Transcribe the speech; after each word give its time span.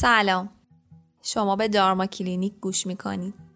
سلام. 0.00 0.48
شما 1.22 1.56
به 1.56 1.68
دارما 1.68 2.06
کلینیک 2.06 2.54
گوش 2.60 2.86
می‌کنید. 2.86 3.47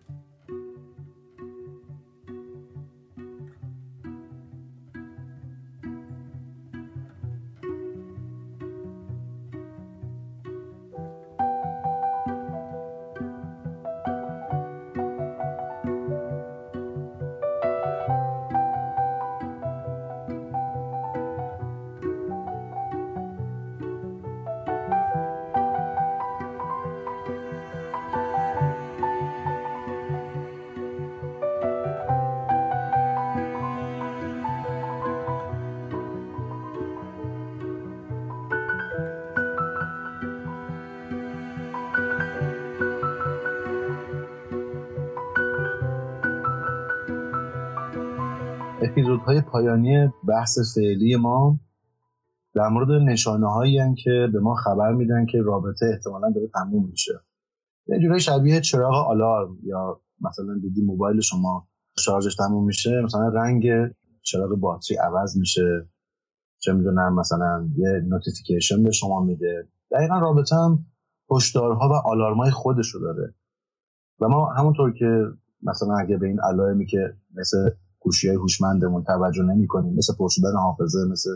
پایانی 49.53 50.09
بحث 50.29 50.59
فعلی 50.75 51.17
ما 51.17 51.61
در 52.55 52.69
مورد 52.69 52.91
نشانه 52.91 53.53
هایی 53.53 53.95
که 53.95 54.29
به 54.33 54.41
ما 54.41 54.55
خبر 54.55 54.93
میدن 54.93 55.27
که 55.27 55.39
رابطه 55.43 55.87
احتمالا 55.87 56.31
داره 56.31 56.49
تموم 56.55 56.89
میشه. 56.91 57.13
یه 57.87 57.99
جورای 57.99 58.21
شبیه 58.21 58.61
چراغ 58.61 58.95
آلارم 58.95 59.59
یا 59.63 60.01
مثلا 60.21 60.59
دیدی 60.63 60.83
موبایل 60.83 61.21
شما 61.21 61.69
شارژش 61.99 62.35
تموم 62.35 62.65
میشه 62.65 63.03
مثلا 63.05 63.29
رنگ 63.29 63.65
چراغ 64.23 64.51
باتری 64.51 64.97
عوض 64.97 65.37
میشه. 65.37 65.89
چه 66.59 66.73
می‌دونم 66.73 67.15
مثلا 67.15 67.69
یه 67.77 67.89
notification 67.89 68.83
به 68.83 68.91
شما 68.91 69.21
میده. 69.21 69.69
دقیقا 69.91 70.19
رابطه 70.19 70.57
هم 70.57 70.87
هشدارها 71.31 71.89
و 71.89 71.93
آلارمای 71.93 72.51
خودشو 72.51 72.99
داره. 72.99 73.35
و 74.21 74.29
ما 74.29 74.53
همونطور 74.53 74.93
که 74.93 75.25
مثلا 75.63 75.97
اگه 75.97 76.17
به 76.17 76.27
این 76.27 76.41
علائمی 76.41 76.87
که 76.87 77.17
مثل 77.35 77.71
گوشی 78.05 78.29
های 78.29 78.37
هوشمندمون 78.37 79.05
توجه 79.05 79.43
نمی 79.43 79.67
کنیم 79.67 79.95
مثل 79.95 80.13
پر 80.19 80.29
حافظه 80.57 80.99
مثل 81.13 81.31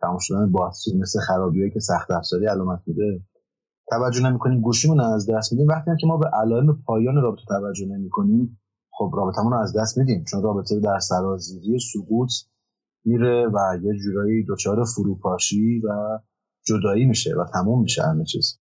تمام 0.00 0.18
شدن 0.20 0.52
باتری 0.52 0.98
مثل 0.98 1.20
خرابیایی 1.20 1.70
که 1.70 1.80
سخت 1.80 2.10
افزاری 2.10 2.46
علامت 2.46 2.80
میده. 2.86 3.22
توجه 3.90 4.30
نمی 4.30 4.38
کنیم 4.38 4.60
گوشیمون 4.60 5.00
از 5.00 5.30
دست 5.30 5.52
میدیم. 5.52 5.68
وقتی 5.68 5.90
که 6.00 6.06
ما 6.06 6.16
به 6.16 6.26
علائم 6.42 6.82
پایان 6.86 7.14
رابطه 7.14 7.42
توجه 7.48 7.86
نمی 7.86 8.10
کنیم 8.10 8.60
خب 8.90 9.12
رابطمون 9.16 9.52
رو 9.52 9.58
از 9.58 9.76
دست 9.76 9.98
میدیم. 9.98 10.24
چون 10.24 10.42
رابطه 10.42 10.80
در 10.80 10.98
سرازیری 10.98 11.78
سقوط 11.92 12.30
میره 13.04 13.48
و 13.48 13.78
یه 13.82 13.92
جورایی 14.04 14.44
دچار 14.48 14.84
فروپاشی 14.84 15.80
و 15.80 16.18
جدایی 16.66 17.04
میشه 17.04 17.34
و 17.36 17.44
تموم 17.52 17.82
میشه 17.82 18.02
همه 18.02 18.24
چیز. 18.24 18.58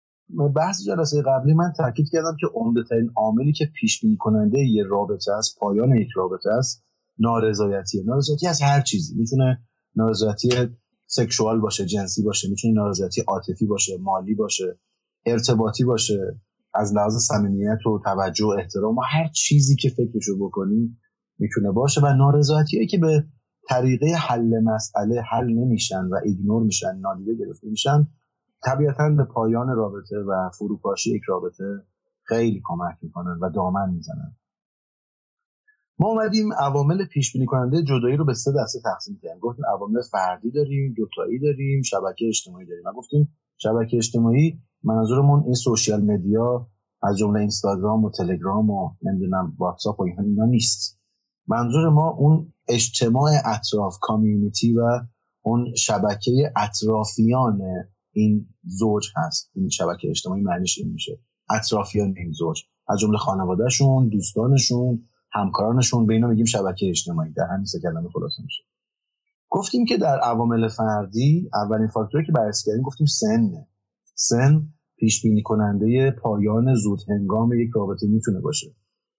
بحث 0.57 0.83
جلسه 0.83 1.23
قبلی 1.23 1.55
من 1.55 1.73
تاکید 1.77 2.07
کردم 2.13 2.37
که 2.41 2.47
عمده 2.55 2.83
ترین 2.91 3.11
عاملی 3.17 3.53
که 3.53 3.65
پیش 3.81 4.01
بینی 4.01 4.17
کننده 4.17 4.59
یه 4.59 4.85
رابطه 4.85 5.33
است 5.33 5.59
پایان 5.61 5.97
یک 5.97 6.09
رابطه 6.17 6.51
است 6.51 6.85
نارضایتیه 7.21 8.05
نارضایتی 8.07 8.47
از 8.47 8.63
هر 8.63 8.81
چیزی. 8.81 9.15
می‌تونه 9.17 9.59
نارضایتی 9.97 10.51
سکشوال 11.07 11.61
باشه 11.61 11.87
جنسی 11.87 12.23
باشه 12.23 12.49
می‌تونه 12.49 12.75
نارضایتی 12.75 13.21
عاطفی 13.21 13.67
باشه 13.67 13.99
مالی 14.01 14.35
باشه 14.35 14.79
ارتباطی 15.27 15.85
باشه 15.85 16.41
از 16.75 16.95
لحاظ 16.95 17.17
صمیمیت 17.17 17.87
و 17.87 18.01
توجه 18.05 18.45
و 18.45 18.49
احترام 18.49 18.99
و 18.99 19.01
هر 19.01 19.29
چیزی 19.29 19.77
که 19.77 19.89
فکرشو 19.89 20.47
بکنیم 20.47 21.01
می‌تونه 21.39 21.71
باشه. 21.71 22.01
و 22.01 22.07
نارضایتی 22.07 22.87
که 22.87 22.99
به 22.99 23.25
طریقه 23.69 24.07
حل 24.07 24.61
مسئله 24.61 25.23
حل 25.31 25.47
نمیشن 25.47 26.05
و 26.05 26.21
ایگنور 26.25 26.63
میشن 26.63 26.99
نادیده 27.01 27.35
گرفته 27.35 27.69
میشن 27.69 28.09
طبیعتا 28.65 29.11
به 29.11 29.25
پایان 29.25 29.69
رابطه 29.69 30.17
و 30.17 30.51
فروپاشی 30.59 31.17
یک 31.17 31.23
رابطه 31.29 31.65
خیلی 32.23 32.61
کمک 32.65 32.97
می‌کنن 33.03 33.39
و 33.43 33.51
دامن 33.51 33.91
می‌زنن. 33.91 34.37
ما 36.01 36.09
اومدیم 36.09 36.53
عوامل 36.53 37.05
پیش 37.05 37.33
بینی 37.33 37.47
کننده 37.47 37.83
جدایی 37.83 38.17
رو 38.17 38.25
به 38.25 38.35
سه 38.35 38.53
دسته 38.63 38.81
تقسیم 38.85 39.19
کردیم. 39.23 39.39
گفتیم 39.41 39.65
عوامل 39.77 40.03
فردی 40.13 40.51
داریم 40.51 40.95
دوتایی 40.97 41.39
داریم 41.39 41.83
شبکه 41.83 42.29
اجتماعی 42.29 42.67
داریم. 42.67 42.85
و 42.87 42.93
گفتیم 42.93 43.37
شبکه 43.57 43.97
اجتماعی 43.97 44.59
منظورمون 44.85 45.43
این 45.45 45.55
سوشیال 45.55 46.05
مدیا 46.05 46.69
از 47.03 47.19
جمله 47.19 47.41
اینستاگرام 47.41 48.05
و 48.05 48.11
تلگرام 48.11 48.71
و 48.71 48.91
نمی‌دونم 49.03 49.55
واتساپ 49.59 50.01
و 50.01 50.03
اینا 50.03 50.45
نیست. 50.45 51.01
منظور 51.49 51.89
ما 51.89 52.11
اون 52.11 52.53
اجتماع 52.69 53.31
اطراف 53.45 53.99
کامیونیتی 54.01 54.75
و 54.75 55.01
اون 55.43 55.75
شبکه 55.75 56.53
اطرافیان 56.57 57.61
این 58.13 58.49
زوج 58.65 59.07
هست. 59.17 59.51
این 59.55 59.69
شبکه 59.69 60.09
اجتماعی 60.11 60.43
معنیش 60.43 60.79
این 60.79 60.93
میشه. 60.93 61.21
اطرافیان 61.51 62.15
این 62.17 62.33
زوج. 62.33 62.63
از 62.89 62.99
جمله 62.99 63.19
خانوادهشون 63.19 64.09
دوستانشون 64.09 65.10
همکارانشون 65.33 66.07
به 66.07 66.15
اینا 66.15 66.29
میگیم 66.29 66.45
شبکه 66.45 66.89
اجتماعی 66.89 67.33
در 67.33 67.47
همین 67.53 67.65
سه 67.65 67.81
کلمه 67.81 68.09
خلاصه 68.15 68.43
میشه. 68.43 68.63
گفتیم 69.49 69.85
که 69.85 69.97
در 69.97 70.19
عوامل 70.19 70.69
فردی 70.69 71.51
اولین 71.55 71.89
فاکتوری 71.89 72.27
که 72.27 72.33
بررسی 72.33 72.71
کردیم 72.71 72.83
گفتیم 72.83 73.07
سن. 73.07 73.51
سن 74.15 74.63
پیش 74.97 75.23
بینی 75.23 75.43
کننده 75.43 76.11
پایان 76.11 76.75
زود 76.75 76.99
هنگام 77.09 77.53
یک 77.53 77.71
رابطه 77.75 78.07
می‌تونه 78.07 78.41
باشه. 78.41 78.67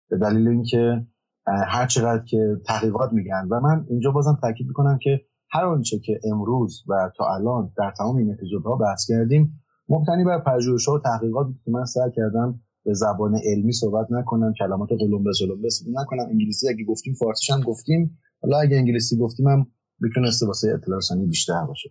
به 0.10 0.18
دلیل 0.18 0.48
اینکه 0.48 1.08
هر 1.48 1.88
چقدر 1.88 2.24
که 2.24 2.56
تحقیقات 2.66 3.14
میگن. 3.14 3.48
و 3.52 3.60
من 3.60 3.86
اینجا 3.90 4.12
بازم 4.12 4.38
تاکید 4.42 4.68
می‌کنم 4.68 4.98
که 5.02 5.22
هر 5.50 5.66
آنچه 5.66 6.00
که 6.00 6.20
امروز 6.32 6.84
و 6.88 7.12
تا 7.18 7.36
الان 7.36 7.74
در 7.78 7.94
تمام 7.98 8.18
این 8.18 8.34
اپیزودها 8.34 8.76
بحث 8.76 9.06
کردیم 9.08 9.62
مبتنی 9.90 10.24
بر 10.24 10.40
پژوهش‌ها 10.40 10.94
و 10.94 11.00
تحقیقات 11.00 11.48
که 11.66 11.72
من 11.72 11.86
سعی 11.86 12.12
کردم 12.16 12.60
به 12.86 12.94
زبان 12.94 13.36
علمی 13.46 13.74
صحبت 13.74 14.08
نکنم 14.10 14.54
کلمات 14.60 14.90
قلم 15.00 15.24
به 15.24 15.34
سلم 15.34 16.00
نکنم. 16.00 16.26
انگلیسی 16.30 16.70
اگه 16.70 16.86
گفتیم 16.86 17.14
فارسیش 17.14 17.50
هم 17.50 17.62
گفتیم. 17.62 18.20
حالا 18.42 18.58
اگه 18.60 18.78
انگلیسی 18.78 19.18
گفتیم 19.18 19.48
هم 19.48 19.68
می‌تونسته 20.00 20.46
واسه 20.46 20.74
اطلاع 20.74 21.26
بیشتر 21.28 21.66
باشه. 21.66 21.90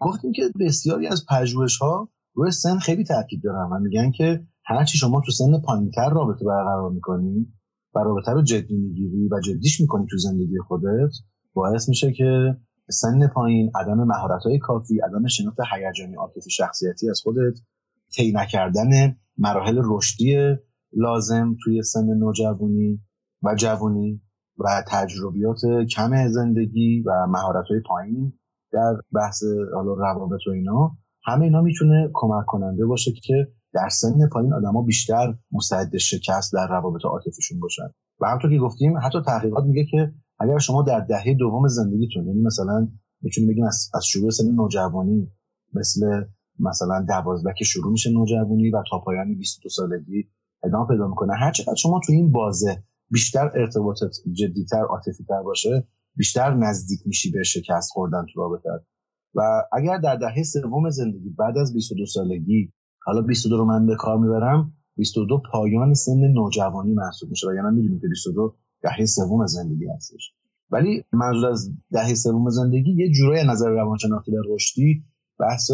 گفتیم 0.00 0.32
که 0.32 0.42
بسیاری 0.60 1.06
از 1.06 1.24
پژوهش‌ها 1.30 2.08
روی 2.34 2.50
سن 2.50 2.78
خیلی 2.78 3.04
تاکید 3.04 3.42
دارن 3.42 3.70
و 3.72 3.78
میگن 3.78 4.10
که 4.10 4.46
هرچی 4.64 4.98
شما 4.98 5.22
تو 5.26 5.32
سن 5.32 5.60
پایینتر 5.60 6.10
رابطه 6.10 6.44
برقرار 6.44 6.90
می‌کنی 6.90 7.52
و 7.94 7.98
رابطه 7.98 8.32
رو 8.32 8.42
جدی 8.42 8.76
می‌گیری 8.76 9.28
و 9.28 9.40
جدیش 9.40 9.80
می‌کنی 9.80 10.06
تو 10.10 10.18
زندگی 10.18 10.58
خودت 10.58 11.12
باعث 11.54 11.88
میشه 11.88 12.12
که 12.12 12.56
سن 12.90 13.26
پایین 13.26 13.70
عدم 13.74 14.04
مهارت‌های 14.04 14.58
کافی 14.58 15.00
عدم 15.00 15.26
شناخت 15.26 15.58
هیجانی 15.72 16.14
عاطفی 16.14 16.50
شخصیتی 16.50 17.10
از 17.10 17.20
خودت 17.24 17.58
طی 18.14 18.32
نکردن 18.32 19.16
مراحل 19.38 19.80
رشدی 19.84 20.56
لازم 20.92 21.56
توی 21.64 21.82
سن 21.82 22.04
نوجوانی 22.04 23.00
و 23.42 23.54
جوانی 23.54 24.22
و 24.58 24.84
تجربیات 24.88 25.60
کم 25.96 26.28
زندگی 26.28 27.02
و 27.06 27.26
مهارت‌های 27.28 27.80
پایین 27.88 28.32
در 28.72 28.96
بحث 29.14 29.42
حالا 29.74 29.94
روابط 29.94 30.40
و 30.46 30.50
اینا 30.50 30.96
همه 31.24 31.44
اینا 31.44 31.62
می‌تونه 31.62 32.10
کمک 32.14 32.44
کننده 32.46 32.86
باشه 32.86 33.12
که 33.12 33.48
در 33.74 33.88
سن 33.88 34.28
پایین 34.32 34.52
آدما 34.52 34.82
بیشتر 34.82 35.34
مستعد 35.52 35.96
شکست 35.96 36.52
در 36.52 36.66
روابط 36.70 37.04
عاطفیشون 37.04 37.60
باشن. 37.60 37.88
و 38.20 38.26
همونطور 38.26 38.50
که 38.50 38.58
گفتیم 38.58 38.98
حتی 38.98 39.18
تحقیقات 39.26 39.64
میگه 39.64 39.84
که 39.84 40.12
اگر 40.40 40.58
شما 40.58 40.82
در 40.82 41.00
دهه 41.00 41.34
دوم 41.34 41.68
زندگیتون 41.68 42.26
یعنی 42.26 42.42
مثلا 42.42 42.88
می‌تونیم 43.22 43.50
بگیم 43.50 43.64
از, 43.64 43.90
از 43.94 44.04
شروع 44.06 44.30
سن 44.30 44.54
نوجوانی 44.54 45.32
مثل 45.74 46.24
مثلا 46.58 47.04
دوازده 47.08 47.54
که 47.58 47.64
شروع 47.64 47.92
میشه 47.92 48.10
نوجوانی 48.10 48.70
و 48.70 48.82
تا 48.90 48.98
پایان 48.98 49.34
22 49.34 49.68
سالگی 49.68 50.28
ادامه 50.64 50.86
پیدا 50.88 51.08
می‌کنه. 51.08 51.32
هر 51.34 51.52
چقدر 51.52 51.74
شما 51.74 52.00
تو 52.06 52.12
این 52.12 52.32
بازه 52.32 52.82
بیشتر 53.10 53.50
ارتباطت 53.54 54.14
جدیتر 54.32 54.82
عاطفیتر 54.82 55.42
باشه 55.42 55.88
بیشتر 56.16 56.54
نزدیک 56.54 57.00
میشی 57.06 57.30
به 57.30 57.42
شکست 57.42 57.90
خوردن 57.92 58.26
تو 58.34 58.40
رابطه. 58.40 58.86
و 59.34 59.62
اگر 59.72 59.98
در 59.98 60.16
دهه 60.16 60.42
سوم 60.42 60.90
زندگی 60.90 61.30
بعد 61.30 61.58
از 61.58 61.72
22 61.72 62.06
سالگی 62.06 62.72
حالا 63.04 63.22
22 63.22 63.56
رو 63.56 63.64
من 63.64 63.86
به 63.86 63.96
کار 63.96 64.18
می‌برم 64.18 64.72
22 64.96 65.42
پایان 65.52 65.94
سن 65.94 66.20
نوجوانی 66.20 66.92
محسوب 66.94 67.30
میشه 67.30 67.48
و 67.48 67.54
یعنی 67.54 67.76
می‌دونیم 67.76 68.00
که 68.00 68.08
22 68.08 68.56
دهه 68.82 69.06
سوم 69.06 69.46
زندگی 69.46 69.86
هستش. 69.96 70.32
ولی 70.70 71.04
منظور 71.12 71.50
از 71.50 71.70
دهه 71.92 72.14
سوم 72.14 72.50
زندگی 72.50 72.92
یه 72.92 73.10
جورایی 73.10 73.48
نظر 73.48 73.68
روانشناختی 73.68 74.32
در 74.32 74.42
رشدی 74.48 75.04
بحث 75.38 75.70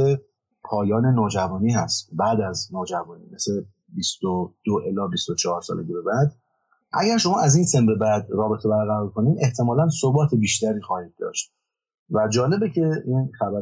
پایان 0.64 1.06
نوجوانی 1.06 1.73
هست. 1.73 2.11
بعد 2.12 2.41
از 2.41 2.69
نوجوانی 2.73 3.25
مثل 3.32 3.62
22 3.88 4.75
الی 4.87 5.11
24 5.11 5.61
سالگی 5.61 5.93
به 5.93 6.03
بعد. 6.03 6.32
اگر 6.93 7.19
شما 7.19 7.41
از 7.41 7.55
این 7.55 7.64
سن 7.64 7.87
به 7.87 7.94
بعد 7.94 8.26
رابطه 8.31 8.69
برقرار 8.69 9.11
کنید 9.11 9.38
احتمالا 9.41 9.88
ثبات 10.03 10.35
بیشتری 10.35 10.81
خواهید 10.81 11.14
داشت. 11.19 11.53
و 12.11 12.29
جالبه 12.29 12.70
که 12.70 12.91
این 13.06 13.31
خبر 13.38 13.61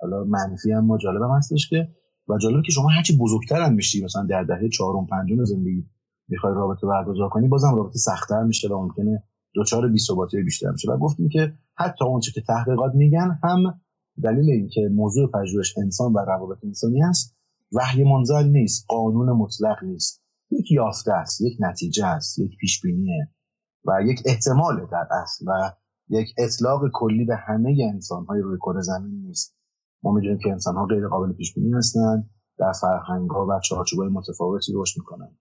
حالا 0.00 0.24
منفی 0.24 0.72
هم 0.72 0.84
ما 0.84 0.98
جالب 0.98 1.22
هم 1.22 1.30
هستش 1.30 1.68
که 1.68 1.88
و 2.28 2.38
جالبه 2.38 2.62
که 2.62 2.72
شما 2.72 2.88
هرچی 2.88 3.16
بزرگتر 3.16 3.62
هم 3.62 3.74
میشی 3.74 4.04
مثلا 4.04 4.26
در 4.30 4.42
دهه 4.42 4.68
چهارم 4.68 5.06
پنجم 5.06 5.44
زندگی 5.44 5.86
می‌خوای 6.28 6.54
رابطه 6.54 6.86
برگزار 6.86 7.28
کنی 7.28 7.48
بازم 7.48 7.74
رابطه 7.74 7.98
سختتر 7.98 8.42
میشه 8.42 8.68
و 8.68 8.82
ممکنه 8.82 9.22
دچار 9.56 9.88
بی‌ثباتی 9.88 10.42
بیشتر 10.42 10.70
میشه. 10.70 10.90
و 10.92 10.96
گفتیم 10.96 11.28
که 11.28 11.52
حتی 11.76 12.04
اونچه 12.04 12.32
که 12.32 12.40
تحقیقات 12.40 12.94
میگن 12.94 13.38
هم 13.44 13.80
دلیل 14.22 14.50
اینکه 14.50 14.80
موضوع 14.92 15.30
پژوهش 15.30 15.78
انسان 15.78 16.12
و 16.12 16.18
روابط 16.18 16.58
انسانی 16.64 17.02
است 17.02 17.36
وحی 17.72 18.04
منزل 18.04 18.48
نیست 18.48 18.84
قانون 18.88 19.32
مطلق 19.32 19.84
نیست. 19.84 20.22
یک 20.50 20.72
یافته 20.72 21.12
است 21.12 21.40
یک 21.40 21.56
نتیجه 21.60 22.06
است 22.06 22.38
یک 22.38 22.56
پیش 22.60 22.82
و 23.84 24.02
یک 24.04 24.20
احتمال 24.26 24.86
در 24.92 25.08
اصل 25.22 25.44
و 25.48 25.72
یک 26.08 26.28
اطلاق 26.38 26.80
کلی 26.92 27.24
به 27.24 27.36
همه 27.36 27.76
انسان 27.94 28.24
های 28.24 28.40
روی 28.40 28.58
کره 28.58 28.80
زمین 28.80 29.26
نیست. 29.26 29.56
ما 30.02 30.12
می‌دونیم 30.12 30.38
که 30.38 30.50
انسان 30.50 30.74
ها 30.74 30.86
غیر 30.86 31.08
قابل 31.08 31.32
پیش 31.32 31.54
بینی 31.54 31.72
هستند 31.72 32.30
در 32.58 32.72
فرهنگ 32.72 33.30
ها 33.30 33.46
و 33.46 33.60
چارچوب 33.64 34.02
متفاوتی 34.02 34.72
رشد 34.74 34.98
می‌کنن 34.98 35.36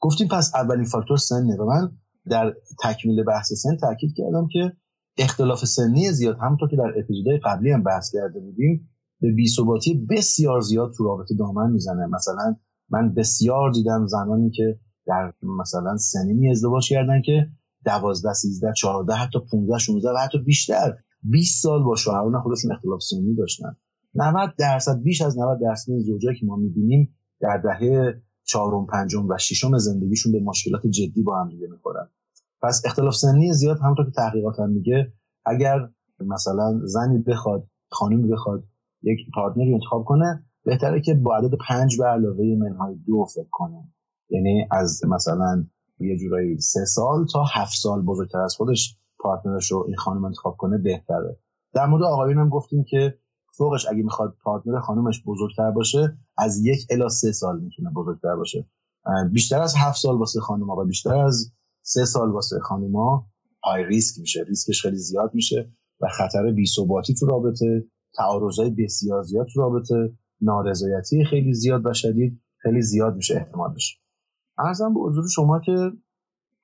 گفتیم 0.00 0.28
پس 0.28 0.52
اولین 0.54 0.84
فاکتور 0.84 1.16
سنه 1.16 1.56
و 1.56 1.64
من 1.64 1.90
در 2.30 2.54
تکمیل 2.82 3.24
بحث 3.24 3.52
سن 3.52 3.76
تاکید 3.76 4.14
کردم 4.16 4.48
که 4.52 4.72
اختلاف 5.18 5.64
سنی 5.64 6.12
زیاد. 6.12 6.36
همونطور 6.40 6.68
که 6.68 6.76
در 6.76 6.92
اپیزودهای 6.98 7.38
قبلی 7.44 7.70
هم 7.70 7.82
بحث 7.82 8.10
کرده 8.12 8.40
بودیم 8.40 8.88
به 9.20 9.32
بیثباتی 9.32 10.06
بسیار 10.10 10.60
زیاد 10.60 10.92
تو 10.96 11.04
رابطه 11.04 11.34
دامن 11.34 11.70
می‌زنه. 11.70 12.06
مثلا 12.06 12.56
من 12.90 13.14
بسیار 13.14 13.70
دیدم 13.70 14.06
زنانی 14.06 14.50
که 14.50 14.78
در 15.06 15.32
مثلا 15.60 15.96
سنینی 15.96 16.50
ازدواج 16.50 16.88
کردن 16.88 17.22
که 17.22 17.46
دوازده 17.84 18.32
سیزده 18.32 18.72
چهارده 18.76 19.12
حتی 19.12 19.38
15 19.50 19.78
16 19.78 20.10
و 20.10 20.16
حتی 20.16 20.38
بیشتر. 20.38 20.96
20 21.22 21.62
سال 21.62 21.82
با 21.82 21.96
شوهران 21.96 22.40
خودشون 22.40 22.72
اختلاف 22.72 23.02
سنی 23.02 23.34
داشتن. 23.34 23.76
90 24.14 24.54
درصد 24.58 25.02
بیش 25.02 25.22
از 25.22 25.38
90 25.38 25.60
درصد 25.60 25.92
زوجایی 25.92 26.38
که 26.38 26.46
ما 26.46 26.56
می‌بینیم 26.56 27.14
در 27.40 27.56
دهه 27.56 28.22
چهارم 28.44 28.86
پنجم 28.86 29.28
و 29.28 29.38
ششم 29.38 29.78
زندگیشون 29.78 30.32
به 30.32 30.40
مشکلات 30.40 30.86
جدی 30.86 31.22
با 31.22 31.40
هم 31.40 31.48
دیگه 31.48 31.66
می‌خورن. 31.66 32.08
پس 32.62 32.82
اختلاف 32.84 33.14
سنی 33.14 33.52
زیاد 33.52 33.78
همونطور 33.78 34.04
که 34.04 34.12
تحقیقات 34.16 34.60
هم 34.60 34.70
میگه 34.70 35.12
اگر 35.46 35.88
مثلا 36.20 36.80
زنی 36.84 37.18
بخواد 37.18 37.66
خانمی 37.90 38.32
بخواد 38.32 38.64
یک 39.02 39.18
partner 39.34 39.69
ی 39.69 39.74
انتخاب 39.74 40.04
کنه 40.04 40.44
بهتره 40.64 41.00
که 41.00 41.14
با 41.14 41.36
عدد 41.36 41.54
پنج 41.68 41.98
به 41.98 42.04
علاوه 42.04 42.44
منهای 42.58 42.94
دو 43.06 43.24
فکر 43.24 43.48
کنه. 43.50 43.88
یعنی 44.30 44.66
از 44.70 45.00
مثلا 45.08 45.66
یه 46.00 46.18
جورایی 46.18 46.58
سه 46.58 46.84
سال 46.84 47.26
تا 47.32 47.44
هفت 47.54 47.74
سال 47.74 48.02
بزرگتر 48.02 48.38
از 48.38 48.54
خودش 48.56 48.98
partner 49.18 49.60
ش 49.60 49.72
رو 49.72 49.84
این 49.86 49.96
خانم 49.96 50.24
انتخاب 50.24 50.56
کنه 50.56 50.78
بهتره. 50.78 51.38
در 51.74 51.86
مورد 51.86 52.02
آقایون 52.02 52.38
هم 52.38 52.48
گفتیم 52.48 52.84
که 52.88 53.18
فوقش 53.56 53.88
اگه 53.88 54.02
می‌خواد 54.02 54.36
partner 54.44 54.80
خانمش 54.80 55.22
بزرگتر 55.26 55.70
باشه 55.70 56.16
از 56.38 56.66
یک 56.66 56.86
الی 56.90 57.08
سه 57.08 57.32
سال 57.32 57.60
می‌تونه 57.60 57.90
بزرگتر 57.90 58.36
باشه. 58.36 58.66
بیشتر 59.32 59.62
از 59.62 59.74
هفت 59.76 59.98
سال 59.98 60.18
واسه 60.18 60.40
خانم 60.40 60.70
و 60.70 60.84
بیشتر 60.84 61.16
از 61.16 61.52
سه 61.82 62.04
سال 62.04 62.30
واسه 62.30 62.58
خانوما. 62.58 63.26
high 63.64 63.84
risk 63.84 64.20
میشه. 64.20 64.44
ریسکش 64.48 64.82
خیلی 64.82 64.96
زیاد 64.96 65.30
میشه 65.34 65.72
و 66.00 66.08
خطر 66.08 66.52
بیثباتی 66.52 67.14
تو 67.14 67.26
رابطه. 67.26 67.84
تعارضای 68.16 68.70
بسیار 68.70 69.22
زیاد 69.22 69.46
تو 69.54 69.60
رابطه. 69.60 70.12
نارضایتی 70.40 71.24
خیلی 71.24 71.54
زیاد 71.54 71.86
و 71.86 71.92
شدید 71.94 72.40
خیلی 72.62 72.82
زیاد 72.82 73.16
میشه 73.16 73.36
احتمالش 73.36 74.00
ارزم 74.58 74.94
به 74.94 75.00
حضور 75.00 75.28
شما 75.28 75.60
که 75.60 75.92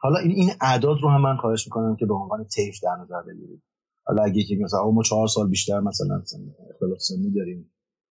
حالا 0.00 0.18
این 0.18 0.30
این 0.30 0.50
اعداد 0.60 0.96
رو 1.02 1.10
هم 1.10 1.22
من 1.22 1.36
خواهش 1.36 1.66
می‌کنم 1.66 1.96
که 1.96 2.06
به 2.06 2.14
عنوان 2.14 2.44
تیف 2.44 2.76
در 2.82 2.96
نظر 3.02 3.22
بگیرید. 3.22 3.62
حالا 4.04 4.22
اگه 4.22 4.42
که 4.42 4.56
مثلا 4.64 4.90
ما 4.90 5.02
چهار 5.02 5.26
سال 5.26 5.48
بیشتر 5.48 5.80
مثلا 5.80 6.22
اختلاف 6.70 6.98
سنی 6.98 7.30
داریم. 7.30 7.70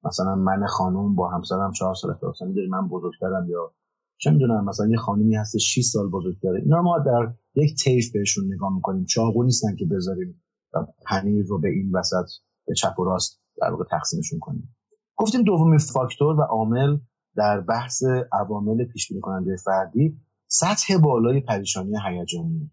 مثلا 0.04 0.36
من 0.36 0.66
خانم 0.68 1.16
با 1.16 1.30
همسرم 1.30 1.72
چهار 1.72 1.96
سال 1.96 2.12
اختلاف 2.12 2.36
سنی 2.36 2.54
داریم. 2.54 2.70
من 2.70 2.88
بزرگترم 2.88 3.50
یا 3.50 3.74
چه 4.22 4.32
می‌دونم 4.32 4.66
مثلا 4.66 4.88
یه 4.88 4.98
خانمی 4.98 5.36
هست 5.36 5.58
6 5.58 5.82
سال 5.82 6.10
بزرگتره 6.10 6.62
اینا 6.62 6.82
ما 6.82 7.00
در 7.00 7.34
یک 7.56 7.84
تیف 7.84 8.12
بهشون 8.14 8.54
نگاه 8.54 8.76
می‌کنیم. 8.76 9.06
چاقو 9.06 9.44
نیستن 9.44 9.76
که 9.76 9.86
بذاریم 9.86 10.42
و 10.74 10.86
پنیر 11.06 11.46
رو 11.46 11.60
به 11.60 11.70
این 11.70 11.92
وسط 11.94 12.26
به 12.68 12.74
چپ 12.74 13.00
و 13.00 13.04
راست 13.04 13.42
در 13.62 13.72
واقع 13.72 13.84
تقسیمشون 13.92 14.40
کنیم. 14.40 14.76
گفتیم 15.16 15.42
دومین 15.44 15.78
فاکتور 15.78 16.40
و 16.40 16.42
عامل 16.42 16.98
در 17.36 17.62
بحث 17.62 18.04
عوامل 18.32 18.86
پیش 18.86 19.10
بینی 19.10 19.22
کننده 19.22 19.56
فردی 19.56 20.18
سطح 20.48 20.98
بالای 20.98 21.40
پریشانی 21.40 21.94
هیجانی 22.08 22.72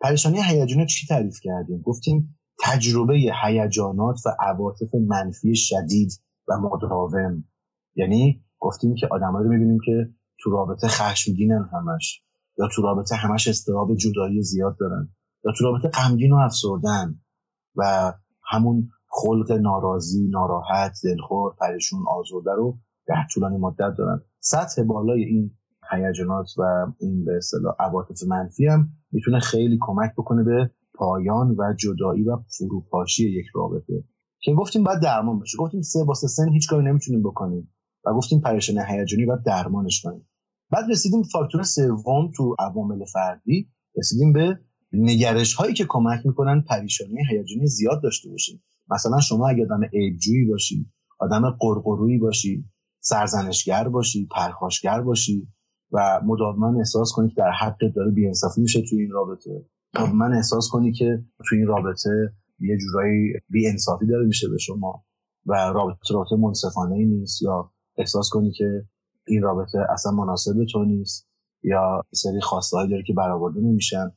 پریشانی 0.00 0.42
هیجانی 0.42 0.86
چی 0.86 1.06
تعریف 1.06 1.40
کردیم؟ 1.42 1.80
گفتیم 1.80 2.38
تجربه 2.64 3.14
هیجانات 3.44 4.20
و 4.26 4.36
عواطف 4.40 4.94
منفی 4.94 5.54
شدید 5.54 6.12
و 6.48 6.58
مداوم 6.58 7.44
یعنی 7.96 8.44
گفتیم 8.58 8.94
که 8.94 9.08
آدمایی 9.10 9.44
رو 9.44 9.52
می‌بینیم 9.52 9.78
که 9.84 10.14
تو 10.46 10.52
رابطه 10.52 10.88
خشمگینن 10.88 11.68
همش 11.72 12.22
یا 12.58 12.68
تو 12.74 12.82
رابطه 12.82 13.16
همش 13.16 13.48
استراب 13.48 13.94
جدایی 13.94 14.42
زیاد 14.42 14.76
دارن 14.80 15.08
یا 15.44 15.52
تو 15.58 15.64
رابطه 15.64 15.88
غمگین 15.88 16.32
و 16.32 16.36
افسردن 16.36 17.20
و 17.76 18.12
همون 18.44 18.88
خلق 19.08 19.52
ناراضی 19.52 20.28
ناراحت 20.28 20.92
دلخور 21.04 21.54
پریشون 21.60 22.00
آزرده 22.08 22.50
رو 22.56 22.78
در 23.06 23.26
طولانی 23.34 23.56
مدت 23.56 23.94
دارن. 23.98 24.20
سطح 24.40 24.82
بالای 24.82 25.24
این 25.24 25.50
هیجانات 25.90 26.46
و 26.58 26.62
این 27.00 27.24
به 27.24 27.36
اصطلاح 27.36 27.74
عواطف 27.78 28.22
منفی 28.28 28.66
هم 28.66 28.88
می‌تونه 29.12 29.40
خیلی 29.40 29.78
کمک 29.80 30.12
بکنه 30.18 30.42
به 30.44 30.70
پایان 30.94 31.50
و 31.50 31.74
جدایی 31.78 32.22
و 32.22 32.36
فروپاشی 32.58 33.30
یک 33.30 33.46
رابطه. 33.54 34.04
که 34.40 34.54
گفتیم 34.54 34.84
باید 34.84 35.02
درمان 35.02 35.38
بشه. 35.38 35.58
گفتیم 35.58 35.82
سه 35.82 36.04
واسه 36.04 36.28
سن 36.28 36.48
هیچ 36.48 36.68
کاری 36.70 36.84
نمی‌تونیم 36.84 37.22
بکنیم. 37.22 37.72
و 38.06 38.12
گفتیم 38.14 38.40
پریشانی 38.40 38.78
هیجانی 38.88 39.26
باید 39.26 39.42
درمانش 39.42 40.02
کنیم. 40.02 40.28
بعد 40.70 40.90
رسیدیم 40.90 41.22
فاکتور 41.22 41.62
سوم 41.62 42.30
تو 42.36 42.56
عوامل 42.58 43.04
فردی. 43.04 43.68
رسیدیم 43.96 44.32
به 44.32 44.58
نگرش 44.92 45.54
هایی 45.54 45.74
که 45.74 45.84
کمک 45.88 46.26
می‌کنن 46.26 46.60
پریشانی 46.60 47.16
هیجانی 47.30 47.66
زیاد 47.66 48.02
داشته 48.02 48.30
باشیم. 48.30 48.62
مثلا 48.90 49.20
شما 49.20 49.48
اگه 49.48 49.64
آدم 49.64 49.84
عیبجویی 49.92 50.44
باشی 50.44 50.86
آدم 51.18 51.50
قرقرویی 51.50 52.18
باشی 52.18 52.64
سرزنشگر 53.00 53.88
باشی 53.88 54.28
پرخاشگر 54.30 55.00
باشی 55.00 55.48
و 55.92 56.20
مداوما 56.24 56.78
احساس 56.78 57.12
کنی 57.12 57.28
که 57.28 57.34
در 57.36 57.50
حق 57.60 57.78
داره 57.96 58.10
بیانصافی 58.10 58.60
میشه 58.60 58.82
تو 58.82 58.96
این 58.96 59.10
رابطه. 59.10 59.66
من 60.14 60.32
احساس 60.32 60.68
کنی 60.68 60.92
که 60.92 61.24
تو 61.48 61.54
این 61.54 61.66
رابطه 61.66 62.32
یه 62.60 62.78
جورایی 62.78 63.32
بیانصافی 63.48 64.06
داره 64.06 64.26
میشه 64.26 64.48
به 64.48 64.58
شما 64.58 65.04
و 65.46 65.52
رابطه 65.54 66.14
رابطه 66.14 66.36
منصفانه 66.36 66.94
ای 66.94 67.04
نیست 67.04 67.42
یا 67.42 67.70
احساس 67.98 68.28
کنی 68.32 68.52
که 68.52 68.84
این 69.28 69.42
رابطه 69.42 69.78
اصلا 69.90 70.12
مناسب 70.12 70.64
تو 70.72 70.84
نیست 70.84 71.28
یا 71.62 72.02
سری 72.14 72.40
خواسته 72.40 72.76
داره 72.90 73.02
که 73.06 73.12
برآورده 73.12 73.60
نمیشن 73.60 74.12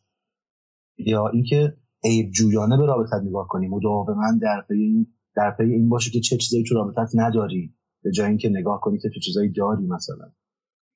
یا 0.97 1.27
اینکه 1.27 1.77
عیب 2.03 2.31
جویانه 2.31 2.77
به 2.77 2.85
رابطت 2.85 3.21
نگاه 3.23 3.47
کنی 3.47 3.67
مداوما 3.67 4.31
در 4.41 4.65
پی 4.67 4.73
این 4.73 5.07
در 5.35 5.51
پی 5.57 5.63
این 5.63 5.89
باشه 5.89 6.11
که 6.11 6.19
چه 6.19 6.37
چیزایی 6.37 6.63
تو 6.63 6.75
رابطت 6.75 7.09
نداری 7.13 7.75
به 8.03 8.11
جای 8.11 8.27
اینکه 8.27 8.49
نگاه 8.49 8.79
کنی 8.81 8.99
که 8.99 9.09
تو 9.09 9.19
چیزایی 9.19 9.51
داری 9.51 9.87
مثلا. 9.87 10.31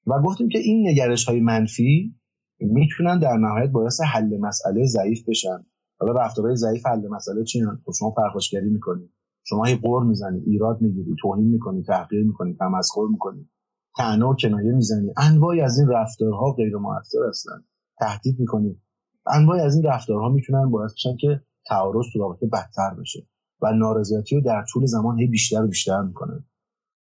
و 0.08 0.22
گفتیم 0.22 0.50
که 0.50 0.60
این 0.60 0.88
نگرش 0.88 1.25
های 1.25 1.39
منفی 1.39 2.15
می‌تونن 2.60 3.20
در 3.20 3.38
نهایت 3.38 3.70
باعث 3.72 4.01
حل 4.01 4.38
مسئله 4.38 4.86
ضعیف 4.86 5.29
بشن. 5.29 5.65
حالا 6.00 6.13
رفتارهای 6.13 6.55
ضعیف 6.55 6.86
حل 6.86 7.08
مسئله 7.08 7.43
چی 7.43 7.65
خب 7.86 7.91
شما 8.00 8.12
پرخاشگری 8.12 8.70
می‌کنی. 8.70 9.10
شما 9.43 9.65
هی 9.65 9.75
قور 9.75 10.03
می‌زنی 10.03 10.39
ایراد 10.39 10.82
می‌گیری 10.82 11.15
توهین 11.22 11.48
می‌کنی 11.48 11.84
تحقیر 11.84 12.24
می‌کنی 12.24 12.53
تمسخر 12.53 13.08
می‌کنی. 13.12 13.50
طعنه 13.97 14.25
و 14.25 14.35
کنایه 14.35 14.71
می‌زنی. 14.71 15.13
انواعی 15.17 15.62
از 15.62 15.79
این 15.79 15.88
رفتارها 15.89 16.51
غیر 16.51 16.77
موثر 16.77 17.27
هستن. 17.29 17.63
تهدید 18.00 18.39
می‌کنی. 18.39 18.81
انواعی 19.27 19.62
از 19.62 19.75
این 19.75 19.85
رفتارها 19.85 20.29
می‌تونن 20.29 20.71
باعث 20.71 20.93
بشن 20.93 21.17
که 21.17 21.41
تعارض 21.65 22.05
تو 22.13 22.19
رابطه 22.19 22.47
بدتر 22.47 22.93
بشه 23.00 23.27
و 23.62 23.73
نارضایتی 23.73 24.35
رو 24.35 24.41
در 24.41 24.65
طول 24.73 24.85
زمان 24.85 25.19
هی 25.19 25.27
بیشتر 25.27 25.63
و 25.63 25.67
بیشتر 25.67 26.01
می‌کنه 26.01 26.43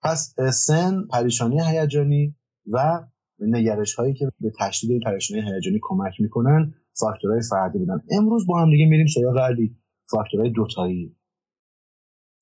پس 0.03 0.35
سن 0.53 1.07
پریشانی 1.07 1.61
هیجانی 1.61 2.35
و 2.67 3.03
نگرش 3.39 3.95
هایی 3.95 4.13
که 4.13 4.31
به 4.39 4.51
تشدید 4.59 5.01
پریشانی 5.05 5.41
هیجانی 5.41 5.79
کمک 5.81 6.13
می‌کنن 6.19 6.73
فاکتورهای 6.99 7.41
فردی 7.49 7.79
بودن. 7.79 8.01
امروز 8.11 8.47
با 8.47 8.61
هم 8.61 8.69
دیگه 8.69 8.85
میریم 8.85 9.07
سراغ 9.07 9.55
فاکتورهای 10.11 10.51
دوتایی. 10.51 11.15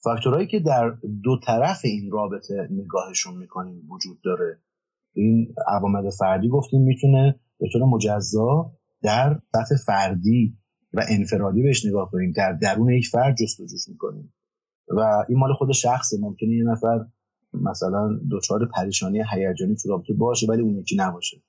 فاکتورهایی 0.03 0.47
که 0.47 0.59
در 0.59 0.89
دو 1.23 1.39
طرف 1.45 1.81
این 1.83 2.11
رابطه 2.11 2.67
نگاهشون 2.71 3.37
می‌کنیم 3.37 3.89
وجود 3.89 4.21
داره. 4.21 4.61
این 5.13 5.55
عوامل 5.67 6.09
فردی 6.09 6.49
گفتیم 6.49 6.81
می‌تونه 6.81 7.39
به 7.59 7.67
طور 7.73 7.83
مجزا 7.83 8.71
در 9.03 9.39
سطح 9.51 9.75
فردی 9.85 10.57
و 10.93 11.05
انفرادی 11.09 11.63
بهش 11.63 11.85
نگاه 11.85 12.11
کنیم. 12.11 12.31
در 12.31 12.53
درون 12.53 12.89
یک 12.89 13.07
فرد 13.07 13.35
جستجوش 13.35 13.89
می‌کنیم. 13.89 14.33
و 14.87 15.25
این 15.29 15.37
مال 15.37 15.53
خود 15.53 15.71
شخصه. 15.71 16.17
ممکنه 16.21 16.49
یه 16.49 16.63
نفر 16.63 17.05
مثلا 17.53 18.19
دچار 18.31 18.69
پریشانی 18.75 19.23
هیجانی 19.33 19.75
تو 19.75 19.89
رابطه 19.89 20.13
باشه 20.13 20.47
ولی 20.47 20.61
اون 20.61 20.75
یکی 20.75 20.95
نباشه. 20.95 21.41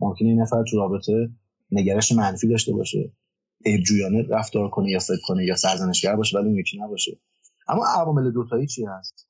ممکنه 0.00 0.28
این 0.28 0.40
نفر 0.40 0.64
تو 0.70 0.76
رابطه 0.76 1.30
نگرش 1.70 2.12
منفی 2.12 2.48
داشته 2.48 2.72
باشه. 2.72 3.12
جویانه 3.86 4.22
رفتار 4.28 4.68
کنه 4.70 4.90
یا 4.90 4.98
فکر 4.98 5.20
کنه 5.26 5.44
یا 5.44 5.56
سرزنشگر 5.56 6.16
باشه 6.16 6.38
ولی 6.38 6.46
اون 6.48 6.58
یکی 6.58 6.78
نباشه. 6.78 7.18
اما 7.68 7.84
عوامل 7.96 8.30
دوتایی 8.30 8.66
چی 8.66 8.84
هست؟ 8.84 9.28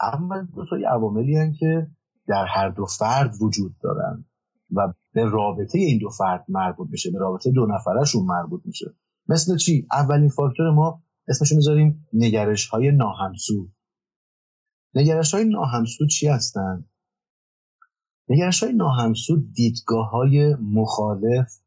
اول 0.00 0.46
دو 0.46 0.66
تا 0.70 0.76
عواملی 0.76 1.52
که 1.58 1.90
در 2.26 2.46
هر 2.48 2.68
دو 2.68 2.86
فرد 2.86 3.34
وجود 3.40 3.76
دارن 3.82 4.24
و 4.70 4.92
به 5.12 5.24
رابطه 5.24 5.78
این 5.78 5.98
دو 5.98 6.10
فرد 6.10 6.44
مربوط 6.48 6.88
میشه 6.90 7.10
به 7.10 7.18
رابطه 7.18 7.50
دو 7.50 7.66
نفرشون 7.66 8.24
مربوط 8.24 8.62
میشه. 8.64 8.94
مثل 9.28 9.56
چی؟ 9.56 9.86
اولین 9.92 10.28
فاکتور 10.28 10.70
ما 10.70 11.02
اسمشو 11.28 11.56
می‌ذاریم 11.56 12.06
نگرش 12.12 12.66
های 12.68 12.92
ناهمسو. 12.92 13.68
نگرش 14.94 15.34
های 15.34 15.44
ناهمسو 15.44 16.06
چی 16.06 16.28
هستن؟ 16.28 16.84
نگرش 18.28 18.62
های 18.62 18.72
ناهمسو 18.72 19.36
دیدگاه 19.36 20.10
های 20.10 20.54
مخالف 20.54 21.60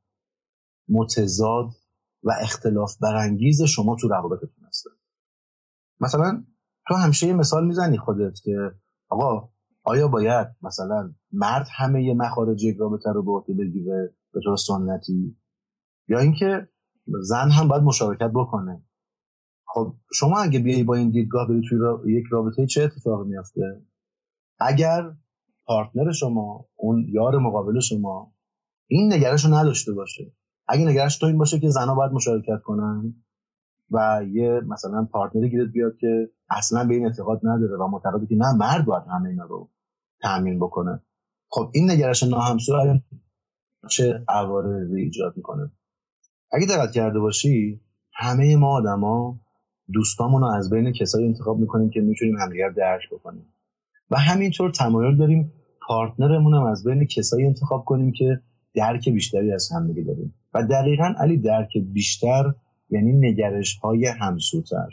متضاد 0.90 1.70
و 2.24 2.32
اختلاف 2.42 2.98
برانگیز 2.98 3.62
شما 3.62 3.96
تو 3.96 4.08
هستن 4.08 4.53
مثلا 6.04 6.44
تو 6.88 6.96
همیشه 6.96 7.28
یه 7.28 7.34
مثال 7.34 7.68
می‌زنی 7.68 7.98
خودت 7.98 8.40
که 8.44 8.72
آقا 9.10 9.50
آیا 9.84 10.08
باید 10.08 10.48
مثلا 10.62 11.14
مرد 11.32 11.68
همه 11.78 12.04
یه 12.04 12.14
مخارج 12.14 12.66
رابطه 12.80 13.12
رو 13.12 13.24
به 13.24 13.32
عهده 13.32 13.54
بگیره 13.54 14.16
به 14.34 14.40
طور 14.44 14.58
سنتی؟ 14.58 15.38
یا 16.08 16.20
اینکه 16.20 16.70
زن 17.22 17.50
هم 17.50 17.68
باید 17.68 17.84
مشارکت 17.84 18.32
بکنه؟ 18.36 18.84
خب 19.68 19.96
شما 20.14 20.40
اگه 20.40 20.60
بیایی 20.60 20.84
با 20.84 20.96
این 20.96 21.10
دیدگاه 21.10 21.48
بری 21.48 21.62
توی 21.70 22.14
یک 22.14 22.26
رابطه 22.32 22.66
چه 22.66 22.84
اتفاقی 22.84 23.30
میافته؟ 23.30 23.86
اگر 24.60 25.12
پارتنر 25.66 26.12
شما 26.12 26.66
اون 26.76 27.06
یار 27.10 27.38
مقابل 27.38 27.80
شما 27.80 28.34
این 28.88 29.14
نگرش 29.14 29.46
رو 29.46 29.54
نداشته 29.54 29.94
باشه 29.94 30.34
اگه 30.68 30.86
نگرش 30.86 31.18
تو 31.18 31.26
این 31.26 31.38
باشه 31.38 31.60
که 31.60 31.70
زنها 31.70 31.96
باید 31.96 32.12
مشارکت 32.12 32.62
کنن 32.64 33.24
و 33.94 34.24
یه 34.34 34.62
مثلا 34.68 35.08
پارتنری 35.12 35.50
گیرت 35.50 35.72
بیاد 35.72 35.98
که 35.98 36.30
اصلا 36.50 36.84
به 36.84 36.94
این 36.94 37.06
اعتقاد 37.06 37.40
نداره 37.44 37.78
و 37.78 37.88
معتقده 37.88 38.26
که 38.26 38.36
نه 38.36 38.54
مرد 38.54 38.86
باید 38.86 39.04
همه 39.12 39.30
اینا 39.30 39.46
رو 39.46 39.70
تامین 40.22 40.60
بکنه. 40.60 41.02
خب 41.50 41.70
این 41.74 41.92
نگرش 41.92 42.24
ناهمسو 42.24 43.00
چه 43.90 44.24
عوارضی 44.28 45.02
ایجاد 45.02 45.38
می‌کنه. 45.38 45.72
اگه 46.52 46.66
دقت 46.66 46.92
کرده 46.92 47.20
باشی 47.20 47.82
همه 48.14 48.56
ما 48.56 48.68
آدما 48.68 49.40
دوستامون 49.94 50.42
رو 50.42 50.48
از 50.48 50.70
بین 50.70 50.92
کسایی 50.92 51.28
انتخاب 51.28 51.60
می‌کنیم 51.60 51.90
که 51.90 52.02
می‌تونیم 52.02 52.38
همدیگر 52.38 52.70
درک 52.70 53.02
بکنیم. 53.12 53.54
و 54.12 54.18
همینطور 54.18 54.72
تمایل 54.72 55.18
داریم 55.18 55.54
پارتنرمون 55.88 56.54
از 56.54 56.84
بین 56.84 57.06
کسایی 57.06 57.46
انتخاب 57.46 57.86
کنیم 57.86 58.12
که 58.12 58.42
درک 58.76 59.10
بیشتری 59.10 59.54
از 59.54 59.70
همدیگه 59.72 60.04
داریم. 60.04 60.36
و 60.54 60.64
دقیقا 60.64 61.14
علی 61.18 61.38
درک 61.38 61.78
بیشتر 61.78 62.54
یعنی 62.94 63.14
نگرش 63.14 63.80
های 63.80 64.06
همسوتر. 64.06 64.90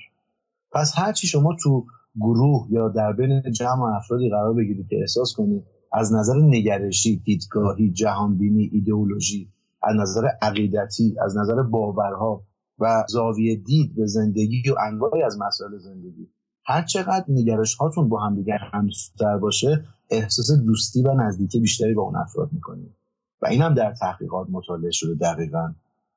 پس 0.72 0.92
هرچی 0.96 1.26
شما 1.26 1.56
تو 1.62 1.86
گروه 2.20 2.66
یا 2.70 2.88
در 2.88 3.12
بین 3.12 3.42
جمع 3.52 3.82
افرادی 3.82 4.30
قرار 4.30 4.54
بگیرید 4.54 4.88
که 4.88 4.96
احساس 5.00 5.34
کنید 5.36 5.64
از 5.92 6.12
نظر 6.12 6.40
نگرشی 6.42 7.16
دیدگاهی 7.16 7.90
جهانبینی 7.90 8.70
ایدئولوژی 8.72 9.48
از 9.82 9.96
نظر 9.96 10.28
عقیدتی 10.42 11.16
از 11.24 11.36
نظر 11.36 11.62
باورها 11.62 12.42
و 12.78 13.04
زاویه 13.08 13.56
دید 13.56 13.94
به 13.94 14.06
زندگی 14.06 14.70
و 14.70 14.74
انواعی 14.86 15.22
از 15.22 15.38
مسائل 15.40 15.78
زندگی 15.78 16.28
هر 16.64 16.82
چقدر 16.82 17.24
نگرش 17.28 17.74
هاتون 17.74 18.08
با 18.08 18.20
هم 18.20 18.36
دیگر 18.36 18.58
همسوتر 18.72 19.38
باشه 19.38 19.84
احساس 20.10 20.50
دوستی 20.66 21.02
و 21.02 21.14
نزدیکی 21.14 21.60
بیشتری 21.60 21.94
با 21.94 22.02
اون 22.02 22.16
افراد 22.16 22.52
می‌کنید. 22.52 22.94
و 23.42 23.46
این 23.46 23.62
هم 23.62 23.74
در 23.74 23.94
تحقیقات 23.94 24.46
مطالعه 24.50 24.90
شده 24.90 25.14
دقیقا. 25.14 25.72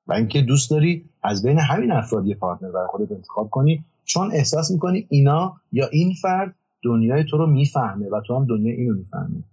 و 0.07 0.13
اینکه 0.13 0.41
دوست 0.41 0.71
داری 0.71 1.05
از 1.23 1.45
بین 1.45 1.59
همین 1.59 1.91
افراد 1.91 2.27
یه 2.27 2.35
پارتنر 2.35 2.71
برای 2.71 2.87
خودت 2.87 3.11
انتخاب 3.11 3.49
کنی 3.49 3.85
چون 4.05 4.31
احساس 4.31 4.71
می‌کنی 4.71 5.07
اینا 5.09 5.53
یا 5.71 5.87
این 5.87 6.13
فرد 6.21 6.55
دنیای 6.83 7.23
تو 7.23 7.37
رو 7.37 7.47
می‌فهمه 7.47 8.09
و 8.09 8.21
تو 8.27 8.35
هم 8.35 8.45
دنیای 8.45 8.75
اینو 8.75 8.93
می‌فهمی. 8.93 9.43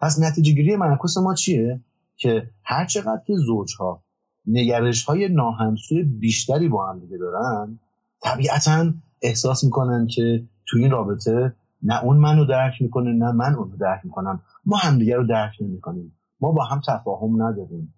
پس 0.00 0.20
نتیجه 0.20 0.52
گیری 0.52 0.76
معکوس 0.76 1.16
ما 1.16 1.34
چیه؟ 1.34 1.80
که 2.16 2.50
هر 2.64 2.86
چقدر 2.86 3.22
که 3.26 3.34
زوجها 3.36 4.02
نگرش 4.46 5.04
های 5.04 5.28
ناهمسوی 5.28 6.02
بیشتری 6.02 6.68
با 6.68 6.90
هم 6.90 6.98
دیگه 6.98 7.16
دارن 7.16 7.78
طبیعتا 8.22 8.92
احساس 9.22 9.64
می‌کنن 9.64 10.06
که 10.06 10.44
تو 10.68 10.78
این 10.78 10.90
رابطه 10.90 11.52
نه 11.82 12.04
اون 12.04 12.16
منو 12.16 12.44
درک 12.44 12.82
می‌کنه 12.82 13.12
نه 13.12 13.32
من 13.32 13.54
اون 13.54 13.70
رو 13.70 13.76
درک 13.76 14.00
می‌کنم. 14.04 14.42
ما 14.66 14.76
همدیگه 14.76 15.16
رو 15.16 15.26
درک 15.26 15.52
نمی‌کنیم. 15.60 16.12
ما 16.40 16.52
با 16.52 16.64
هم 16.64 16.80
تفاهم 16.88 17.42
نداریم. 17.42 17.94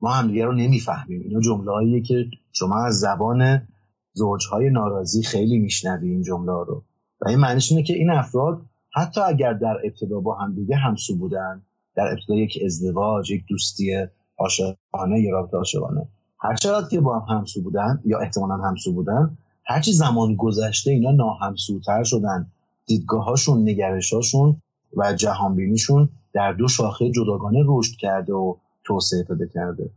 ما 0.00 0.10
همدیگه 0.10 0.44
رو 0.44 0.52
نمی‌فهمیم. 0.52 1.20
اینا 1.20 1.40
جمله 1.40 2.00
که 2.00 2.24
شما 2.52 2.84
از 2.84 3.00
زبان 3.00 3.68
زوجهای 4.12 4.70
ناراضی 4.70 5.22
خیلی 5.22 5.58
میشنوی 5.58 6.10
این 6.10 6.22
جمله 6.22 6.64
رو. 6.66 6.84
و 7.20 7.28
این 7.28 7.38
معنیش 7.38 7.72
اینه 7.72 7.82
که 7.82 7.94
این 7.94 8.10
افراد 8.10 8.62
حتی 8.94 9.20
اگر 9.20 9.52
در 9.52 9.76
ابتدا 9.84 10.20
با 10.20 10.34
همدیگه 10.34 10.76
همسو 10.76 11.16
بودن 11.16 11.62
در 11.96 12.08
ابتدا 12.12 12.34
یک 12.34 12.58
ازدواج 12.64 13.30
یک 13.30 13.44
دوستی 13.48 14.06
عاشقانه 14.38 15.20
یا 15.20 15.30
رابطه 15.30 15.56
عاشقانه 15.56 16.08
هر 16.40 16.54
چقدر 16.54 16.88
که 16.88 17.00
با 17.00 17.18
هم 17.18 17.36
همسو 17.38 17.62
بودن 17.62 18.00
یا 18.04 18.18
احتمالا 18.18 18.56
همسو 18.56 18.92
بودن 18.92 19.38
هرچی 19.66 19.92
زمان 19.92 20.36
گذشته 20.36 20.90
اینا 20.90 21.10
ناهمسوتر 21.10 22.02
شدن. 22.04 22.46
دیدگاهاشون 22.86 23.68
نگرشاشون 23.68 24.62
و 24.96 25.12
جهانبینیشون 25.12 26.08
در 26.32 26.52
دو 26.52 26.68
شاخه 26.68 27.10
جداگانه 27.10 27.62
رشد 27.66 27.96
کرده 27.96 28.32
و 28.32 28.56
توسعه 28.90 29.24
پیدا 29.24 29.46
کرده. 29.46 29.90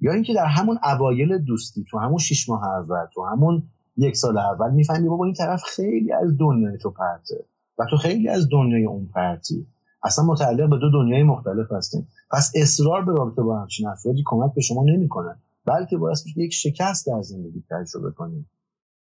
یا 0.00 0.12
اینکه 0.12 0.34
در 0.34 0.46
همون 0.46 0.78
اوایل 0.84 1.38
دوستی 1.38 1.84
تو 1.90 1.98
همون 1.98 2.18
شش 2.18 2.48
ماه 2.48 2.64
اول 2.64 3.06
تو 3.14 3.24
همون 3.24 3.62
یک 3.96 4.16
سال 4.16 4.38
اول 4.38 4.70
می‌فهمی 4.70 5.08
بابا 5.08 5.24
این 5.24 5.34
طرف 5.34 5.62
خیلی 5.62 6.12
از 6.12 6.38
دنیای 6.38 6.78
تو 6.78 6.90
پرته 6.90 7.44
و 7.78 7.84
تو 7.90 7.96
خیلی 7.96 8.28
از 8.28 8.48
دنیای 8.52 8.84
اون 8.84 9.08
پرتی. 9.14 9.66
اصلا 10.02 10.24
متعلق 10.24 10.70
به 10.70 10.78
دو 10.78 10.90
دنیای 10.90 11.22
مختلف 11.22 11.72
هستیم. 11.72 12.08
پس 12.30 12.52
اصرار 12.54 13.04
به 13.04 13.12
رابطه 13.12 13.42
با 13.42 13.60
همچین 13.60 13.88
افرادی 13.88 14.22
کمک 14.26 14.54
به 14.54 14.60
شما 14.60 14.84
نمی‌کنه. 14.84 15.36
بلکه 15.66 15.96
باعث 15.96 16.26
میشه 16.26 16.40
یک 16.40 16.52
شکست 16.52 17.06
در 17.06 17.22
زندگی 17.22 17.64
تجربه 17.70 18.10
کنید 18.10 18.46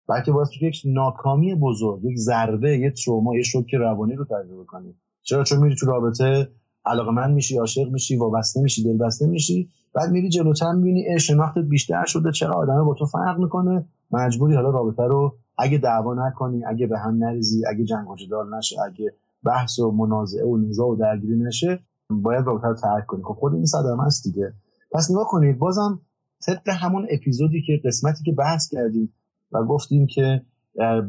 بلکه 0.09 0.33
باعث 0.33 0.49
میشه 0.49 0.67
یک 0.67 0.83
ناکامی 0.85 1.55
بزرگ 1.55 2.05
یک 2.05 2.19
ضربه 2.19 2.79
یک 2.79 3.05
تروما 3.05 3.37
یک 3.37 3.47
شوک 3.47 3.75
روانی 3.75 4.15
رو 4.15 4.25
تجربه 4.25 4.65
کنید 4.65 4.97
چرا؟ 5.23 5.45
چون 5.45 5.59
میری 5.59 5.75
تو 5.75 5.87
رابطه 5.87 6.49
علاقه 6.89 7.11
من 7.11 7.33
میشی 7.33 7.59
عاشق 7.59 7.91
میشی 7.91 8.17
وابسته 8.17 8.61
میشی 8.61 8.85
دلبسته 8.85 9.27
میشی 9.27 9.69
بعد 9.95 10.11
میری 10.11 10.29
جلوتر 10.29 10.73
می‌بینی 10.73 11.21
شناختت 11.21 11.59
بیشتر 11.59 12.05
شده 12.05 12.33
چرا 12.33 12.55
آدمه 12.55 12.83
با 12.83 12.95
تو 12.95 13.07
فرق 13.07 13.39
می‌کنه؟ 13.39 13.85
مجبوری 14.11 14.55
حالا 14.55 14.71
رابطه 14.71 15.03
رو 15.03 15.37
اگه 15.59 15.79
دعوا 15.79 16.15
نکنی 16.29 16.65
اگه 16.65 16.87
به 16.87 16.99
هم 16.99 17.25
نریزی 17.25 17.67
اگه 17.67 17.85
جنگ 17.85 18.11
و 18.11 18.17
جدال 18.17 18.55
نشه 18.55 18.77
اگه 18.87 19.13
بحث 19.45 19.79
و 19.79 19.91
منازعه 19.91 20.45
و 20.45 20.57
نزاع 20.57 20.89
و 20.89 20.97
درگیری 20.97 21.37
نشه 21.37 21.79
باید 22.11 22.47
رابطه 22.47 22.69
رو 22.69 22.75
ترک 22.75 23.07
کنی. 23.07 23.23
خب 23.23 23.35
خود 23.35 23.55
این 23.55 23.65
صدمه 23.65 24.03
است 24.03 24.25
دیگه. 24.25 24.53
پس 24.93 25.11
نگاه 25.11 25.27
کنید 25.31 25.59
بازم 25.59 26.01
طبق 26.47 26.69
همون 26.69 27.07
اپیزودی 27.11 27.63
که 27.63 27.81
قسمتی 27.85 28.25
که 28.25 28.33
بحث 28.33 28.69
کردیم 28.69 29.15
و 29.53 29.65
گفتیم 29.65 30.07
که 30.07 30.43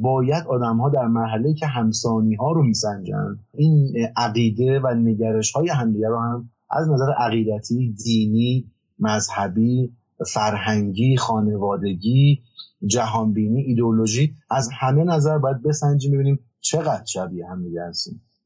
باید 0.01 0.47
آدم 0.47 0.77
ها 0.77 0.89
در 0.89 1.07
مرحله 1.07 1.53
که 1.53 1.67
همسانی 1.67 2.35
ها 2.35 2.51
رو 2.51 2.63
میسنجن 2.63 3.39
این 3.53 3.93
عقیده 4.17 4.79
و 4.79 4.87
نگرش 4.87 5.51
های 5.51 5.69
همدیگه 5.69 6.07
رو 6.07 6.19
هم 6.19 6.49
از 6.69 6.89
نظر 6.89 7.11
عقیدتی 7.17 7.95
دینی 8.03 8.71
مذهبی 8.99 9.93
فرهنگی 10.33 11.17
خانوادگی 11.17 12.41
جهانبینی 12.85 13.61
ایدئولوژی 13.61 14.33
از 14.49 14.69
همه 14.79 15.03
نظر 15.03 15.37
باید 15.37 15.63
بسنجیم 15.63 16.11
ببینیم 16.11 16.39
چقدر 16.61 17.05
شبیه 17.05 17.47
هم 17.47 17.63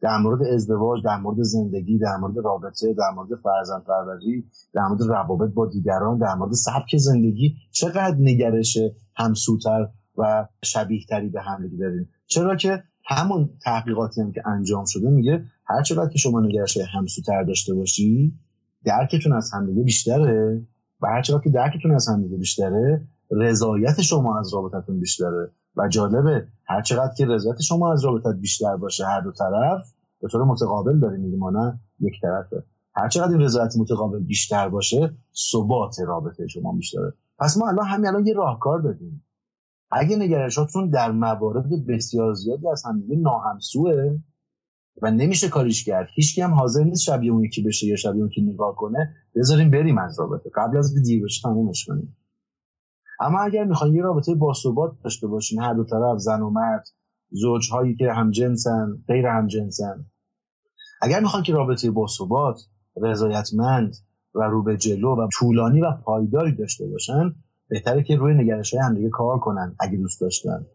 در 0.02 0.18
مورد 0.18 0.44
ازدواج 0.44 1.04
در 1.04 1.18
مورد 1.18 1.42
زندگی 1.42 1.98
در 1.98 2.18
مورد 2.22 2.38
رابطه 2.38 2.94
در 2.94 3.10
مورد 3.16 3.30
فرزند 3.44 3.84
پروری 3.84 4.46
در 4.74 4.82
مورد 4.88 5.02
روابط 5.02 5.54
با 5.54 5.66
دیگران 5.66 6.18
در 6.18 6.36
مورد 6.36 6.52
سبک 6.54 6.98
زندگی 6.98 7.56
چقدر 7.72 8.16
نگرش 8.20 8.78
همسوتر 9.16 9.88
و 10.18 10.48
شبیه 10.64 11.06
تری 11.10 11.30
به 11.30 11.42
هم 11.42 11.68
داریم 11.80 12.10
چرا 12.26 12.56
که 12.56 12.84
همون 13.06 13.50
تحقیقاتی 13.64 14.22
هم 14.22 14.32
که 14.32 14.48
انجام 14.48 14.86
شده 14.86 15.10
میگه 15.10 15.46
هر 15.66 15.82
چقدر 15.82 16.10
که 16.10 16.18
شما 16.18 16.40
نگرش 16.42 16.78
همسوتر 16.78 17.44
داشته 17.44 17.74
باشی 17.74 18.34
درکتون 18.86 19.34
از 19.34 19.52
همدیگه 19.54 19.84
بیشتره. 19.84 20.68
و 21.02 21.08
هر 21.08 21.22
چقدر 21.22 21.42
که 21.44 21.50
درکتون 21.50 21.92
از 21.92 22.08
همدیگه 22.08 22.38
بیشتره 22.38 23.08
رضایت 23.32 24.02
شما 24.02 24.40
از 24.40 24.54
رابطتون 24.54 25.00
بیشتره. 25.00 25.52
و 25.76 25.88
جالبه 25.88 26.48
هر 26.66 26.82
چقدر 26.82 27.14
که 27.18 27.26
رضایت 27.26 27.62
شما 27.62 27.94
از 27.94 28.06
رابطت 28.06 28.40
بیشتر 28.40 28.78
باشه 28.78 29.06
هر 29.06 29.22
دو 29.22 29.32
طرف 29.32 29.94
به 30.22 30.28
طور 30.28 30.44
متقابل 30.44 31.00
داریم 31.00 31.20
میگیم 31.20 31.58
نه 31.58 31.80
یک 32.00 32.14
طرفه. 32.22 32.64
هر 32.96 33.10
چقدر 33.10 33.32
این 33.32 33.42
رضایت 33.42 33.78
متقابل 33.78 34.20
بیشتر 34.20 34.70
باشه 34.70 35.14
ثبات 35.52 35.96
رابطه 36.08 36.48
شما 36.48 36.72
بیشتره. 36.72 37.14
پس 37.40 37.58
ما 37.58 37.68
الان 37.68 37.86
همین 37.86 38.08
الان 38.08 38.28
یه 38.28 38.34
راهکار 38.34 38.80
دادیم. 38.80 39.26
اگه 39.94 40.16
نگرشاتون 40.16 40.90
در 40.90 41.12
موارد 41.12 41.88
بسیار 41.88 42.34
زیادی 42.34 42.68
از 42.68 42.84
همدیگه 42.86 43.16
ناهمسوه 43.16 44.20
و 45.02 45.12
نمیشه 45.12 45.50
کاریش 45.50 45.84
کرد. 45.84 46.08
هیچ 46.16 46.40
هم 46.40 46.54
حاضر 46.54 46.84
نیست 46.84 47.02
شبیه 47.02 47.32
اون 47.32 47.44
یکی 47.44 47.64
بشه 47.64 47.88
یا 47.88 47.96
شبیه 47.96 48.22
اون 48.22 48.30
که 48.30 48.42
نگاه 48.42 48.76
کنه. 48.76 49.16
بذاریم 49.36 49.72
بریم 49.72 49.98
از 49.98 50.20
رابطه. 50.20 50.50
قبل 50.56 50.78
از 50.78 51.04
دیر 51.04 51.24
بشه 51.24 51.42
تمومش 51.44 51.86
کنیم. 51.86 52.18
اما 53.20 53.40
اگر 53.40 53.64
می‌خواین 53.64 53.96
یه 53.96 54.02
رابطه 54.02 54.36
باثبات 54.36 54.92
داشته 55.04 55.28
باشین 55.28 55.62
هر 55.62 55.74
دو 55.74 55.84
طرف 55.84 56.18
زن 56.18 56.42
و 56.42 56.50
مرد 56.50 56.88
زوجهایی 57.32 57.96
که 57.96 58.12
همجنسن 58.12 59.04
غیر 59.08 59.26
همجنسن. 59.26 60.06
اگر 61.02 61.20
می‌خوان 61.20 61.44
که 61.44 61.54
رابطه 61.54 61.92
باثبات 61.92 62.60
رضایتمند 63.02 63.96
و 64.36 64.42
رو 64.42 64.64
به 64.64 64.78
جلو 64.78 65.16
و 65.16 65.28
طولانی 65.40 65.82
و 65.82 65.92
پایداری 65.92 66.56
داشته 66.56 66.88
باشن 66.88 67.36
بهتره 67.70 68.04
که 68.04 68.16
روی 68.16 68.34
نگرش 68.34 68.74
های 68.74 68.84
همدیگه 68.84 69.10
کار 69.10 69.40
کنن 69.40 69.76
اگه 69.80 69.98
دوست 69.98 70.22
داشتن. 70.22 70.66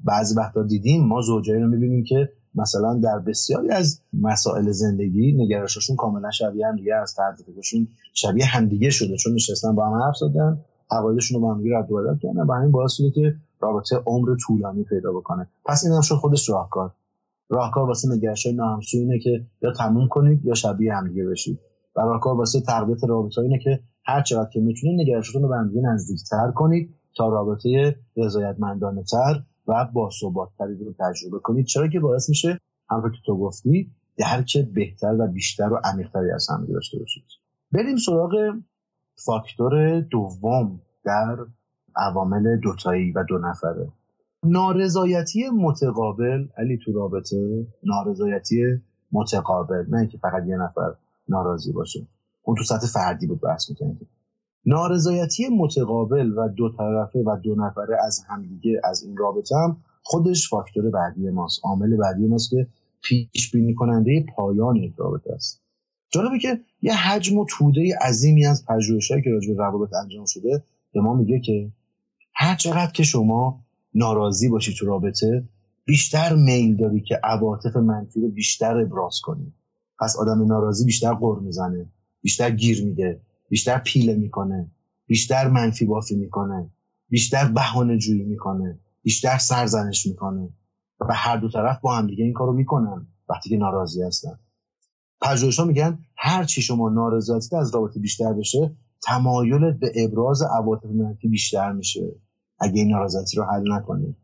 بعضی 0.00 0.34
وقتا 0.34 0.62
دیدیم 0.62 1.06
ما 1.06 1.20
زوجایی 1.20 1.60
رو 1.60 1.68
می‌بینیم 1.68 2.04
که 2.04 2.32
مثلا 2.54 2.94
در 2.94 3.18
بسیاری 3.18 3.70
از 3.70 4.00
مسائل 4.12 4.70
زندگی 4.70 5.32
نگرششون 5.32 5.96
کاملا 5.96 6.30
شبیه 6.30 6.66
هم 6.66 6.76
دیگه 6.76 6.94
از 6.94 7.16
فکرشون 7.46 7.88
شبیه 8.14 8.44
همدیگه 8.44 8.90
شده 8.90 9.16
چون 9.16 9.34
نشستن 9.34 9.74
با 9.74 9.86
هم 9.86 10.02
حرف 10.02 10.16
زدن 10.16 10.60
عقایدشون 10.90 11.34
رو 11.34 11.46
با 11.46 11.54
هم 11.54 11.62
رد 11.74 11.92
و 11.92 12.16
کردن 12.22 12.40
و 12.40 12.52
همین 12.52 12.70
باعث 12.70 12.92
شده 12.92 13.10
که 13.10 13.34
رابطه 13.60 13.96
عمر 14.06 14.36
طولانی 14.46 14.84
پیدا 14.84 15.12
بکنه. 15.12 15.48
پس 15.64 15.84
این 15.84 15.94
هم 15.94 16.00
شد 16.00 16.14
خودش 16.14 16.50
راهکار. 16.50 16.92
راهکار 17.48 17.86
واسه 17.86 18.08
نگرش 18.08 18.46
های 18.46 18.56
اینه 18.92 19.18
که 19.18 19.46
یا 19.62 19.72
تموم 19.72 20.08
کنید 20.08 20.44
یا 20.44 20.54
شبیه 20.54 20.94
همدیگه 20.94 21.24
بشید. 21.24 21.58
و 21.96 22.00
راهکار 22.00 22.36
واسه 22.36 22.60
تقویت 22.60 23.04
رابطه 23.04 23.40
اینه 23.40 23.58
که 23.58 23.80
هر 24.06 24.22
چقدر 24.22 24.50
که 24.50 24.60
می‌تونید 24.60 25.00
نگرشتون 25.00 25.42
رو 25.42 25.48
به 25.48 25.56
همدیگه 25.56 25.80
نزدیکتر 25.80 26.50
کنید 26.54 26.94
تا 27.16 27.28
رابطه 27.28 27.96
رضایتمندانه 28.16 29.02
تر 29.02 29.42
و 29.66 29.88
باثباتتری 29.92 30.84
رو 30.84 30.94
تجربه 31.00 31.38
کنید. 31.38 31.66
چرا 31.66 31.88
که 31.88 32.00
باعث 32.00 32.28
میشه 32.28 32.60
همونطور 32.90 33.12
که 33.12 33.18
تو 33.26 33.38
گفتی 33.38 33.90
درک 34.16 34.58
بهتر 34.58 35.16
و 35.18 35.26
بیشتر 35.26 35.72
و 35.72 35.80
عمیقتری 35.84 36.30
از 36.30 36.46
هم 36.50 36.66
داشته 36.66 36.98
باشید. 36.98 37.24
بریم 37.72 37.96
سراغ 37.96 38.54
فاکتور 39.14 40.00
دوم 40.00 40.80
در 41.04 41.36
عوامل 41.96 42.56
دوتایی 42.56 43.12
و 43.12 43.24
دو 43.28 43.38
نفره. 43.38 43.88
نارضایتی 44.44 45.50
متقابل 45.50 46.46
علی 46.56 46.78
تو 46.84 46.92
رابطه 46.92 47.66
نارضایتی 47.82 48.82
متقابل 49.12 49.84
نه 49.88 49.98
اینکه 49.98 50.18
فقط 50.18 50.46
یه 50.46 50.56
نفر 50.56 50.94
ناراضی 51.28 51.72
باشه. 51.72 52.06
اون 52.46 52.56
تو 52.56 52.64
سطح 52.64 52.86
فردی 52.86 53.26
بود 53.26 53.40
بحث 53.40 53.70
می‌کنید 53.70 54.06
نارضایتی 54.66 55.48
متقابل 55.48 56.32
و 56.38 56.48
دو 56.48 56.72
طرفه 56.78 57.18
و 57.18 57.36
دو 57.42 57.54
نفره 57.54 57.96
از 58.04 58.20
همدیگه 58.28 58.80
از 58.84 59.02
این 59.02 59.16
رابطه 59.16 59.56
هم 59.56 59.76
خودش 60.02 60.48
فاکتور 60.48 60.90
بعدی 60.90 61.30
ماست. 61.30 61.60
عامل 61.64 61.96
بعدی 61.96 62.26
ماست 62.26 62.50
که 62.50 62.66
پیش 63.02 63.50
بینی 63.50 63.74
کننده 63.74 64.26
پایان 64.36 64.76
یک 64.76 64.94
رابطه 64.96 65.32
است. 65.32 65.62
جالبه 66.10 66.38
که 66.38 66.60
یه 66.82 66.94
حجم 66.94 67.38
و 67.38 67.46
توده 67.48 67.98
عظیمی 68.00 68.46
از 68.46 68.64
پژوهش‌هایی 68.66 69.22
که 69.22 69.30
راجع 69.30 69.54
به 69.54 69.58
روابط 69.58 69.94
انجام 69.94 70.24
شده 70.24 70.64
به 70.92 71.00
ما 71.00 71.14
میگه 71.14 71.40
که 71.40 71.72
هر 72.34 72.56
چقدر 72.56 72.92
که 72.92 73.02
شما 73.02 73.60
ناراضی 73.94 74.48
باشی 74.48 74.74
تو 74.74 74.86
رابطه 74.86 75.44
بیشتر 75.84 76.34
میل 76.34 76.76
داری 76.76 77.00
که 77.00 77.20
عواطف 77.24 77.76
منفی 77.76 78.20
رو 78.20 78.28
بیشتر 78.28 78.80
ابراز 78.80 79.20
کنی. 79.22 79.52
پس 80.00 80.16
آدم 80.16 80.46
ناراضی 80.46 80.84
بیشتر 80.84 81.14
قر 81.14 81.38
می‌زنه. 81.38 81.86
بیشتر 82.26 82.50
گیر 82.50 82.84
میده 82.84 83.20
بیشتر 83.48 83.78
پیله 83.78 84.14
می‌کنه 84.14 84.70
بیشتر 85.06 85.48
منفی 85.48 85.84
بافی 85.84 86.16
می‌کنه 86.16 86.70
بیشتر 87.08 87.48
بهانه 87.48 87.98
جویی 87.98 88.24
می‌کنه 88.24 88.80
بیشتر 89.02 89.38
سرزنش 89.38 90.06
می‌کنه 90.06 90.48
و 91.00 91.14
هر 91.14 91.36
دو 91.36 91.48
طرف 91.48 91.80
با 91.80 91.96
هم 91.96 92.06
دیگه 92.06 92.24
این 92.24 92.32
کارو 92.32 92.52
می‌کنن 92.52 93.06
وقتی 93.28 93.48
که 93.48 93.56
ناراضی 93.56 94.02
هستن. 94.02 94.38
پژوهش‌ها 95.22 95.64
میگن 95.64 95.98
هر 96.16 96.44
چی 96.44 96.62
شما 96.62 96.88
نارضایتی 96.88 97.56
از 97.56 97.74
رابطه 97.74 98.00
بیشتر 98.00 98.32
بشه 98.32 98.76
تمایل 99.02 99.72
به 99.72 99.92
ابراز 99.96 100.42
عواطف 100.42 100.84
منفی 100.84 101.28
بیشتر 101.28 101.72
میشه. 101.72 102.12
اگه 102.58 102.80
این 102.80 102.90
نارضایتی 102.90 103.36
رو 103.36 103.44
حل 103.44 103.72
نکنید 103.72 104.16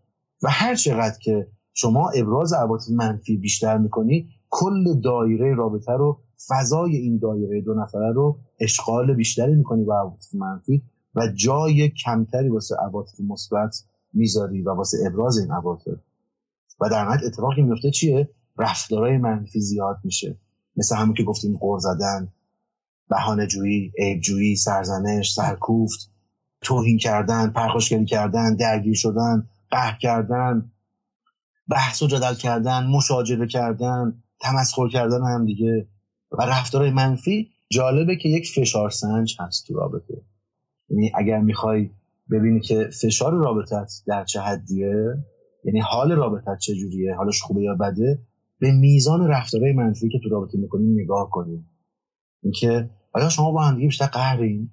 و 0.42 0.48
هر 0.50 0.74
چقدر 0.74 1.18
که 1.18 1.48
شما 1.74 2.08
ابراز 2.08 2.52
عواطف 2.52 2.90
منفی 2.90 3.36
بیشتر 3.36 3.78
می‌کنی 3.78 4.28
کل 4.50 5.00
دایره 5.00 5.54
رابطه 5.54 5.92
رو 5.92 6.20
فضای 6.48 6.96
این 6.96 7.18
دایره 7.18 7.60
دو 7.60 7.74
نفره 7.74 8.12
رو 8.12 8.38
اشغال 8.60 9.14
بیشتری 9.14 9.54
می‌کنی 9.54 9.84
با 9.84 10.00
عواطف 10.00 10.34
منفی 10.34 10.82
و 11.14 11.28
جای 11.34 11.88
کمتری 11.88 12.48
واسه 12.48 12.76
عواطف 12.76 13.20
مثبت 13.20 13.84
می‌ذاری 14.12 14.62
و 14.62 14.70
واسه 14.70 14.98
ابراز 15.06 15.38
این 15.38 15.52
عواطف. 15.52 16.00
و 16.80 16.88
در 16.88 17.04
نهایت 17.04 17.22
اتفاقی 17.24 17.62
میفته 17.62 17.90
چیه؟ 17.90 18.28
رفتارهای 18.58 19.18
منفی 19.18 19.60
زیاد 19.60 19.98
میشه. 20.04 20.36
مثل 20.76 20.96
همون 20.96 21.14
که 21.14 21.22
گفتیم 21.22 21.56
قور 21.56 21.78
زدن 21.78 22.28
بهانه 23.08 23.46
جویی 23.46 23.92
عیب 23.98 24.20
جویی 24.20 24.56
سرزنش 24.56 25.32
سرکوفت 25.32 26.10
توهین 26.60 26.98
کردن 26.98 27.50
پرخاشگری 27.50 28.04
کردن 28.04 28.56
درگیر 28.56 28.94
شدن 28.94 29.48
قهر 29.70 29.98
کردن 29.98 30.72
بحث 31.68 32.02
و 32.02 32.06
جدل 32.06 32.34
کردن 32.34 32.86
مشاجره 32.86 33.46
کردن 33.46 34.22
تمسخر 34.40 34.88
کردن 34.88 35.22
هم 35.24 35.46
دیگه. 35.46 35.88
و 36.38 36.42
رفتارهای 36.42 36.90
منفی 36.90 37.50
جالبه 37.70 38.16
که 38.16 38.28
یک 38.28 38.48
فشار 38.48 38.90
سنج 38.90 39.36
هست 39.40 39.66
تو 39.66 39.74
رابطه. 39.74 40.22
یعنی 40.88 41.12
اگر 41.14 41.38
می‌خوای 41.38 41.90
ببینی 42.30 42.60
که 42.60 42.88
فشار 43.02 43.32
رابطت 43.32 43.92
در 44.06 44.24
چه 44.24 44.40
حدیه 44.40 44.94
یعنی 45.64 45.80
حال 45.80 46.12
رابطت 46.12 46.58
چجوریه 46.60 47.14
حالش 47.14 47.42
خوبه 47.42 47.62
یا 47.62 47.74
بده 47.74 48.22
به 48.58 48.72
میزان 48.72 49.28
رفتارهای 49.28 49.72
منفی 49.72 50.08
که 50.08 50.18
تو 50.22 50.28
رابطه 50.28 50.58
می‌کنی 50.58 51.02
نگاه 51.02 51.30
کنیم 51.30 51.70
اینکه 52.42 52.90
آیا 53.12 53.28
شما 53.28 53.52
با 53.52 53.62
هم 53.62 53.74
دیگه 53.74 53.86
بیشتر 53.86 54.06
قهرین؟ 54.06 54.70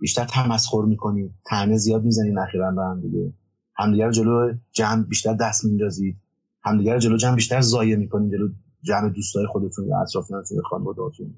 بیشتر 0.00 0.24
تمسخر 0.24 0.82
می‌کنید 0.82 1.34
تنه 1.46 1.76
زیاد 1.76 2.04
می‌زنید 2.04 2.38
اخیرا 2.38 2.70
به 2.70 2.82
هم 2.82 3.00
دیگه؟ 3.00 3.32
همدیگه 3.76 4.10
جلو 4.10 4.52
جمع 4.72 5.02
بیشتر 5.02 5.34
دست 5.34 5.64
میندازید؟ 5.64 6.16
همدیگه 6.62 6.98
جلو 6.98 7.16
جمع 7.16 7.34
بیشتر 7.34 7.60
زایه 7.60 7.96
می‌کنید؟ 7.96 8.32
جلو 8.32 8.48
جمع 8.86 9.08
دوستای 9.08 9.46
خودتون 9.46 9.86
یا 9.86 10.00
اطرافیانتون 10.00 10.62
خانواده‌هاتون 10.62 11.34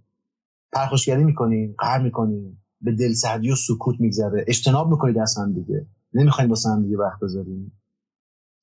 پرخوشگری 0.72 1.24
می‌کنین 1.24 1.74
قهر 1.78 2.02
می‌کنین 2.02 2.58
به 2.80 2.92
دلسردی 2.92 3.50
و 3.50 3.56
سکوت 3.56 4.00
میگذره. 4.00 4.44
اجتناب 4.46 4.90
می‌کنید 4.90 5.18
از 5.18 5.38
هم 5.38 5.52
دیگه. 5.52 5.87
نمی‌خواین 6.14 6.50
با 6.50 6.56
هم 6.66 6.82
دیگه 6.82 6.96
وقت 6.98 7.20
بذارین. 7.22 7.72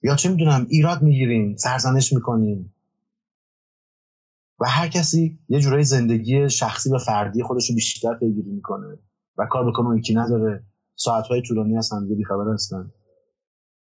یا 0.03 0.15
چه 0.15 0.29
می‌دونم 0.29 0.65
ایراد 0.69 1.01
می‌گیرین 1.01 1.57
سرزنش 1.57 2.13
می‌کنین. 2.13 2.69
و 4.59 4.65
هر 4.69 4.87
کسی 4.87 5.39
یه 5.49 5.59
جورایی 5.59 5.83
زندگی 5.83 6.49
شخصی 6.49 6.91
و 6.91 6.97
فردی 6.97 7.43
خودش 7.43 7.69
رو 7.69 7.75
بیشتر 7.75 8.13
پیگیری 8.13 8.51
می‌کنه 8.51 8.97
و 9.37 9.45
کار 9.45 9.71
بکنه 9.71 9.97
یکی 9.97 10.13
نداره. 10.13 10.63
ساعتهای 10.95 11.41
طولانی 11.41 11.77
از 11.77 11.91
همدیگه 11.91 12.15
بیخبر 12.15 12.53
هستن. 12.53 12.91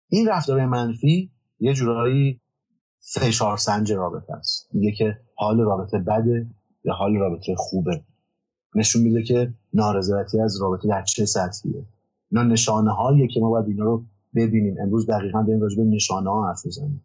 این 0.09 0.29
رفتارهای 0.29 0.67
منفی 0.67 1.33
یه 1.61 1.75
جورایی 1.75 2.41
فشار 3.05 3.57
سنج 3.57 3.93
رابطه 3.93 4.33
است. 4.33 4.69
میگه 4.73 4.93
که 4.93 5.19
حال 5.37 5.61
رابطه 5.61 5.99
بده 5.99 6.47
یا 6.85 6.95
حال 6.95 7.17
رابطه 7.17 7.55
خوبه. 7.57 8.05
نشون 8.75 9.03
میده 9.03 9.23
که 9.23 9.55
نارضایتی 9.75 10.41
از 10.41 10.63
رابطه 10.63 10.89
در 10.89 11.03
چه 11.03 11.27
سطحیه. 11.27 11.87
اینا 12.31 12.43
نشانه 12.43 12.93
هاییه 12.93 13.29
که 13.29 13.41
ما 13.41 13.51
باید 13.51 13.67
اینا 13.67 13.85
رو 13.85 14.05
ببینیم. 14.35 14.77
امروز 14.83 15.07
دقیقا 15.07 15.43
داریم 15.43 15.61
راجع 15.61 15.77
به 15.77 15.85
نشانه 15.85 16.31
ها 16.31 16.49
حرف 16.49 16.67
می‌زنیم. 16.67 17.05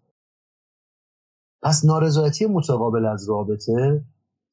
پس 1.62 1.86
نارضایتی 1.86 2.46
متقابل 2.46 3.06
از 3.06 3.30
رابطه 3.30 4.04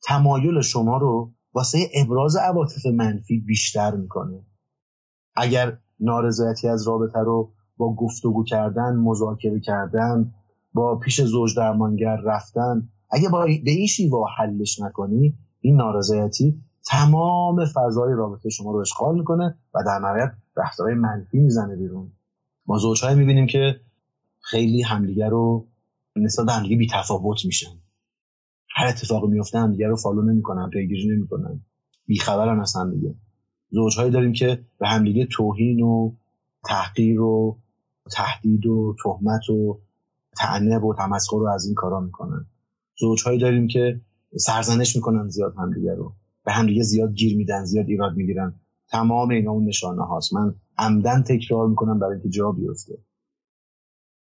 تمایل 0.03 0.61
شما 0.61 0.99
رو 0.99 1.31
واسه 1.55 1.79
ابراز 1.95 2.37
عواطف 2.37 2.87
منفی 2.87 3.41
بیشتر 3.41 3.95
می‌کنه. 3.97 4.41
اگر 5.37 5.79
نارضایتی 6.01 6.69
از 6.69 6.89
رابطه 6.89 7.19
رو 7.19 7.53
با 7.77 7.95
گفتگو 7.95 8.45
کردن 8.45 8.97
مذاکره 8.97 9.61
کردن 9.61 10.35
با 10.75 10.97
پیش 10.99 11.23
زوج 11.23 11.57
درمانگر 11.57 12.17
رفتن. 12.17 12.89
اگه 13.11 13.29
با 13.29 13.45
به 13.65 13.71
این 13.71 13.87
شیوا 13.87 14.27
حلش 14.39 14.81
نکنی 14.81 15.35
این 15.61 15.77
نارضایتی 15.77 16.61
تمام 16.87 17.65
فضای 17.65 18.15
رابطه 18.15 18.51
شما 18.51 18.73
رو 18.73 18.79
اشغال 18.79 19.19
می‌کنه 19.19 19.59
و 19.75 19.79
در 19.87 19.99
نهایت 19.99 20.33
رفتارهای 20.57 20.97
منفی 20.97 21.39
می‌زنه 21.39 21.77
بیرون. 21.77 22.13
ما 22.67 22.79
زوجهایی 22.79 23.17
می‌بینیم 23.19 23.47
که 23.47 23.81
خیلی 24.41 24.83
همدیگه 24.83 25.29
رو 25.29 25.67
نسبت 26.17 26.47
به 26.47 26.53
همدیگه 26.53 26.77
بی 26.77 26.89
تفاوت 26.93 27.45
میشن. 27.45 27.77
هر 28.77 28.87
اتفاقی 28.87 29.27
میفته 29.27 29.59
همدیگه 29.59 29.89
رو 29.89 29.97
فالو 29.97 30.23
نمی‌کنن 30.23 30.71
پیگیری 30.71 31.17
نمی‌کنن. 31.17 31.61
بیخبرن 32.07 32.61
از 32.61 32.77
همدیگه. 32.77 33.15
زوجهایی 33.71 34.11
داریم 34.11 34.33
که 34.33 34.65
به 34.79 34.89
همدیگه 34.89 35.27
توهین 35.27 35.83
و 35.83 36.13
تحقیر 36.65 37.21
و 37.21 37.59
تهدید 38.11 38.67
و 38.67 38.97
تهمت 39.05 39.51
و 39.51 39.81
تعنب 40.37 40.85
و 40.85 40.95
تمسخر 40.95 41.37
رو 41.37 41.49
از 41.49 41.67
این 41.67 41.75
کارا 41.75 42.01
می‌کنن. 42.01 42.47
زوجهایی 42.99 43.39
داریم 43.39 43.67
که 43.67 44.01
سرزنش 44.37 44.97
می‌کنن 44.97 45.29
زیاد 45.29 45.55
همدیگه 45.59 45.95
رو. 45.95 46.15
به 46.45 46.53
همدیگه 46.53 46.83
زیاد 46.83 47.13
گیر 47.13 47.37
میدن 47.37 47.65
زیاد 47.65 47.87
ایراد 47.89 48.17
می‌گیرن. 48.17 48.61
تمام 48.89 49.31
اینا 49.31 49.51
اون 49.51 49.65
نشانه 49.65 50.03
هاست. 50.03 50.35
من 50.35 50.55
عمدن 50.79 51.23
تکرار 51.23 51.69
می‌کنم 51.69 51.99
برای 51.99 52.13
اینکه 52.13 52.29
جا 52.29 52.53
بیفته. 52.53 52.99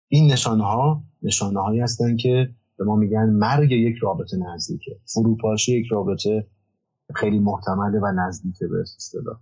این 0.08 0.32
نشانه 0.32 0.64
ها 0.64 1.02
نشانه 1.22 1.60
هایی 1.60 1.80
هستن 1.80 2.16
که 2.16 2.54
به 2.76 2.84
ما 2.84 2.96
میگن 2.96 3.30
مرگ 3.30 3.70
یک 3.70 3.96
رابطه 4.02 4.36
نزدیکه. 4.36 5.00
فروپاشی 5.04 5.80
یک 5.80 5.86
رابطه 5.90 6.46
خیلی 7.14 7.38
محتمله 7.38 8.00
و 8.00 8.12
نزدیکه 8.12 8.66
به 8.66 8.80
اصطلاح. 8.80 9.40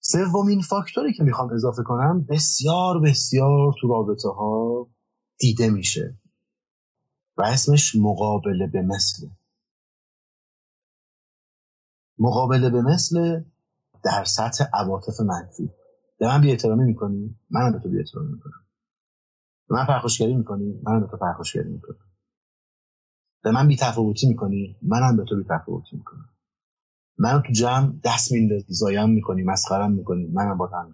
سومین 0.00 0.60
فاکتوری 0.60 1.12
که 1.12 1.24
می‌خوام 1.24 1.50
اضافه 1.52 1.82
کنم 1.82 2.26
بسیار 2.28 3.00
بسیار 3.00 3.74
تو 3.80 3.88
رابطه 3.88 4.28
ها 4.28 4.88
دیده 5.42 5.70
میشه. 5.70 6.16
و 7.36 7.42
اسمش 7.42 7.96
مقابله 7.96 8.66
به 8.66 8.82
مثل 8.82 9.28
مقابله 12.18 12.70
به 12.70 12.82
مثل 12.82 13.42
در 14.04 14.24
سطح 14.24 14.64
عواطف 14.72 15.20
منفی. 15.20 15.70
به 16.18 16.26
من 16.26 16.40
بیاحترامی 16.40 16.84
می‌کنی؟ 16.84 17.36
منم 17.50 17.72
به 17.72 17.78
تو 17.78 17.88
بیاحترامی 17.88 18.32
می‌کنم. 18.32 18.66
به 19.68 19.74
من 19.74 19.86
پرخوشگری 19.86 20.34
می‌کنی؟ 20.34 20.80
منم 20.82 21.00
به 21.00 21.06
تو 21.06 21.16
پرخوشگری 21.16 21.68
می‌کنم. 21.68 22.10
به 23.42 23.50
من 23.50 23.68
بیتفاوتی 23.68 24.28
می‌کنی؟ 24.28 24.76
منم 24.82 25.16
به 25.16 25.24
تو 25.24 25.36
بیتفاوتی 25.36 25.96
می‌کنم. 25.96 26.28
منو 27.18 27.40
تو 27.40 27.52
جمع 27.52 27.92
دست 28.04 28.32
میندازی 28.32 28.74
زایم 28.74 29.10
می‌کنی 29.10 29.42
مسخرم 29.42 29.92
می‌کنی 29.92 30.26
منم 30.26 30.58
با 30.58 30.66
هم 30.66 30.92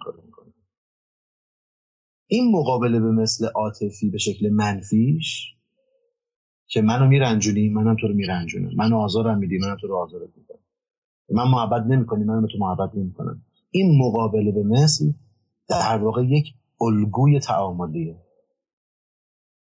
این 2.31 2.53
مقابله 2.53 3.01
به 3.01 3.11
مثل 3.11 3.47
عاطفی 3.47 4.11
به 4.11 4.19
شکل 4.19 4.49
منفیش 4.49 5.55
که 6.67 6.83
منو 6.83 7.07
میرنجونی 7.07 7.69
منم 7.69 7.97
تو 8.01 8.09
رو 8.09 8.14
میرنجونم. 8.14 8.71
منو 8.77 8.97
آزارم 8.97 9.38
میدی 9.38 9.59
منم 9.59 9.77
تو 9.81 9.87
رو 9.87 9.97
آزارت 9.97 10.31
میدم 10.37 10.59
من 11.31 11.51
محبت 11.51 11.87
نمی‌کنی 11.87 12.25
منم 12.25 12.43
به 12.43 12.49
تو 12.53 12.59
محبت 12.59 12.95
نمی‌کنم. 12.95 13.43
این 13.71 13.99
مقابله 13.99 14.53
به 14.53 14.62
مثل 14.62 15.12
در 15.69 15.99
واقع 15.99 16.25
یک 16.25 16.55
الگوی 16.81 17.41
تعاملیه. 17.41 18.17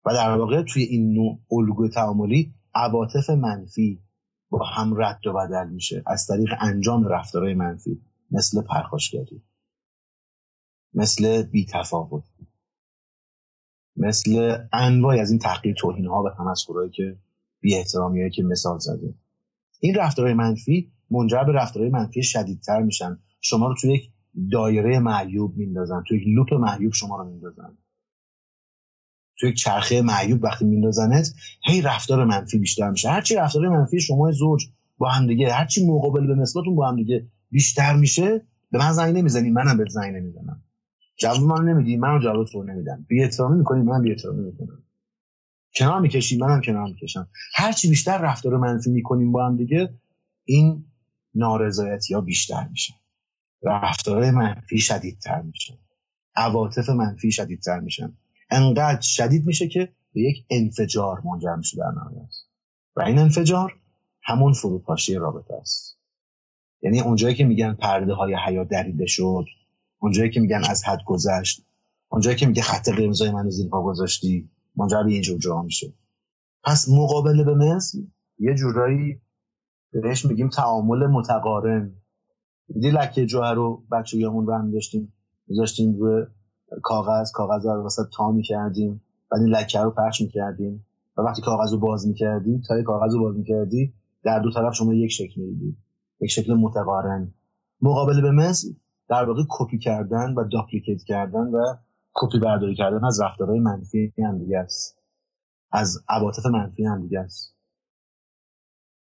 و 0.07 0.13
در 0.13 0.39
واقع 0.39 0.63
توی 0.63 0.83
این 0.83 1.13
نوع 1.13 1.39
الگوی 1.53 1.89
تعاملی 1.89 2.55
عواطف 2.75 3.31
منفی 3.31 4.03
با 4.51 4.65
هم 4.65 4.95
رد 5.03 5.27
و 5.27 5.33
بدل 5.33 5.71
میشه. 5.71 6.03
از 6.07 6.27
طریق 6.27 6.51
انجام 6.61 7.05
رفتارهای 7.05 7.55
منفی 7.55 8.03
مثل 8.31 8.63
پرخاشگری 8.63 9.43
مثل 10.95 11.43
بیتفاوت. 11.43 12.25
مثل 13.97 14.59
انواعی 14.73 15.21
از 15.21 15.31
این 15.31 15.39
تحقیر 15.39 15.75
توهین 15.75 16.07
ها 16.07 16.23
و 16.23 16.31
تمسخرهایی 16.39 16.91
که 16.91 17.17
بی 17.61 17.75
احترامی 17.75 18.31
که 18.31 18.43
مثال 18.43 18.79
زدیم. 18.79 19.21
این 19.81 19.95
رفتارهای 19.95 20.35
منفی 20.35 20.93
منجر 21.11 21.45
به 21.45 21.53
رفتارهای 21.53 21.91
منفی 21.91 22.23
شدیدتر 22.23 22.83
میشن. 22.83 23.19
شما 23.41 23.67
رو 23.67 23.75
توی 23.81 23.95
یک 23.95 24.11
دایره 24.53 24.99
معیوب 24.99 25.57
میندازن 25.57 26.03
توی 26.09 26.19
یک 26.19 26.25
لوپ 26.27 26.55
معیوب 26.55 26.93
شما 26.93 27.17
رو 27.17 27.25
میندازن. 27.25 27.79
توی 29.39 29.51
یک 29.51 29.57
چرخه 29.57 30.03
معیوب 30.03 30.45
وقتی 30.45 30.65
میندازنت 30.65 31.35
هی 31.65 31.83
رفتار 31.83 32.25
منفی 32.25 32.59
بیشتر 32.59 32.91
میشه. 32.91 33.09
هرچی 33.09 33.35
رفتار 33.35 33.69
منفی 33.69 34.01
شما 34.01 34.33
زوج 34.33 34.67
با 34.99 35.09
هم 35.09 35.27
دیگه 35.27 35.53
هرچی 35.53 35.87
مقابل 35.87 36.27
به 36.27 36.35
نسبتون 36.35 36.75
با 36.75 36.89
هم 36.89 36.97
دیگه 36.97 37.27
بیشتر 37.51 37.97
میشه 37.97 38.47
به 38.71 38.79
من 38.79 38.93
زنگ 38.93 39.17
نمی‌زنی 39.17 39.51
منم 39.51 39.77
به 39.77 39.85
زنگ 39.89 40.15
نمی‌زنم. 40.15 40.64
جواب 41.17 41.41
من 41.41 41.65
نمیدی؟ 41.69 41.97
منم 41.97 42.21
جواب 42.21 42.47
تو 42.47 42.63
نمیدم. 42.63 43.07
بی 43.09 43.23
احترامی 43.23 43.59
می‌کنی؟ 43.59 43.83
من 43.83 44.03
بی 44.03 44.11
احترامی 44.11 44.45
می‌کنم. 44.45 44.83
کنار 45.77 46.01
می‌کشی؟ 46.01 46.39
منم 46.39 46.61
کنار 46.61 46.85
می‌کشم. 46.85 47.29
هرچی 47.55 47.89
بیشتر 47.89 48.19
رفتار 48.19 48.57
منفی 48.57 48.91
می‌کنیم 48.91 49.33
با 49.33 49.47
هم 49.47 49.57
دیگه 49.57 49.95
این 50.45 50.85
نارضایتی 51.35 52.15
ها 52.15 52.21
بیشتر 52.21 52.69
میشه. 52.69 52.95
رفتارهای 53.63 54.31
منفی 54.31 54.79
شدیدتر 54.79 55.43
میشه. 55.43 55.79
عواطف 56.37 56.89
منفی 56.89 57.33
شدیدتر 57.33 57.81
میشن. 57.81 58.13
انقدر 58.51 59.01
شدید 59.01 59.47
میشه 59.47 59.69
که 59.69 59.89
به 60.13 60.21
یک 60.21 60.45
انفجار 60.51 61.23
منجر 61.25 61.55
میشه 61.55 61.77
در 61.77 61.91
نهایت. 61.91 62.33
و 62.97 63.03
این 63.03 63.19
انفجار 63.19 63.73
همون 64.23 64.53
فروپاشی 64.53 65.15
رابطه 65.15 65.55
است. 65.55 65.99
یعنی 66.83 67.01
اونجایی 67.01 67.35
که 67.35 67.45
میگن 67.45 67.75
پرده 67.75 68.15
های 68.15 68.37
حیا 68.47 68.65
دریده 68.65 69.07
شد 69.07 69.45
اونجایی 70.05 70.31
که 70.31 70.41
میگن 70.41 70.63
از 70.71 70.85
حد 70.85 70.99
گذشت 71.07 71.67
اونجایی 72.09 72.37
که 72.37 72.47
میگه 72.47 72.63
خط 72.63 72.89
قرمزای 72.89 73.31
من 73.31 73.51
زیر 73.51 73.69
پا 73.69 73.83
گذاشتی 73.83 74.51
منجر 74.77 75.03
به 75.03 75.13
اینجور 75.13 75.39
جا 75.39 75.63
میشه. 75.63 75.93
پس 76.65 76.89
مقابله 76.89 77.45
به 77.45 77.55
مثل 77.55 77.99
یه 78.39 78.55
جورایی 78.55 79.21
بهش 79.93 80.25
میگیم 80.25 80.49
تعامل 80.49 81.07
متقارن. 81.07 81.93
دیدی 82.75 82.91
لکه 82.91 83.27
جوهر 83.27 83.55
رو 83.55 83.85
بچگیامون 83.93 84.47
رو 84.47 84.55
هم 84.55 84.71
داشتیم 84.71 85.13
میذاشتیم 85.47 85.97
روی 85.97 86.27
کاغذ 86.83 87.31
کاغذ 87.33 87.67
رو 87.67 87.83
واسه 87.83 88.03
تا 88.17 88.33
می‌کردیم 88.33 89.03
بعد 89.31 89.41
این 89.41 89.51
لکه 89.51 89.81
رو 89.81 89.91
پخش 89.91 90.21
می‌کردیم. 90.21 90.87
و 91.17 91.23
وقتی 91.23 91.43
کاغذ 91.43 91.73
رو 91.73 91.79
باز 91.79 92.07
می‌کردی 92.07 92.63
تا 92.69 92.83
کاغذ 92.83 93.15
رو 93.15 93.21
باز 93.21 93.37
می‌کردی 93.37 93.95
در 94.25 94.39
دو 94.39 94.51
طرف 94.51 94.75
شما 94.75 94.95
یک 94.95 95.11
شکل 95.11 95.41
می‌دید 95.41 95.77
یک 96.21 96.31
شکل 96.31 96.55
متقارن. 96.55 97.35
مقابل 97.81 98.21
به 98.21 98.31
مثل 98.31 98.69
در 99.09 99.25
واقع 99.25 99.43
کپی 99.49 99.79
کردن 99.79 100.35
و 100.35 100.45
داپلیکیت 100.53 101.03
کردن 101.03 101.47
و 101.47 101.77
کپی 102.15 102.39
برداری 102.39 102.75
کردن 102.75 103.05
از 103.05 103.21
رفتارهای 103.21 103.61
منفی 103.61 104.13
هم 104.19 104.39
دیگه 104.39 104.59
است. 104.59 104.99
از 105.73 106.05
عواطف 106.09 106.47
منفی 106.47 106.85
هم 106.85 107.03
دیگه 107.03 107.21
است. 107.21 107.57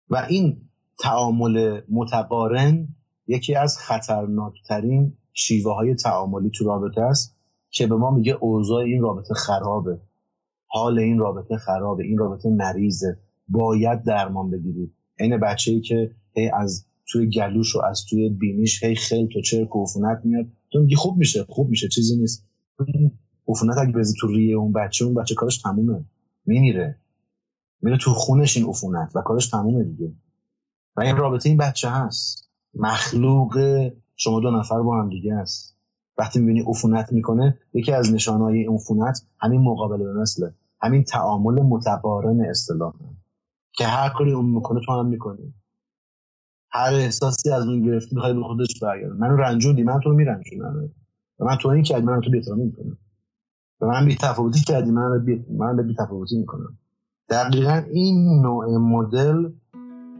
و 0.09 0.15
این 0.29 0.69
تعامل 0.99 1.81
متقارن 1.89 2.87
یکی 3.27 3.55
از 3.55 3.77
خطرناکترین 3.77 5.17
شیوه 5.33 5.75
های 5.75 5.95
تعاملی 5.95 6.49
تو 6.49 6.65
رابطه 6.65 7.01
است 7.01 7.35
که 7.69 7.87
به 7.87 7.95
ما 7.95 8.11
میگه 8.11 8.33
اوضاع 8.33 8.83
این 8.83 9.01
رابطه 9.01 9.33
خرابه. 9.33 10.01
حال 10.67 10.99
این 10.99 11.19
رابطه 11.19 11.57
خرابه. 11.57 12.03
این 12.03 12.17
رابطه 12.17 12.49
مریضه. 12.49 13.19
باید 13.47 14.03
درمان 14.03 14.51
بگیرید. 14.51 14.93
این 15.19 15.37
بچه 15.37 15.71
ای 15.71 15.81
که 15.81 16.11
هی 16.33 16.49
از 16.49 16.85
توی 17.07 17.29
گلوش 17.29 17.75
و 17.75 17.81
از 17.81 18.05
توی 18.09 18.29
بینیش 18.29 18.83
هی 18.83 18.95
خیل 18.95 19.27
تو 19.27 19.41
چرک 19.41 19.75
و 19.75 19.83
عفونت 19.83 20.21
میاد. 20.23 20.45
تو 20.71 20.79
میگی 20.79 20.95
خوب 20.95 21.17
میشه 21.17 21.45
خوب 21.49 21.69
میشه 21.69 21.87
چیزی 21.87 22.17
نیست. 22.17 22.45
عفونت 23.47 23.77
اگه 23.77 23.91
بزی 23.91 24.13
تو 24.19 24.27
ریه 24.27 24.55
اون 24.55 24.71
بچه 24.71 25.05
اون 25.05 25.13
بچه 25.13 25.35
کارش 25.35 25.61
تمومه. 25.61 26.05
میمیره. 26.45 26.99
میره 27.81 27.97
تو 27.97 28.11
خونش 28.13 28.57
این 28.57 28.65
عفونت 28.65 29.15
و 29.15 29.21
کارش 29.21 29.49
تمومه 29.49 29.83
دیگه. 29.83 30.13
و 30.97 31.01
این 31.01 31.17
رابطه 31.17 31.49
این 31.49 31.57
بچه 31.57 31.89
هست. 31.89 32.49
مخلوق 32.73 33.59
شما 34.15 34.39
دو 34.39 34.51
نفر 34.51 34.81
با 34.81 35.01
هم 35.01 35.09
دیگه 35.09 35.33
است 35.33 35.77
وقتی 36.17 36.39
می‌بینی 36.39 36.61
عفونت 36.67 37.13
می‌کنه 37.13 37.59
یکی 37.73 37.91
از 37.91 38.13
نشانهای 38.13 38.65
عفونت 38.65 39.27
همین 39.39 39.61
مقابله 39.61 40.03
به 40.03 40.53
همین 40.81 41.03
تعامل 41.03 41.61
متقارن 41.61 42.41
اصطلاح 42.41 42.93
که 43.71 43.85
هر 43.85 44.09
کاری 44.09 44.31
اون 44.31 44.45
می‌کنه 44.45 44.79
تو 44.85 44.91
هم 44.91 45.05
می‌کنی. 45.05 45.53
هر 46.75 46.93
احساسی 46.93 47.51
از 47.51 47.67
اون 47.67 47.81
گرفتی 47.81 48.15
می‌خوای 48.15 48.33
به 48.33 48.43
خودش 48.43 48.79
برگرد 48.81 49.11
منو 49.11 49.35
رنجوندی 49.35 49.83
من 49.83 49.99
تو 49.99 50.09
رو 50.09 50.15
میرنجونم. 50.15 50.89
و 51.39 51.45
من 51.45 51.55
تو 51.55 51.69
این 51.69 51.83
کردی 51.83 52.05
من 52.05 52.21
تو 52.21 52.29
بی‌احترامی 52.29 52.63
می‌کنم 52.63 52.97
و 53.81 53.85
من 53.85 54.05
بی 54.05 54.15
تفاوتی 54.15 54.59
کردی 54.59 54.91
من 54.91 55.25
بی 55.25 55.45
من 55.49 55.87
بی 55.87 55.95
تفاوتی 55.95 56.37
می‌کنم. 56.37 56.77
دقیقا 57.29 57.81
این 57.91 58.41
نوع 58.41 58.77
مدل 58.77 59.49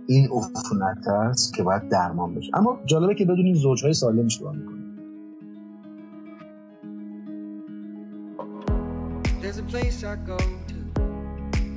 این 0.08 0.30
عفونت 0.32 1.08
است 1.08 1.54
که 1.54 1.64
باید 1.64 1.90
درمان 1.90 2.36
بشه. 2.36 2.52
اما 2.54 2.80
جالبه 2.86 3.16
که 3.16 3.26
بدونین 3.26 3.56
زوجهای 3.56 3.94
سالم 3.94 4.28
چیکار 4.28 4.56
می‌کنن. 4.56 4.76
There's 9.42 9.60
a 9.60 9.68
place 9.74 10.04
I 10.04 10.16
go 10.32 10.38
to 10.70 10.78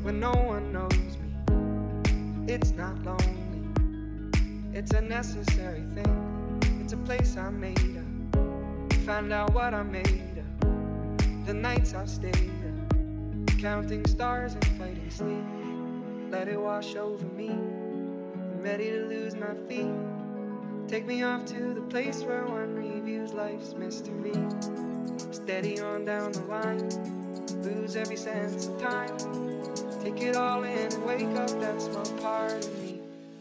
when 0.04 0.16
no 0.20 0.32
one 0.54 0.64
knows 0.74 1.12
me. 1.20 1.28
It's 2.54 2.70
not 2.80 2.96
lonely. 3.06 3.37
It's 4.78 4.92
a 4.92 5.00
necessary 5.00 5.82
thing. 5.92 6.80
It's 6.80 6.92
a 6.92 6.96
place 6.98 7.36
I 7.36 7.50
made 7.50 7.98
up. 7.98 8.94
Find 9.04 9.32
out 9.32 9.52
what 9.52 9.74
I 9.74 9.82
made 9.82 10.38
up. 10.38 11.46
The 11.46 11.52
nights 11.52 11.94
I've 11.94 12.08
stayed 12.08 12.52
up. 12.62 13.58
Counting 13.58 14.06
stars 14.06 14.54
and 14.54 14.64
fighting 14.78 15.10
sleep. 15.10 15.44
Let 16.30 16.46
it 16.46 16.60
wash 16.60 16.94
over 16.94 17.26
me. 17.26 17.48
I'm 17.48 18.62
ready 18.62 18.90
to 18.92 19.06
lose 19.06 19.34
my 19.34 19.52
feet. 19.68 19.90
Take 20.86 21.06
me 21.06 21.24
off 21.24 21.44
to 21.46 21.74
the 21.74 21.82
place 21.90 22.22
where 22.22 22.46
one 22.46 22.76
reviews 22.76 23.32
life's 23.32 23.74
mystery. 23.74 24.32
Steady 25.32 25.80
on 25.80 26.04
down 26.04 26.30
the 26.30 26.42
line, 26.42 26.88
lose 27.64 27.96
every 27.96 28.16
sense 28.16 28.68
of 28.68 28.80
time. 28.80 29.18
Take 30.04 30.22
it 30.22 30.36
all 30.36 30.62
in 30.62 30.92
and 30.92 31.04
wake 31.04 31.36
up 31.36 31.50
that 31.58 31.82
small 31.82 32.06
part 32.20 32.64
of 32.64 32.80
me. 32.80 32.87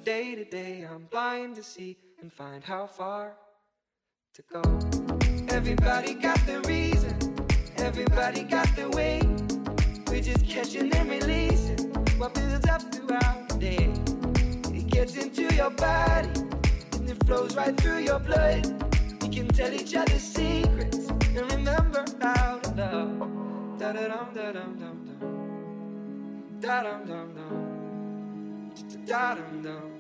Day 0.08 0.36
to 0.36 0.46
day, 0.46 0.88
I'm 0.90 1.04
blind 1.12 1.56
to 1.58 1.64
see 1.64 1.98
and 2.22 2.32
find 2.32 2.64
how 2.64 2.88
far 2.88 3.34
to 4.36 4.42
go. 4.54 4.62
Everybody 5.50 6.14
got 6.14 6.40
their 6.46 6.62
reason, 6.62 7.14
everybody 7.76 8.44
got 8.44 8.74
their 8.78 8.90
way. 8.92 9.20
We're 10.08 10.22
just 10.22 10.48
catching 10.48 10.94
and 10.96 11.10
releasing 11.10 11.92
what 12.18 12.34
builds 12.36 12.70
up 12.70 12.84
throughout 12.84 13.50
the 13.50 13.58
day 13.60 13.92
It 14.74 14.88
gets 14.88 15.18
into 15.18 15.54
your 15.54 15.72
body 15.72 16.30
and 16.94 17.10
it 17.10 17.22
flows 17.26 17.58
right 17.58 17.76
through 17.76 18.00
your 18.00 18.20
blood. 18.20 18.66
We 19.22 19.28
can 19.28 19.50
tell 19.50 19.74
each 19.74 19.94
other 19.94 20.20
secrets 20.20 21.10
and 21.10 21.52
remember 21.52 22.06
how 22.22 22.60
to 22.60 22.70
love. 22.76 23.78
Da 23.78 23.92
da 23.92 24.08
dum 24.08 24.28
da 24.34 24.52
dum 24.54 24.80
dum 24.80 25.06
dum. 25.20 26.62
Da 26.62 26.84
dum 26.84 27.06
dum 27.06 27.36
dum. 27.36 29.06
Da 29.06 29.36
dum 29.36 29.62
dum. 29.62 29.97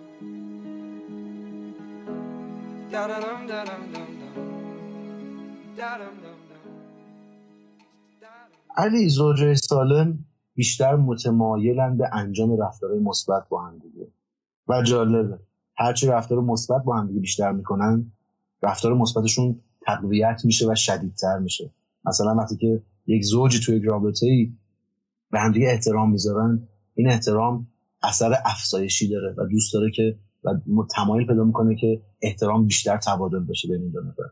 علی 8.77 9.09
زوجه 9.09 9.55
سالم 9.55 10.25
بیشتر 10.55 10.95
متمایلن 10.95 11.97
به 11.97 12.09
انجام 12.13 12.61
رفتارهای 12.61 12.99
مثبت 12.99 13.49
با 13.49 13.65
هم 13.65 13.77
دیگه. 13.77 14.07
و 14.67 14.81
جالبه 14.81 15.39
هرچی 15.77 16.07
رفتار 16.07 16.41
مثبت 16.41 16.83
با 16.83 16.97
هم 16.97 17.07
دیگه 17.07 17.19
بیشتر 17.19 17.51
می‌کنن 17.51 18.11
رفتار 18.63 18.93
مثبتشون 18.93 19.59
تقویت 19.85 20.41
میشه 20.45 20.71
و 20.71 20.75
شدیدتر 20.75 21.39
میشه. 21.39 21.73
مثلا 22.05 22.35
وقتی 22.35 22.57
که 22.57 22.83
یک 23.07 23.23
زوجی 23.23 23.59
توی 23.59 23.77
یک 23.77 23.83
رابطه 23.83 24.25
ای 24.25 24.53
به 25.31 25.39
هم 25.39 25.51
دیگه 25.51 25.67
احترام 25.67 26.11
می‌ذارن 26.11 26.67
این 26.93 27.09
احترام 27.09 27.67
اثر 28.03 28.33
افزایشی 28.45 29.09
داره 29.09 29.35
و 29.37 29.45
دوست 29.45 29.73
داره 29.73 29.91
که 29.91 30.19
و 30.51 30.83
تمایل 30.95 31.27
پیدا 31.27 31.43
می‌کنه 31.43 31.75
که 31.75 32.01
احترام 32.21 32.65
بیشتر 32.65 32.97
تبادل 32.97 33.39
بشه 33.39 33.67
بین 33.67 33.89
دو 33.89 33.99
نفر. 34.01 34.23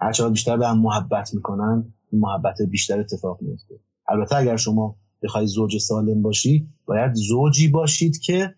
هر 0.00 0.28
بیشتر 0.28 0.56
به 0.56 0.68
هم 0.68 0.78
محبت 0.78 1.34
می‌کنن 1.34 1.92
محبت 2.12 2.62
بیشتر 2.62 3.00
اتفاق 3.00 3.42
میفته 3.42 3.74
البته 4.08 4.36
اگر 4.36 4.56
شما 4.56 4.96
بخوای 5.22 5.46
زوج 5.46 5.78
سالم 5.78 6.22
باشی 6.22 6.68
باید 6.84 7.14
زوجی 7.14 7.68
باشید 7.68 8.18
که 8.18 8.54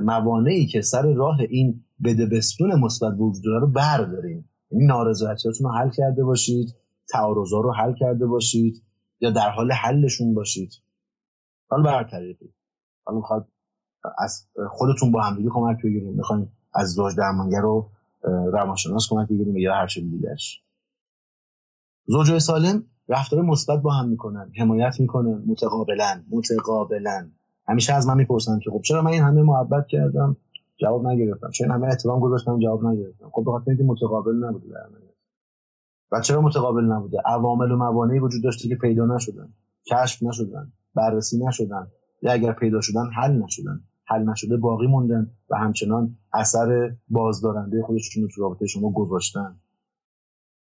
موانعی 0.00 0.66
که 0.66 0.80
سر 0.80 1.12
راه 1.12 1.38
این 1.50 1.84
بده 2.04 2.26
بستون 2.26 2.74
مثبت 2.80 3.14
وجود 3.18 3.44
داره 3.44 3.60
رو 3.60 3.66
بردارین. 3.66 4.44
این 4.70 4.86
نارضایتیاتون 4.86 5.66
رو 5.66 5.72
حل 5.72 5.90
کرده 5.90 6.24
باشید 6.24 6.74
تعارضا 7.08 7.60
رو 7.60 7.72
حل 7.72 7.94
کرده 7.94 8.26
باشید 8.26 8.82
یا 9.20 9.30
در 9.30 9.50
حال 9.50 9.72
حلشون 9.72 10.34
باشید. 10.34 10.72
حالا 11.68 12.04
طریقی 12.04 12.54
حالا 13.04 13.18
می‌خواد 13.18 13.48
از 14.18 14.46
خودتون 14.70 15.12
با 15.12 15.20
همدیگه 15.20 15.50
کمک 15.52 15.82
بگیریم 15.82 16.14
می‌خوایم 16.14 16.52
از 16.74 16.88
زوج 16.92 17.16
درمانگر 17.16 17.60
رو 17.60 17.90
روانشناس 18.52 19.06
کمک 19.10 19.28
بگیریم 19.28 19.56
یا 19.56 19.74
هر 19.74 19.86
چه 19.86 20.00
دیگهش 20.00 20.62
زوجای 22.06 22.40
سالم 22.40 22.84
رفتار 23.08 23.42
مثبت 23.42 23.82
با 23.82 23.90
هم 23.92 24.08
می‌کنن. 24.08 24.52
حمایت 24.58 25.00
می‌کنن. 25.00 25.42
متقابلا. 25.46 26.22
متقابلا. 26.30 27.28
همیشه 27.68 27.94
از 27.94 28.06
من 28.06 28.16
می‌پرسن 28.16 28.58
که 28.58 28.70
خب 28.70 28.80
چرا 28.82 29.02
من 29.02 29.10
این 29.10 29.22
همه 29.22 29.42
محبت 29.42 29.86
کردم؟ 29.86 30.36
جواب 30.76 31.06
نگرفتم. 31.06 31.50
چرا 31.50 31.74
همه 31.74 31.86
احترام 31.86 32.20
گذاشتم 32.20 32.58
جواب 32.58 32.84
نگرفتم. 32.84 33.30
خب 33.32 33.44
بخاطر 33.46 33.70
اینکه 33.70 33.84
متقابل 33.84 34.44
نبوده 34.44 34.68
در 34.68 34.88
و 36.12 36.20
چرا 36.20 36.40
متقابل 36.40 36.84
نبوده؟ 36.84 37.18
عوامل 37.24 37.70
و 37.70 37.76
موانعی 37.76 38.18
وجود 38.18 38.42
داشته 38.42 38.68
که 38.68 38.76
پیدا 38.76 39.06
نشدن. 39.06 39.52
کشف 39.90 40.22
نشدن. 40.22 40.72
بررسی 40.94 41.44
نشدن. 41.44 41.86
یا 42.22 42.32
اگر 42.32 42.52
پیدا 42.52 42.80
شدن 42.80 43.10
حل 43.16 43.32
نشدن. 43.32 43.80
حل 44.06 44.22
نشده 44.22 44.56
باقی 44.56 44.86
موندن 44.86 45.30
و 45.50 45.56
همچنان 45.56 46.16
اثر 46.32 46.96
بازدارنده 47.08 47.82
خودشون 47.82 48.22
رو 48.22 48.28
تو 48.34 48.42
رابطه 48.42 48.66
شما 48.66 48.90
گذاشتن. 48.90 49.60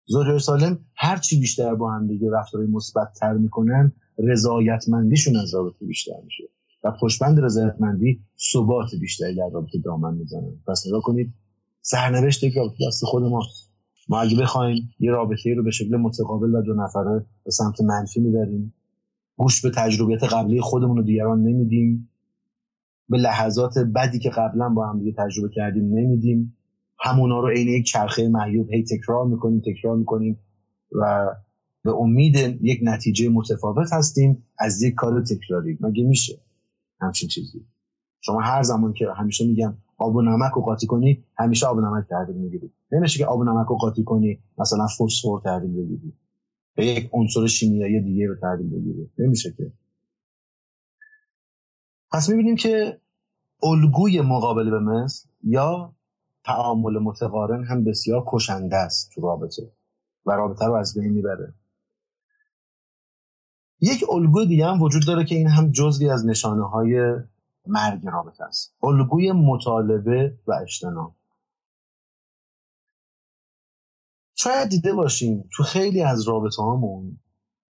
زوجای 0.07 0.38
سالم 0.38 0.79
هر 0.95 1.16
چی 1.16 1.40
بیشتر 1.40 1.75
با 1.75 1.92
هم 1.92 2.07
دیگه 2.07 2.31
مثبت 2.68 3.12
تر 3.21 3.33
می‌کنن 3.33 3.92
رضایتمندیشون 4.18 5.37
از 5.37 5.55
رابطه 5.55 5.87
بیشتر 5.87 6.21
میشه 6.25 6.45
و 6.85 6.92
پشبند 7.01 7.40
رضایتمندی 7.40 8.21
ثبات 8.53 8.90
بیشتری 9.01 9.35
در 9.35 9.49
رابطه 9.53 9.79
دامن 9.85 10.14
می‌زنن. 10.14 10.53
پس 10.68 10.85
نگاه 10.87 11.03
کنید 11.03 11.35
سرنوشت 11.81 12.42
یک 12.42 12.57
رابطه 12.57 12.77
دست 12.87 13.05
خود 13.05 13.23
ماست 13.23 13.73
ما 14.09 14.21
اگه 14.21 14.37
بخوایم 14.37 14.90
یه 14.99 15.11
رابطه 15.11 15.55
رو 15.55 15.62
به 15.62 15.71
شکل 15.71 15.97
متقابل 15.97 16.55
و 16.55 16.62
دو 16.62 16.75
نفره 16.75 17.27
به 17.45 17.51
سمت 17.51 17.81
منفی 17.81 18.21
می‌بریم 18.21 18.75
گوش 19.37 19.62
به 19.62 19.71
تجربیت 19.71 20.25
قبلی 20.25 20.61
خودمون 20.61 20.97
رو 20.97 21.03
دیگران 21.03 21.42
نمیدیم 21.42 22.09
به 23.09 23.19
لحظات 23.19 23.79
بدی 23.79 24.19
که 24.19 24.31
قبلا 24.31 24.69
با 24.69 24.88
هم 24.88 24.99
دیگه 24.99 25.12
تجربه 25.19 25.49
کردیم 25.55 25.85
نمیدیم. 25.85 26.57
همونا 26.99 27.41
رو 27.41 27.49
عین 27.49 27.69
یک 27.69 27.87
چرخه 27.87 28.29
معیوب 28.29 28.71
هی 28.71 28.85
تکرار 28.85 29.27
می‌کنیم 29.27 29.61
تکرار 29.61 29.97
می‌کنیم 29.97 30.38
و 30.93 31.27
به 31.85 31.93
امید 31.93 32.37
یک 32.62 32.81
نتیجه 32.83 33.29
متفاوت 33.29 33.93
هستیم. 33.93 34.45
از 34.59 34.83
یک 34.83 34.95
کار 34.95 35.23
تکراری 35.23 35.79
مگه 35.81 36.05
میشه 36.05 36.38
همچین 37.01 37.29
چیزی؟ 37.29 37.67
شما 38.21 38.41
هر 38.41 38.62
زمان 38.62 38.93
که 38.93 39.07
همیشه 39.17 39.47
میگم 39.47 39.75
آب 39.97 40.17
و 40.17 40.23
نمک 40.23 40.53
رو 40.53 40.62
قاطی 40.62 40.87
کنی 40.87 41.25
همیشه 41.38 41.67
آب 41.67 41.77
و 41.77 41.81
نمک 41.81 42.05
تحویل 42.09 42.37
می‌گیری. 42.37 42.71
نمیشه 42.93 43.19
که 43.19 43.27
آب 43.27 43.41
و 43.41 43.45
نمک 43.45 43.67
رو 43.67 43.77
قاطی 43.77 44.05
کنی 44.05 44.38
مثلا 44.59 44.87
فسفر 44.87 45.41
تحویل 45.45 45.71
بگیری 45.71 46.12
به 46.77 46.87
یک 46.87 47.11
عنصر 47.12 47.47
شیمیایی 47.47 48.01
دیگه 48.01 48.27
رو 48.27 48.37
تحویل 48.41 48.71
بگیری 48.71 49.11
نمیشه 49.19 49.55
که. 49.57 49.73
پس 52.12 52.29
می‌بینیم 52.29 52.57
که 52.57 53.01
الگوی 53.62 54.20
مقابل 54.20 54.70
به 54.70 54.79
مثل 54.79 55.29
یا 55.44 55.94
تعامل 56.44 56.98
متقارن 56.98 57.64
هم 57.64 57.85
بسیار 57.85 58.25
کشنده 58.27 58.77
است 58.77 59.11
تو 59.14 59.20
رابطه 59.20 59.72
و 60.27 60.33
رابطه 60.33 60.66
رو 60.66 60.75
از 60.75 60.94
بین 60.98 61.12
می‌بره. 61.12 61.55
یک 63.81 64.05
الگوی 64.11 64.46
دیگه 64.46 64.66
هم 64.66 64.83
وجود 64.83 65.07
داره 65.07 65.25
که 65.25 65.35
این 65.35 65.48
هم 65.48 65.70
جزوی 65.70 66.11
از 66.11 66.27
نشانه 66.27 66.68
های 66.68 67.14
مرگ 67.66 68.07
رابطه 68.07 68.44
است. 68.44 68.75
الگوی 68.83 69.33
مطالبه 69.33 70.38
و 70.46 70.53
اجتناب. 70.53 71.14
شاید 74.35 74.68
دیده 74.68 74.92
باشیم 74.94 75.48
تو 75.53 75.62
خیلی 75.62 76.03
از 76.03 76.29
رابطه 76.29 76.62
هامون 76.62 77.20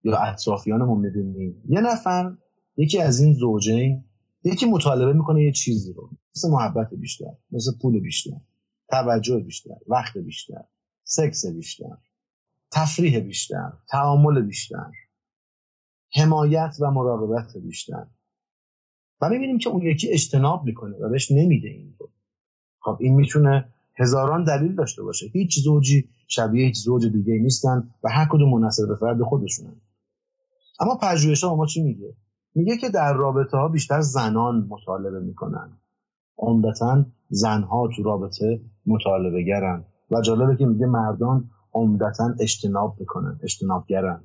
یا 0.04 0.18
اطرافیانمون 0.18 1.00
می‌بینیم 1.00 1.64
یه 1.70 1.82
نفر 1.82 2.38
یکی 2.78 3.02
از 3.02 3.20
این 3.20 3.34
زوجین 3.34 4.09
یکی 4.44 4.66
مطالبه 4.66 5.14
می‌کنه 5.14 5.44
یه 5.44 5.52
چیزی 5.52 5.94
رو. 5.94 6.10
مثل 6.36 6.50
محبت 6.50 6.94
بیشتر 6.94 7.34
مثل 7.52 7.72
پول 7.82 8.00
بیشتر 8.00 8.42
توجه 8.90 9.40
بیشتر 9.40 9.76
وقت 9.88 10.18
بیشتر 10.18 10.64
سکس 11.04 11.46
بیشتر 11.46 11.98
تفریح 12.72 13.20
بیشتر 13.20 13.74
تعامل 13.90 14.42
بیشتر 14.42 14.92
حمایت 16.14 16.76
و 16.80 16.92
مراقبت 16.92 17.58
بیشتر. 17.58 18.08
و 19.22 19.30
می‌بینیم 19.30 19.58
که 19.58 19.70
اون 19.70 19.82
یکی 19.82 20.10
اجتناب 20.10 20.66
می‌کنه 20.66 20.98
و 20.98 21.10
بهش 21.10 21.32
نمیده 21.32 21.68
این 21.68 21.96
رو. 22.00 22.10
خب 22.80 22.98
این 23.00 23.16
می‌تونه 23.16 23.74
هزاران 23.96 24.44
دلیل 24.44 24.76
داشته 24.76 25.04
باشه. 25.04 25.28
هیچ 25.34 25.60
زوجی 25.60 26.10
شبیه 26.28 26.66
هیچ 26.66 26.78
زوج 26.78 27.06
دیگه 27.06 27.34
نیستن 27.34 27.92
و 28.04 28.10
هر 28.10 28.28
کدوم 28.32 28.60
منصر 28.60 28.86
به 28.86 28.96
فرد 28.96 29.22
خودشونن. 29.22 29.82
اما 30.80 30.96
پژوهش 31.02 31.44
ما 31.44 31.66
چی 31.66 31.82
میگه؟ 31.84 32.14
میگه 32.56 32.78
که 32.78 32.90
در 32.90 33.14
رابطه 33.14 33.58
ها 33.58 33.68
بیشتر 33.68 34.02
زنان 34.02 34.68
مطالبه 34.70 35.20
می‌کنن. 35.20 35.78
عمدتا 36.38 37.06
زنها 37.30 37.90
تو 37.96 38.04
رابطه 38.04 38.62
مطالبه 38.86 39.44
گرن 39.44 39.86
و 40.12 40.22
جالبه 40.22 40.56
که 40.56 40.66
میگه 40.66 40.86
مردان 40.86 41.50
عمدتا 41.74 42.34
اجتناب 42.40 42.96
می‌کنن 43.00 43.40
اجتنابگرن. 43.44 44.24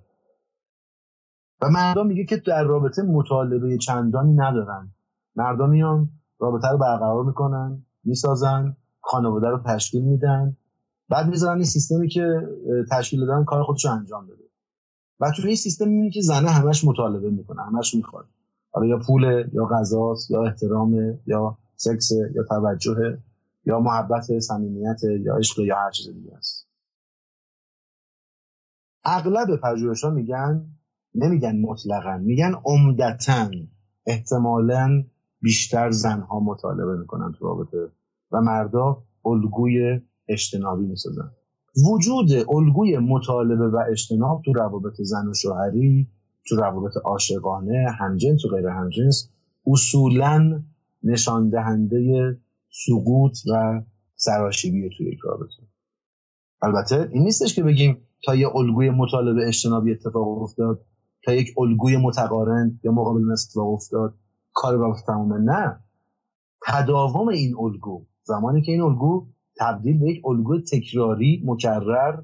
و 1.63 1.71
مردان 1.71 2.07
میگه 2.07 2.25
که 2.25 2.37
در 2.37 2.65
رابطه 2.65 3.03
مطالبه 3.03 3.79
چندانی 3.79 4.33
ندارن. 4.33 4.95
مردان 5.37 5.71
میان 5.71 6.11
رابطه 6.39 6.69
رو 6.69 6.79
برقرار 6.79 7.25
می‌کنن 7.25 7.87
می‌سازن 8.05 8.77
خانواده 9.01 9.49
رو 9.49 9.59
تشکیل 9.67 10.05
میدن 10.05 10.57
بعد 11.09 11.29
می‌ذارن 11.29 11.57
این 11.57 11.65
سیستمی 11.65 12.09
که 12.09 12.41
تشکیل 12.91 13.27
دادن 13.27 13.45
کار 13.45 13.63
خودش 13.63 13.85
رو 13.85 13.91
انجام 13.91 14.27
بده. 14.27 14.44
و 15.25 15.31
تو 15.37 15.47
این 15.47 15.57
سیستم 15.57 15.89
می‌بینی 15.89 16.11
که 16.11 16.21
زنه 16.21 16.51
همش 16.51 16.85
مطالبه 16.85 17.31
می‌کنه 17.31 17.63
همش 17.63 17.95
می‌خواد. 17.95 18.27
حالا 18.71 18.87
یا 18.87 18.99
پول 18.99 19.51
یا 19.53 19.67
غذاست 19.67 20.31
یا 20.31 20.45
احترام 20.45 21.19
یا 21.27 21.59
سکس 21.77 22.13
یا 22.35 22.43
توجه 22.49 23.19
یا 23.67 23.81
محبت 23.81 24.39
صمیمیت 24.39 25.01
یا 25.21 25.37
عشق 25.37 25.59
یا 25.59 25.77
هر 25.77 25.91
چیز 25.91 26.09
دیگه 26.15 26.35
است. 26.37 26.69
اغلب 29.05 29.61
پژوهش‌ها 29.63 30.11
میگن 30.11 30.67
نمیگن 31.15 31.61
مطلقا 31.61 32.19
میگن 32.19 32.55
عمدتا 32.65 33.51
احتمالا 34.07 35.05
بیشتر 35.41 35.91
زنها 35.91 36.41
مطالبه 36.41 36.97
می‌کنن 36.97 37.33
تو 37.33 37.45
رابطه 37.45 37.93
و 38.33 38.41
مردا 38.41 39.03
الگوی 39.25 40.01
اجتنابی 40.29 40.87
می‌سازن. 40.87 41.31
وجود 41.77 42.31
الگوی 42.49 42.99
مطالبه 42.99 43.69
و 43.69 43.77
اجتناب 43.91 44.43
تو 44.45 44.53
روابط 44.53 44.95
زن 44.99 45.29
و 45.29 45.35
شوهری 45.35 46.09
تو 46.47 46.57
روابط 46.57 46.93
عاشقانه 47.05 47.87
همجنس 47.99 48.45
و 48.45 48.49
غیر 48.49 48.67
همجنس 48.67 49.31
اصولا 49.67 50.63
نشان 51.03 51.51
دهنده 51.51 52.37
سقوط 52.71 53.39
و 53.53 53.83
سراشیبی 54.17 54.91
توی 54.97 55.07
یک 55.07 55.19
رابطه. 55.25 55.63
البته 56.63 57.11
این 57.13 57.23
نیستش 57.23 57.55
که 57.55 57.63
بگیم 57.63 57.97
تا 58.25 58.35
یه 58.35 58.57
الگوی 58.57 58.91
مطالبه 58.91 59.49
اجتنابی 59.49 59.93
اتفاق 59.93 60.43
افتاد 60.43 60.81
تا 61.25 61.33
یک 61.33 61.55
الگوی 61.59 61.97
متقارن 61.97 62.81
یا 62.85 62.93
مقابل 62.93 63.33
اتفاق 63.33 63.73
افتاد 63.73 64.15
کار 64.53 64.77
رابطه 64.77 65.03
تمامه 65.07 65.39
نه. 65.39 65.81
تداوم 66.67 67.29
این 67.29 67.57
الگو 67.59 68.05
زمانی 68.23 68.63
که 68.63 68.73
این 68.73 68.81
الگو 68.81 69.27
تبدیل 69.57 69.99
به 69.99 70.07
یک 70.07 70.23
الگوی 70.27 70.63
تکراری 70.63 71.43
مکرر 71.47 72.23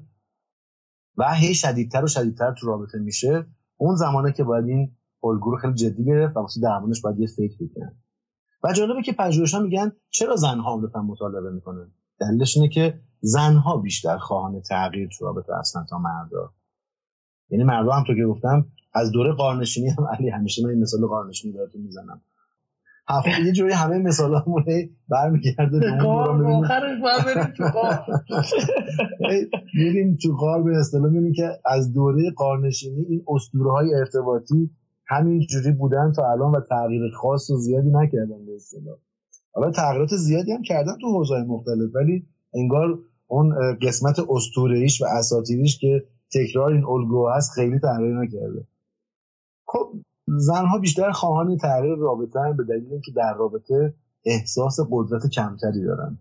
و 1.17 1.33
هی 1.33 1.53
شدیدتر 1.53 2.03
و 2.03 2.07
شدیدتر 2.07 2.53
تو 2.53 2.67
رابطه 2.67 2.99
میشه. 2.99 3.45
اون 3.77 3.95
زمانه 3.95 4.31
که 4.31 4.43
باید 4.43 4.65
این 4.65 4.95
الگو 5.23 5.51
رو 5.51 5.57
خیلی 5.57 5.73
جدی 5.73 6.05
گرفت 6.05 6.37
و 6.37 6.39
واسه 6.39 6.61
درمانش 6.61 7.01
باید 7.01 7.19
یه 7.19 7.27
فکر 7.27 7.55
بکنن. 7.65 7.95
و 8.63 8.73
جالبه 8.73 9.01
که 9.01 9.13
پژوهش‌ها 9.13 9.59
میگن 9.59 9.91
چرا 10.09 10.35
زنها 10.35 10.73
عمدتا 10.73 11.01
مطالبه 11.01 11.51
می‌کنن؟ 11.51 11.91
دلیلش 12.19 12.57
اینه 12.57 12.69
که 12.69 12.99
زنها 13.19 13.77
بیشتر 13.77 14.17
خواهان 14.17 14.61
تغییر 14.61 15.09
تو 15.17 15.25
رابطه 15.25 15.53
هستن 15.59 15.85
تا 15.89 15.97
مردا. 15.97 16.53
یعنی 17.49 17.63
مردا 17.63 17.91
هم 17.91 18.03
تو 18.03 18.15
که 18.15 18.25
گفتم 18.25 18.65
از 18.93 19.11
دوره 19.11 19.31
قارنشینی 19.31 19.89
هم 19.89 20.07
علی 20.07 20.29
همیشه 20.29 20.63
من 20.63 20.69
این 20.69 20.79
مثال 20.79 21.07
قارنشینی 21.07 21.53
براتون 21.53 21.81
می‌زنم. 21.81 22.21
هفته 23.11 23.45
یه 23.45 23.51
جوری 23.51 23.73
همه 23.73 23.97
مثال 23.97 24.35
همون 24.35 24.63
برمیگرده 25.09 25.79
به 25.79 26.05
اون 26.05 26.67
میریم 29.73 30.17
تو 30.21 30.35
قار 30.39 30.63
به 30.63 30.77
اصطلاح 30.79 31.11
می‌بینیم 31.11 31.33
که 31.33 31.49
از 31.65 31.93
دوره 31.93 32.31
قارنشینی 32.31 33.05
این 33.09 33.23
اسطوره 33.27 33.71
های 33.71 33.95
ارتباطی 33.95 34.69
همین 35.07 35.39
جوری 35.39 35.71
بودن 35.71 36.11
تا 36.15 36.31
الان 36.31 36.51
و 36.51 36.59
تغییر 36.69 37.01
خاص 37.21 37.49
و 37.49 37.57
زیادی 37.57 37.89
نکردن 37.89 38.45
به 38.45 38.55
اصطلاح. 38.55 38.97
حالا 39.53 39.71
تغییرات 39.71 40.15
زیادی 40.15 40.51
هم 40.51 40.61
کردن 40.61 40.93
تو 41.01 41.07
حوزه 41.07 41.43
مختلف 41.47 41.95
ولی 41.95 42.25
انگار 42.53 42.99
اون 43.27 43.75
قسمت 43.81 44.15
اسطوره‌ایش 44.29 45.01
و 45.01 45.05
اساطیریش 45.05 45.79
که 45.79 46.03
تکرار 46.33 46.71
این 46.71 46.85
الگو 46.85 47.29
هست 47.29 47.51
خیلی 47.51 47.79
تغییر 47.79 48.19
نکرده. 48.19 48.67
خب 49.65 49.93
زنها 50.37 50.77
بیشتر 50.77 51.11
خواهان 51.11 51.57
تغییر 51.57 51.95
رابطه 51.95 52.39
هم 52.39 52.57
به 52.57 52.63
دلیل 52.63 52.87
اینکه 52.91 53.11
در 53.11 53.33
رابطه 53.33 53.93
احساس 54.25 54.79
قدرت 54.91 55.27
کمتری 55.27 55.83
دارن. 55.83 56.17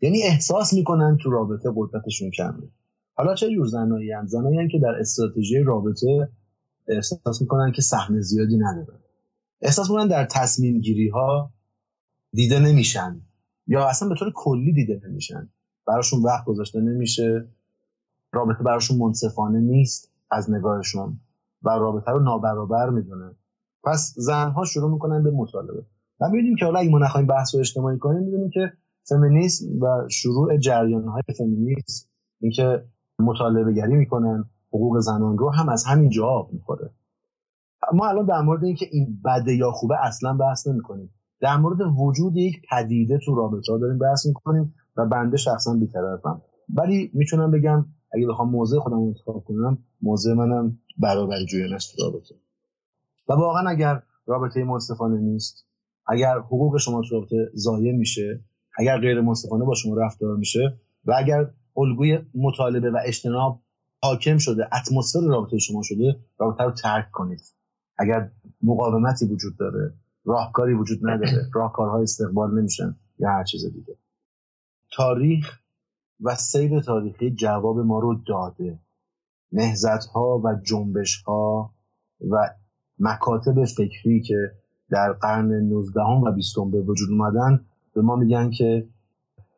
یعنی 0.00 0.22
احساس 0.22 0.72
می‌کنن 0.72 1.18
تو 1.22 1.30
رابطه 1.30 1.72
قدرتشون 1.76 2.30
کمه. 2.30 2.68
حالا 3.14 3.34
چه 3.34 3.50
جور 3.54 3.66
زنایی 3.66 4.12
هم 4.12 4.26
زنایی 4.26 4.68
که 4.68 4.78
در 4.78 4.94
استراتژی 5.00 5.58
رابطه 5.58 6.28
احساس 6.88 7.40
می‌کنن 7.40 7.72
که 7.72 7.82
سهم 7.82 8.20
زیادی 8.20 8.58
ندارن. 8.58 9.00
احساس 9.62 9.90
می‌کنن 9.90 10.08
در 10.08 10.24
تصمیم 10.24 10.80
گیری 10.80 11.08
ها 11.08 11.50
دیده 12.32 12.58
نمیشن. 12.58 13.20
یا 13.66 13.88
اصلا 13.88 14.08
به 14.08 14.14
طور 14.14 14.32
کلی 14.34 14.72
دیده 14.72 15.00
نمیشن. 15.08 15.48
براشون 15.86 16.22
وقت 16.22 16.44
گذاشته 16.44 16.80
نمیشه. 16.80 17.48
رابطه 18.32 18.62
براشون 18.62 18.98
منصفانه 18.98 19.60
نیست 19.60 20.10
از 20.30 20.50
نگاهشون. 20.50 21.20
و 21.62 21.70
رابطه 21.70 22.10
رو 22.10 22.20
نابرابر 22.20 22.90
می‌دونن. 22.90 23.34
پس 23.84 24.14
زنها 24.16 24.64
شروع 24.64 24.92
می‌کنن 24.92 25.22
به 25.22 25.30
مطالبه. 25.30 25.82
و 26.20 26.28
می‌بینیم 26.28 26.56
که 26.56 26.64
حالا 26.64 26.78
اگه 26.78 26.90
ما 26.90 26.98
نخواهیم 26.98 27.26
بحث 27.26 27.54
رو 27.54 27.60
اجتماعی 27.60 27.98
کنیم 27.98 28.22
می‌بینیم 28.22 28.50
که 28.50 28.72
فمینیسم 29.08 29.66
و 29.80 30.08
شروع 30.10 30.56
جریان 30.56 31.04
های 31.04 31.22
فمینیسم 31.38 32.08
اینکه 32.40 32.84
مطالبه 33.20 33.72
گری 33.72 33.96
می‌کنن 33.96 34.44
حقوق 34.68 34.98
زنان 34.98 35.38
رو 35.38 35.50
هم 35.50 35.68
از 35.68 35.84
همین 35.84 36.10
جا 36.10 36.48
می‌خوره. 36.52 36.90
ما 37.92 38.08
الان 38.08 38.26
در 38.26 38.40
مورد 38.40 38.64
اینکه 38.64 38.86
این 38.92 39.20
بده 39.24 39.54
یا 39.54 39.70
خوبه 39.70 40.06
اصلا 40.06 40.34
بحث 40.34 40.66
نمی‌کنیم. 40.66 41.10
در 41.40 41.56
مورد 41.56 41.78
وجود 41.98 42.36
یک 42.36 42.54
پدیده 42.70 43.18
تو 43.24 43.34
رابطه 43.34 43.78
داریم 43.80 43.98
بحث 43.98 44.26
می‌کنیم 44.26 44.74
و 44.96 45.06
بنده 45.06 45.36
شخصا 45.36 45.74
بیطرفم 45.74 46.42
ولی 46.74 47.10
می‌تونم 47.14 47.50
بگم 47.50 47.86
اگه 48.12 48.26
بخوام 48.26 48.50
موضع 48.50 48.78
خودم 48.78 49.00
انتخاب 49.00 49.44
کنم 49.44 49.78
موضع 50.02 50.34
منم 50.34 50.78
برابری 50.98 51.46
جویان 51.46 51.72
است 51.72 51.94
رابطه. 52.00 52.34
و 53.30 53.34
واقعا 53.34 53.70
اگر 53.70 54.02
رابطه 54.26 54.64
منصفانه 54.64 55.20
نیست 55.20 55.66
اگر 56.06 56.38
حقوق 56.38 56.78
شما 56.78 57.02
تو 57.08 57.14
رابطه 57.14 57.50
ضایع 57.56 57.92
میشه 57.92 58.44
اگر 58.78 58.98
غیر 58.98 59.20
منصفانه 59.20 59.64
با 59.64 59.74
شما 59.74 59.96
رفتار 59.96 60.36
میشه 60.36 60.80
و 61.04 61.14
اگر 61.18 61.50
الگوی 61.76 62.18
مطالبه 62.34 62.90
و 62.90 62.98
اجتناب 63.04 63.60
حاکم 64.02 64.38
شده 64.38 64.68
اتمسفر 64.76 65.20
رابطه 65.20 65.58
شما 65.58 65.82
شده 65.82 66.20
رابطه 66.38 66.64
رو 66.64 66.70
ترک 66.70 67.10
کنید. 67.10 67.40
اگر 67.98 68.30
مقاومتی 68.62 69.26
وجود 69.26 69.56
داره 69.56 69.94
راهکاری 70.24 70.74
وجود 70.74 70.98
نداره 71.02 71.50
راهکارهای 71.54 72.02
استقبال 72.02 72.58
نمیشن 72.58 72.96
یا 73.18 73.28
هر 73.28 73.44
چیز 73.44 73.64
دیگه. 73.64 73.96
تاریخ 74.92 75.58
و 76.20 76.34
سیر 76.34 76.80
تاریخی 76.80 77.30
جواب 77.30 77.78
ما 77.78 77.98
رو 77.98 78.22
داده. 78.26 78.78
نهزت 79.52 80.04
ها 80.04 80.38
و 80.44 80.54
جنبش 80.62 81.22
ها 81.22 81.74
و 82.30 82.36
مکاتب 83.00 83.64
فکری 83.64 84.20
که 84.20 84.52
در 84.90 85.12
قرن 85.12 85.52
19 85.52 86.00
و 86.00 86.32
20 86.32 86.54
به 86.72 86.80
وجود 86.80 87.10
اومدن 87.10 87.60
به 87.94 88.02
ما 88.02 88.16
میگن 88.16 88.50
که 88.50 88.86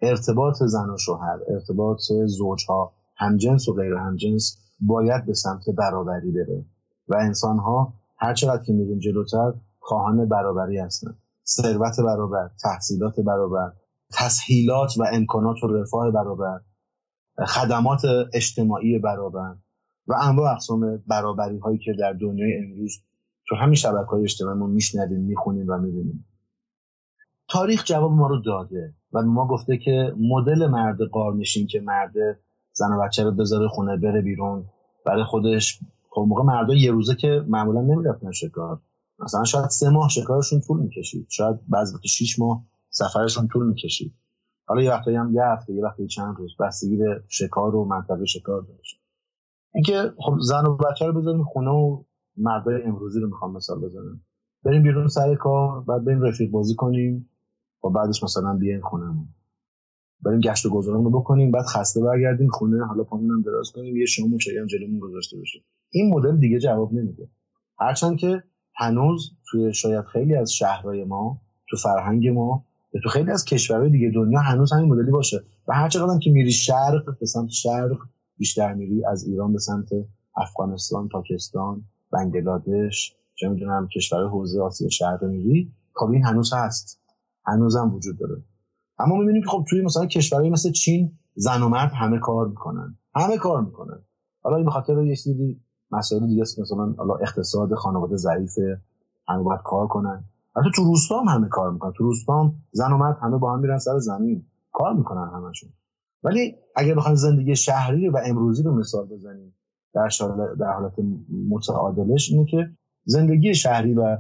ارتباط 0.03 0.63
زن 0.63 0.91
و 0.91 0.99
شوهر 0.99 1.39
ارتباط 1.49 1.99
زوجها 2.27 2.93
همجنس 3.17 3.69
و 3.69 3.75
غیر 3.75 3.95
همجنس 3.95 4.59
باید 4.81 5.27
به 5.27 5.35
سمت 5.35 5.71
برابری 5.71 6.31
بره 6.31 6.65
و 7.09 7.17
انسان 7.17 7.59
ها 7.59 7.93
هر 8.19 8.35
چقدر 8.35 8.63
که 8.63 8.73
میریم 8.73 8.99
جلوتر 8.99 9.53
خواهان 9.81 10.29
برابری 10.29 10.79
هستن. 10.79 11.15
ثروت 11.47 12.01
برابر 12.01 12.51
تحصیلات 12.63 13.21
برابر 13.21 13.73
تسهیلات 14.13 14.99
و 14.99 15.05
امکانات 15.13 15.65
و 15.65 15.67
رفاه 15.67 16.11
برابر 16.11 16.61
خدمات 17.47 18.03
اجتماعی 18.33 18.99
برابر 18.99 19.55
و 20.07 20.15
انواع 20.23 20.53
اقسام 20.53 21.03
برابری 21.07 21.59
هایی 21.59 21.79
که 21.79 21.93
در 21.99 22.13
دنیای 22.13 22.59
امروز 22.59 22.99
تو 23.49 23.57
همین 23.57 23.75
شبکه 23.75 24.07
های 24.11 24.23
اجتماعی 24.23 24.59
ما 24.59 24.67
میشنویم 24.67 25.21
می‌خونیم 25.21 25.69
و 25.69 25.79
می‌بینیم. 25.79 26.27
تاریخ 27.49 27.85
جواب 27.85 28.13
ما 28.13 28.27
رو 28.27 28.41
داده 28.41 28.95
و 29.13 29.23
ما 29.23 29.47
گفته 29.49 29.77
که 29.77 30.15
مدل 30.19 30.67
مرد 30.67 30.99
قارنشین 31.13 31.67
که 31.67 31.81
مرد 31.81 32.13
زن 32.73 32.93
و 32.93 33.03
بچه 33.03 33.25
رو 33.25 33.33
بذاره 33.33 33.69
خونه 33.69 33.97
بره 33.97 34.23
بیرون 34.23 34.65
برای 35.07 35.25
خودش 35.25 35.81
خب 36.11 36.25
موقع 36.29 36.43
مردا 36.43 36.75
یه 36.75 36.91
روزه 36.91 37.15
که 37.15 37.45
معمولا 37.49 37.81
نمی‌رفتن 37.81 38.33
شکار. 38.33 38.81
مثلا 39.19 39.45
شاید 39.45 39.69
سه 39.69 39.91
ماه 39.91 40.09
شکارشون 40.09 40.61
طول 40.61 40.81
می‌کشید. 40.81 41.27
شاید 41.31 41.57
بعضی 41.69 41.95
وقت 41.95 42.07
شیش 42.07 42.39
ماه 42.39 42.65
سفرشون 42.91 43.49
طول 43.49 43.67
می‌کشید. 43.67 44.15
حالا 44.67 44.83
یه 44.83 44.91
وقتایی 44.91 45.17
هم 45.17 45.35
یه 45.35 45.43
هفته 45.45 45.73
یه 45.73 45.85
وقتی 45.85 46.07
چند 46.07 46.37
روز 46.39 46.51
بستگی 46.61 46.97
به 46.97 47.23
شکار 47.29 47.75
و 47.75 47.85
منطقه 47.85 48.27
شکار 48.27 48.63
داشت. 48.63 49.01
اینکه 49.75 50.13
خب 50.19 50.39
زن 50.41 50.67
و 50.67 50.77
بچه 50.77 51.07
رو 51.07 51.21
بذاریم 51.21 51.45
خونه 51.45 51.71
و 51.71 52.03
مردای 52.37 52.83
امروزی 52.83 53.21
رو 53.21 53.27
می‌خوام 53.27 53.57
مثال 53.57 53.81
بزنم. 53.81 54.21
بریم 54.65 54.83
بیرون 54.83 55.09
سر 55.09 55.35
کار 55.35 55.81
بعد 55.81 56.05
بریم 56.05 56.23
رفیق 56.23 56.51
بازی 56.51 56.75
کنیم. 56.75 57.29
و 57.85 57.89
بعدش 57.91 58.23
مثلا 58.23 58.57
بیاین 58.57 58.81
خونمون 58.81 59.29
بریم 60.25 60.41
گشت 60.41 60.67
و 60.67 60.71
گذارمون 60.71 61.05
رو 61.05 61.21
بکنیم 61.21 61.51
بعد 61.51 61.65
خسته 61.65 62.01
برگردیم 62.01 62.49
خونه 62.49 62.85
حالا 62.85 63.05
پامون 63.05 63.41
دراز 63.41 63.71
کنیم 63.75 63.97
یه 63.97 64.07
شام 64.07 64.33
و 64.33 64.39
هم 64.61 64.67
جلومون 64.67 64.99
گذاشته 64.99 65.37
باشه 65.37 65.65
این 65.91 66.15
مدل 66.15 66.37
دیگه 66.37 66.59
جواب 66.59 66.95
نمیده. 66.95 67.29
هرچند 67.79 68.17
که 68.17 68.43
هنوز 68.75 69.31
توی 69.51 69.75
شاید 69.75 70.05
خیلی 70.05 70.35
از 70.35 70.53
شهرهای 70.53 71.05
ما 71.05 71.41
تو 71.69 71.77
فرهنگ 71.77 72.29
ما 72.29 72.65
و 72.95 72.99
تو 73.03 73.09
خیلی 73.09 73.31
از 73.31 73.45
کشورهای 73.45 73.91
دیگه 73.91 74.11
دنیا 74.15 74.41
هنوز 74.41 74.73
همین 74.73 74.89
مدلی 74.89 75.11
باشه. 75.11 75.45
و 75.69 75.75
هر 75.75 75.89
چقدر 75.89 76.19
که 76.19 76.31
میری 76.31 76.53
شرق 76.53 77.19
به 77.21 77.27
سمت 77.27 77.49
شرق 77.49 77.99
بیشتر 78.39 78.75
میری 78.75 79.05
از 79.05 79.25
ایران 79.25 79.53
به 79.53 79.59
سمت 79.59 79.89
افغانستان 80.37 81.09
پاکستان 81.09 81.85
بنگلادش 82.13 83.17
چه 83.35 83.49
می‌دونم 83.49 83.89
کشور 83.97 84.29
حوزه 84.29 84.61
آسیا 84.61 84.89
شرق 84.89 85.25
میری 85.25 85.73
خب 85.95 86.15
هنوز 86.25 86.53
هست. 86.53 87.01
هنوز 87.47 87.77
هم 87.77 87.95
وجود 87.95 88.19
داره. 88.19 88.43
اما 88.99 89.17
می‌بینیم 89.17 89.43
که 89.43 89.49
خب 89.49 89.65
توی 89.69 89.83
مثلا 89.83 90.07
کشورهای 90.07 90.51
مثل 90.51 90.71
چین 90.71 91.13
زن 91.35 91.63
و 91.63 91.69
مرد 91.69 91.93
همه 91.93 92.19
کار 92.19 92.49
می‌کنن. 92.49 92.99
همه 93.15 93.39
کار 93.39 93.63
می‌کنن. 93.63 93.99
حالا 94.43 94.57
این 94.57 94.67
بخاطر 94.67 95.03
یه 95.03 95.17
چیزی 95.17 95.61
مسائل 95.91 96.27
دیگه 96.27 96.43
است 96.43 96.61
مثلا 96.61 96.95
حالا 96.99 97.15
اقتصاد 97.15 97.75
خانواده 97.75 98.17
ضعیفه 98.17 98.81
همه 99.29 99.43
باید 99.43 99.61
کار 99.65 99.87
کنن. 99.87 100.25
حتی 100.57 100.71
تو 100.75 100.85
روستا 100.85 101.21
هم 101.21 101.29
همه 101.29 101.49
کار 101.49 101.71
می‌کنن. 101.71 101.93
تو 101.93 102.05
روستا 102.05 102.41
هم 102.41 102.55
زن 102.73 102.93
و 102.93 102.97
مرد 102.97 103.19
همه 103.23 103.39
با 103.39 103.53
هم 103.53 103.61
میرن 103.61 103.79
سر 103.79 103.99
زمین. 103.99 104.47
کار 104.73 104.95
می‌کنن 104.95 105.31
همشون. 105.35 105.71
ولی 106.23 106.55
اگر 106.77 106.95
بخوایم 106.95 107.17
زندگی 107.17 107.57
شهری 107.57 108.09
و 108.09 108.21
امروزی 108.25 108.63
رو 108.63 108.75
مثال 108.75 109.07
بزنیم 109.07 109.55
در, 109.95 110.09
در 110.61 110.73
حالت 110.73 110.93
متعادلش 111.49 112.31
اینه 112.31 112.45
که 112.45 112.71
زندگی 113.05 113.55
شهری 113.55 113.95
و 113.95 114.19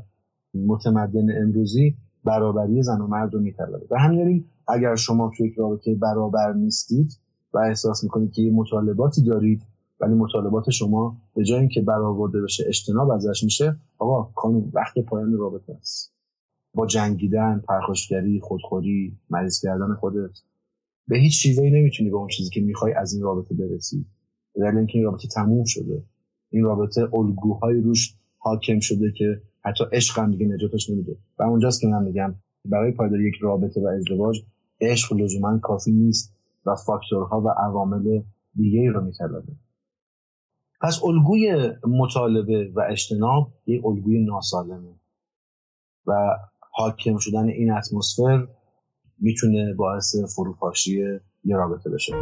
متمدن 0.55 1.43
امروزی 1.43 1.97
برابری 2.25 2.83
زن 2.83 3.01
و 3.01 3.07
مرد 3.07 3.35
رو 3.35 3.41
میطلبه. 3.41 3.87
و 3.91 3.99
همین 3.99 4.45
اگر 4.69 4.95
شما 4.95 5.31
توی 5.37 5.47
یک 5.47 5.55
رابطه 5.59 5.95
برابر 5.95 6.53
نیستید 6.53 7.21
و 7.55 7.59
احساس 7.59 8.05
می‌کنید 8.05 8.33
که 8.33 8.43
یه 8.43 8.53
مطالباتی 8.53 9.23
دارید 9.23 9.63
ولی 10.01 10.15
مطالبات 10.15 10.71
شما 10.71 11.17
به 11.35 11.45
جای 11.45 11.61
اینکه 11.61 11.83
برآورده 11.83 12.43
بشه 12.43 12.65
اجتناب 12.67 13.11
ازش 13.11 13.45
میشه 13.45 13.77
آقا 13.99 14.23
کانون 14.35 14.71
وقت 14.75 14.99
پایان 14.99 15.33
رابطه 15.39 15.73
است. 15.81 16.13
با 16.75 16.87
جنگیدن 16.87 17.63
پرخاشگری 17.69 18.41
خودخوری 18.41 19.19
مریض 19.31 19.61
کردن 19.61 19.95
خودت. 19.95 20.39
به 21.09 21.19
هیچ 21.19 21.43
چیزایی 21.43 21.71
نمی‌تونی 21.71 22.11
به 22.11 22.17
اون 22.17 22.29
چیزی 22.29 22.51
که 22.51 22.61
می‌خوای 22.61 22.93
از 22.93 23.13
این 23.15 23.23
رابطه 23.23 23.55
برسی. 23.55 24.07
در 24.55 24.77
اینکه 24.77 24.99
این 24.99 25.05
رابطه 25.05 25.29
تموم 25.29 25.65
شده. 25.65 26.03
این 26.51 26.65
رابطه 26.65 27.15
الگوهای 27.15 27.81
روش 27.81 28.15
حاکم 28.39 28.81
شده 28.81 29.13
که 29.13 29.43
حتی 29.65 29.85
عشق 29.93 30.19
هم 30.19 30.31
دیگه 30.31 30.47
نجاتش 30.47 30.91
نمیده. 30.91 31.17
و 31.39 31.43
اونجاست 31.43 31.81
که 31.81 31.87
من 31.87 32.03
میگم 32.03 32.35
برای 32.65 32.93
پایداری 32.93 33.29
یک 33.29 33.35
رابطه 33.41 33.81
و 33.81 33.87
ازدواج 33.87 34.43
عشق 34.81 35.13
لزوما 35.13 35.59
کافی 35.59 35.93
نیست 35.93 36.35
و 36.67 36.75
فاکتورها 36.87 37.41
و 37.41 37.49
عوامل 37.49 38.23
دیگه 38.55 38.91
رو 38.91 39.05
میطلبه. 39.05 39.53
پس 40.81 41.01
الگوی 41.05 41.73
مطالبه 41.89 42.73
و 42.75 42.81
اجتناب 42.91 43.53
یک 43.67 43.87
الگوی 43.87 44.25
ناسالمه. 44.25 44.95
و 46.07 46.13
حاکم 46.59 47.17
شدن 47.19 47.49
این 47.49 47.73
اتمسفر 47.73 48.49
می‌تونه 49.19 49.75
باعث 49.75 50.17
فروپاشی 50.37 51.21
یه 51.45 51.57
رابطه 51.57 51.91
بشه. 51.91 52.13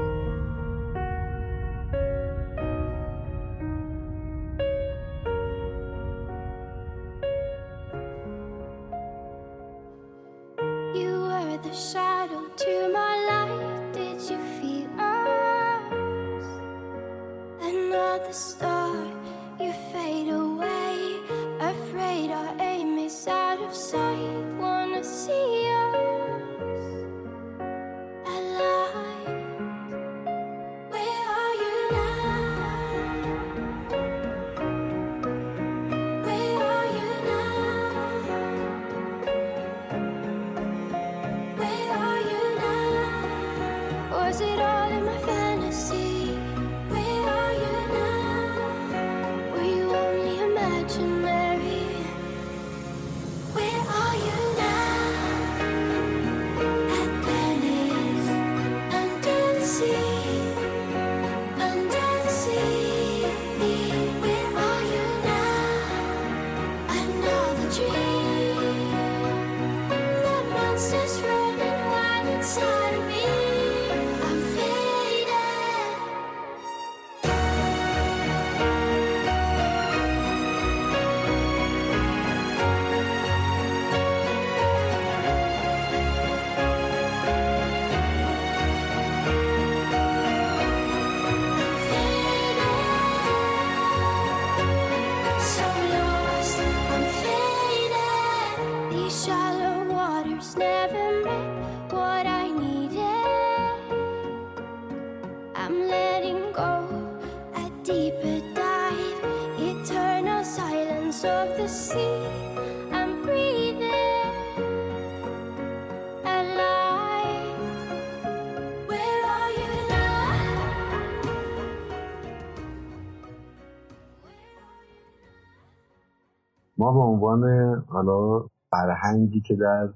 عنوان 127.20 127.74
حالا 127.88 128.46
فرهنگی 128.70 129.40
که 129.40 129.54
در 129.54 129.88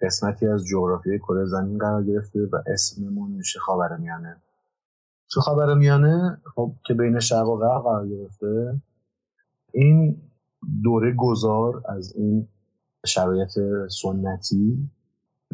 قسمتی 0.00 0.46
از 0.46 0.64
جغرافیای 0.66 1.18
کره 1.18 1.44
زمین 1.44 1.78
قرار 1.78 2.04
گرفته 2.04 2.48
و 2.52 2.56
اسممون 2.66 3.30
میشه 3.30 3.58
خاورمیانه. 3.58 4.36
تو 5.30 5.40
خاورمیانه؟ 5.40 6.40
خب 6.54 6.72
که 6.86 6.94
بین 6.94 7.20
شرق 7.20 7.48
و 7.48 7.56
غرب 7.56 7.82
قرار 7.82 8.08
گرفته. 8.08 8.80
این 9.72 10.16
دوره 10.84 11.12
گذار 11.12 11.82
از 11.88 12.12
این 12.16 12.48
شرایط 13.06 13.58
سنتی 14.02 14.90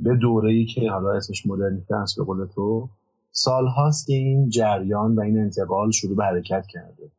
به 0.03 0.17
دوره 0.17 0.51
ای 0.51 0.67
که 0.67 0.91
حالا 0.91 1.13
اسمش 1.13 1.47
مدرنیته 1.47 1.97
است 1.97 2.17
به 2.17 2.25
قول 2.25 2.47
تو 2.47 2.89
سال 3.31 3.67
هاست 3.67 4.07
که 4.07 4.13
این 4.13 4.49
جریان 4.49 5.15
و 5.15 5.21
این 5.21 5.39
انتقال 5.39 5.91
شروع 5.91 6.17
به 6.17 6.25
حرکت 6.25 6.67
کرده. 6.67 7.11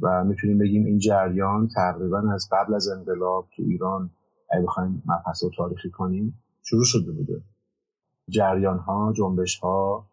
و 0.00 0.24
می‌تونیم 0.24 0.58
بگیم 0.58 0.84
این 0.84 0.98
جریان 0.98 1.68
تقریبا 1.74 2.32
از 2.34 2.48
قبل 2.52 2.74
از 2.74 2.88
انقلاب 2.88 3.48
تو 3.56 3.62
ایران 3.62 4.10
اگه 4.50 4.62
بخوایم 4.62 5.02
مبحث 5.06 5.44
رو 5.44 5.50
تاریخی 5.56 5.90
کنیم 5.90 6.38
شروع 6.62 6.84
شده 6.84 7.12
بوده. 7.12 7.40
جریان 8.28 8.78
ها 8.78 9.12
جنبش 9.16 9.58
ها 9.58 10.06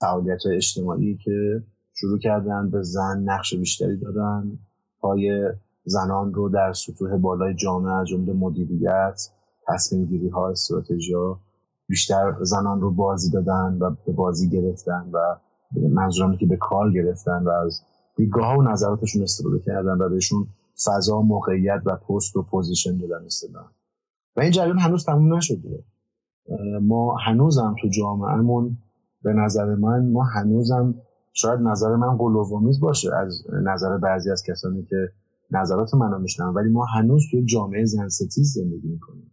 فعالیت 0.00 0.40
اجتماعی 0.46 1.18
که 1.24 1.62
شروع 1.94 2.18
کردن 2.18 2.70
به 2.70 2.82
زن 2.82 3.22
نقش 3.24 3.54
بیشتری 3.54 3.96
دادن 3.96 4.58
پای 5.00 5.50
زنان 5.84 6.34
رو 6.34 6.48
در 6.48 6.72
سطوح 6.72 7.16
بالای 7.16 7.54
جامعه 7.54 7.92
از 7.92 8.06
جمله 8.06 8.32
مدیریت 8.32 9.30
تصمیم 9.68 10.04
گیری 10.04 10.28
ها 10.28 10.50
استراتژی 10.50 11.14
ها 11.14 11.40
بیشتر 11.88 12.36
زنان 12.40 12.80
رو 12.80 12.90
بازی 12.90 13.30
دادن 13.30 13.76
و 13.80 13.90
به 14.06 14.12
بازی 14.12 14.48
گرفتن 14.48 15.10
و 15.12 15.36
منظورم 15.90 16.36
که 16.36 16.46
به 16.46 16.56
کار 16.56 16.92
گرفتن 16.92 17.42
و 17.44 17.48
از 17.48 17.82
دیدگاه 18.16 18.58
و 18.58 18.62
نظراتشون 18.62 19.22
استفاده 19.22 19.58
کردن 19.58 19.98
و 19.98 20.08
بهشون 20.08 20.46
فضا 20.84 21.20
موقعیت 21.20 21.82
و 21.84 21.96
پست 21.96 22.36
و 22.36 22.42
position 22.42 22.98
دادن 22.98 23.24
استدن 23.24 23.64
و 24.36 24.40
این 24.40 24.50
جریان 24.50 24.78
هنوز 24.78 25.04
تموم 25.04 25.34
نشده 25.34 25.84
ما 26.82 27.16
هنوزم 27.16 27.74
تو 27.82 27.88
جامعهمون 27.88 28.78
به 29.22 29.32
نظر 29.32 29.74
من 29.74 30.10
ما 30.10 30.24
هنوزم 30.24 30.94
شاید 31.32 31.60
نظر 31.60 31.96
من 31.96 32.16
غلوآمیز 32.16 32.80
باشه 32.80 33.14
از 33.14 33.42
نظر 33.50 33.98
بعضی 33.98 34.30
از 34.30 34.42
کسانی 34.42 34.82
که 34.82 35.12
نظرات 35.50 35.94
منو 35.94 36.18
میشنون 36.18 36.46
ولی 36.46 36.70
ما 36.70 36.84
هنوز 36.84 37.22
توی 37.30 37.44
جامعه 37.44 37.84
زن 37.84 38.08
ستیز 38.08 38.52
زندگی 38.52 38.88
می‌کنیم. 38.88 39.30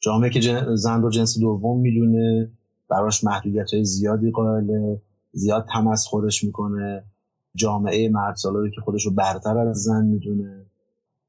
جامعه 0.00 0.30
که 0.30 0.40
زن 0.74 1.02
رو 1.02 1.10
جنس 1.10 1.38
دوم 1.38 1.80
می‌دونه 1.80 2.50
براش 2.88 3.24
محدودیت 3.24 3.74
های 3.74 3.84
زیادی 3.84 4.30
قائله 4.30 5.02
زیاد 5.32 5.66
تمسخرش 5.74 6.44
می‌کنه. 6.44 7.04
جامعه 7.56 8.08
مرد 8.08 8.36
سالاری 8.36 8.70
که 8.70 8.80
خودش 8.80 9.06
رو 9.06 9.10
برتر 9.10 9.58
از 9.58 9.76
زن 9.76 10.04
می‌دونه 10.04 10.66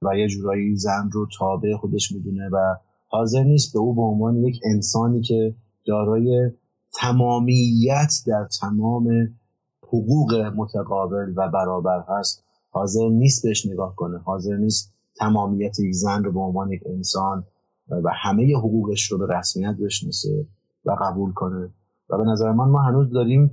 و 0.01 0.17
یه 0.17 0.27
جورایی 0.27 0.75
زن 0.75 1.09
رو 1.11 1.27
تابع 1.37 1.75
خودش 1.75 2.11
می‌دونه 2.11 2.49
و 2.49 2.75
حاضر 3.07 3.43
نیست 3.43 3.73
به 3.73 3.79
او 3.79 3.95
به 3.95 4.01
عنوان 4.01 4.35
یک 4.43 4.59
انسانی 4.63 5.21
که 5.21 5.55
دارای 5.85 6.51
تمامیت 6.93 8.13
در 8.27 8.47
تمام 8.61 9.35
حقوق 9.83 10.33
متقابل 10.55 11.33
و 11.35 11.49
برابر 11.49 12.03
هست 12.09 12.43
حاضر 12.69 13.09
نیست 13.09 13.43
بهش 13.43 13.65
نگاه 13.65 13.95
کنه 13.95 14.17
حاضر 14.17 14.55
نیست 14.55 14.93
تمامیت 15.15 15.79
یک 15.79 15.93
زن 15.93 16.23
رو 16.23 16.31
به 16.31 16.39
عنوان 16.39 16.71
یک 16.71 16.81
انسان 16.85 17.43
و 17.89 18.09
همه 18.13 18.57
حقوقش 18.57 19.11
رو 19.11 19.17
به 19.17 19.27
رسمیت 19.37 19.75
بشناسه 19.75 20.47
و 20.85 20.91
قبول 21.01 21.33
کنه. 21.33 21.69
و 22.09 22.17
به 22.17 22.23
نظر 22.23 22.51
من 22.51 22.69
ما 22.69 22.81
هنوز 22.81 23.11
داریم 23.11 23.51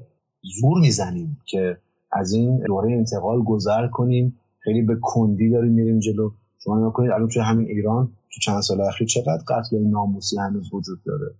زور 0.60 0.80
می‌زنیم 0.80 1.40
که 1.46 1.78
از 2.12 2.32
این 2.32 2.58
دوره 2.58 2.92
انتقال 2.92 3.42
گذر 3.42 3.86
کنیم. 3.86 4.38
خیلی 4.58 4.82
به 4.82 4.96
کندی 5.02 5.50
داریم 5.50 5.72
میریم 5.72 5.98
جلو. 5.98 6.30
شما 6.64 6.78
نگاه 6.78 6.92
کنید 6.92 7.10
الان 7.10 7.28
توی 7.28 7.42
همین 7.42 7.66
ایران 7.66 8.06
تو 8.06 8.40
چند 8.40 8.60
سال 8.60 8.80
اخیر 8.80 9.06
چقدر 9.06 9.42
قتل 9.48 9.78
ناموسی 9.78 10.38
هنوز 10.38 10.74
وجود 10.74 11.02
داره؟ 11.04 11.34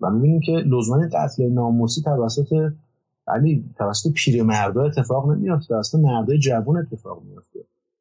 و 0.00 0.10
می‌بینیم 0.10 0.40
که 0.40 0.52
لزوما 0.52 1.08
قتل 1.12 1.48
ناموسی 1.48 2.02
توسط 2.02 2.72
علی 3.28 3.64
توسط 3.78 4.12
پیرمردا 4.12 4.84
اتفاق 4.84 5.30
نمیافته 5.30 5.68
توسط 5.68 5.98
مردای 5.98 6.38
جوان 6.38 6.76
اتفاق 6.76 7.22
میافته. 7.24 7.60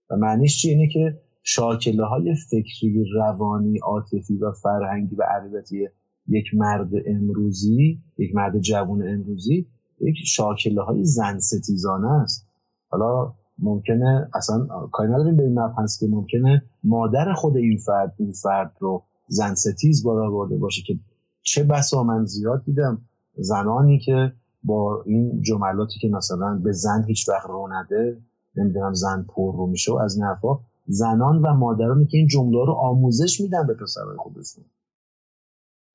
و 0.10 0.18
معنیش 0.18 0.62
چیه 0.62 0.72
اینه 0.72 0.88
که 0.88 1.20
شاکله 1.43 2.06
های 2.06 2.36
فکری 2.36 3.06
روانی 3.16 3.78
عاطفی 3.78 4.38
و 4.38 4.51
فرهنگی 4.51 5.16
و 5.16 5.24
عقیدتی 5.24 5.88
یک 6.28 6.45
مرد 6.54 6.89
امروزی 7.06 7.99
یک 8.18 8.36
مرد 8.36 8.60
جوان 8.60 9.08
امروزی 9.08 9.68
یک 10.04 10.16
شاکله 10.26 10.82
های 10.82 11.06
زن 11.06 11.39
ستیزانه 11.39 12.12
است. 12.12 12.47
حالا 12.89 13.34
ممکنه 13.60 14.30
اصلا 14.34 14.68
کاری 14.91 15.12
نداریم 15.12 15.38
به 15.38 15.43
این 15.43 15.60
مبحث 15.60 15.99
که 15.99 16.08
ممکنه 16.08 16.64
مادر 16.84 17.34
خود 17.34 17.58
این 17.58 17.78
فرد 17.78 18.14
این 18.18 18.32
فرد 18.32 18.76
رو 18.80 19.04
زن 19.28 19.54
ستیز 19.56 20.04
بارا 20.04 20.32
برده 20.32 20.58
باشه 20.58 20.82
که 20.82 20.99
چه 21.41 21.64
بسا 21.64 22.04
من 22.04 22.26
زیاد 22.26 22.64
دیدم. 22.66 23.01
زنانی 23.38 23.99
که 23.99 24.34
با 24.64 25.04
این 25.06 25.41
جملاتی 25.41 25.99
که 25.99 26.10
مثلا 26.10 26.62
به 26.64 26.72
زن 26.72 27.04
هیچ 27.08 27.30
وقت 27.30 27.49
رو 27.49 27.68
نده 27.72 28.18
نمی‌دونم 28.56 28.93
زن 28.93 29.26
پر 29.30 29.56
رو 29.56 29.68
میشه 29.68 29.91
از 30.01 30.20
نفا 30.20 30.60
زنان 30.88 31.41
و 31.41 31.54
مادرانی 31.54 32.06
که 32.06 32.18
این 32.18 32.28
جمله 32.28 32.66
رو 32.66 32.74
آموزش 32.74 33.41
میدن 33.41 33.68
به 33.68 33.74
پسرهای 33.74 34.18
خودشون. 34.18 34.64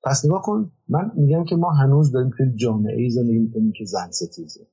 پس 0.08 0.24
نگاه 0.24 0.42
کن 0.42 0.70
من 0.88 1.12
میگم 1.16 1.44
که 1.44 1.56
ما 1.56 1.70
هنوز 1.70 2.12
داریم 2.12 2.30
توی 2.36 2.52
جامعه 2.54 2.96
ای 2.96 3.10
زندگی 3.10 3.38
می‌کنیم 3.38 3.72
که 3.72 3.84
زن 3.84 4.10
ستیزه. 4.10 4.66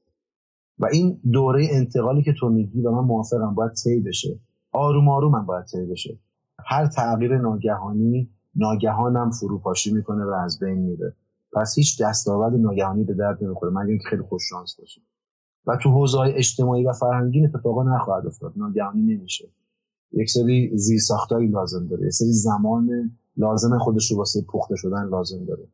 و 0.79 0.85
این 0.85 1.19
دوره 1.31 1.67
انتقالی 1.71 2.23
که 2.23 2.33
تو 2.39 2.49
میگی 2.49 2.81
و 2.81 2.91
من 2.91 3.03
موافقم 3.03 3.55
باید 3.55 3.71
طی 3.71 3.99
بشه. 3.99 4.39
آروم 4.71 5.09
آروم 5.09 5.31
من 5.31 5.45
باید 5.45 5.65
طی 5.65 5.85
بشه. 5.85 6.19
هر 6.65 6.87
تغییر 6.87 7.37
ناگهانی 7.37 8.29
ناگهانم 8.55 9.31
فروپاشی 9.31 9.93
می‌کنه 9.93 10.25
و 10.25 10.29
از 10.29 10.59
بین 10.59 10.79
میره. 10.79 11.15
پس 11.53 11.75
هیچ 11.77 12.01
دستاورد 12.01 12.53
ناگهانی 12.53 13.03
به 13.03 13.13
درد 13.13 13.43
نمی‌خوره. 13.43 13.71
من 13.71 13.87
که 13.87 14.09
خیلی 14.09 14.21
خوش 14.21 14.41
شانس 14.49 14.75
باشیم 14.79 15.03
و 15.67 15.77
تو 15.83 15.89
حوزه 15.91 16.19
اجتماعی 16.19 16.85
و 16.85 16.93
فرهنگی 16.93 17.45
اتفاقا 17.45 17.83
نخواهد 17.83 18.25
افتاد. 18.25 18.53
ناگهانی 18.55 19.15
نمیشه. 19.15 19.49
یک 20.11 20.29
سری 20.29 20.77
زیرساختایی 20.77 21.47
لازم 21.47 21.87
داره. 21.87 22.05
یک 22.05 22.13
سری 22.13 22.31
زمان 22.31 23.11
لازم 23.37 23.77
خودش 23.77 24.11
رو 24.11 24.17
واسه 24.17 24.41
پخته 24.41 24.75
شدن 24.75 25.09
لازم 25.09 25.45
داره. 25.45 25.67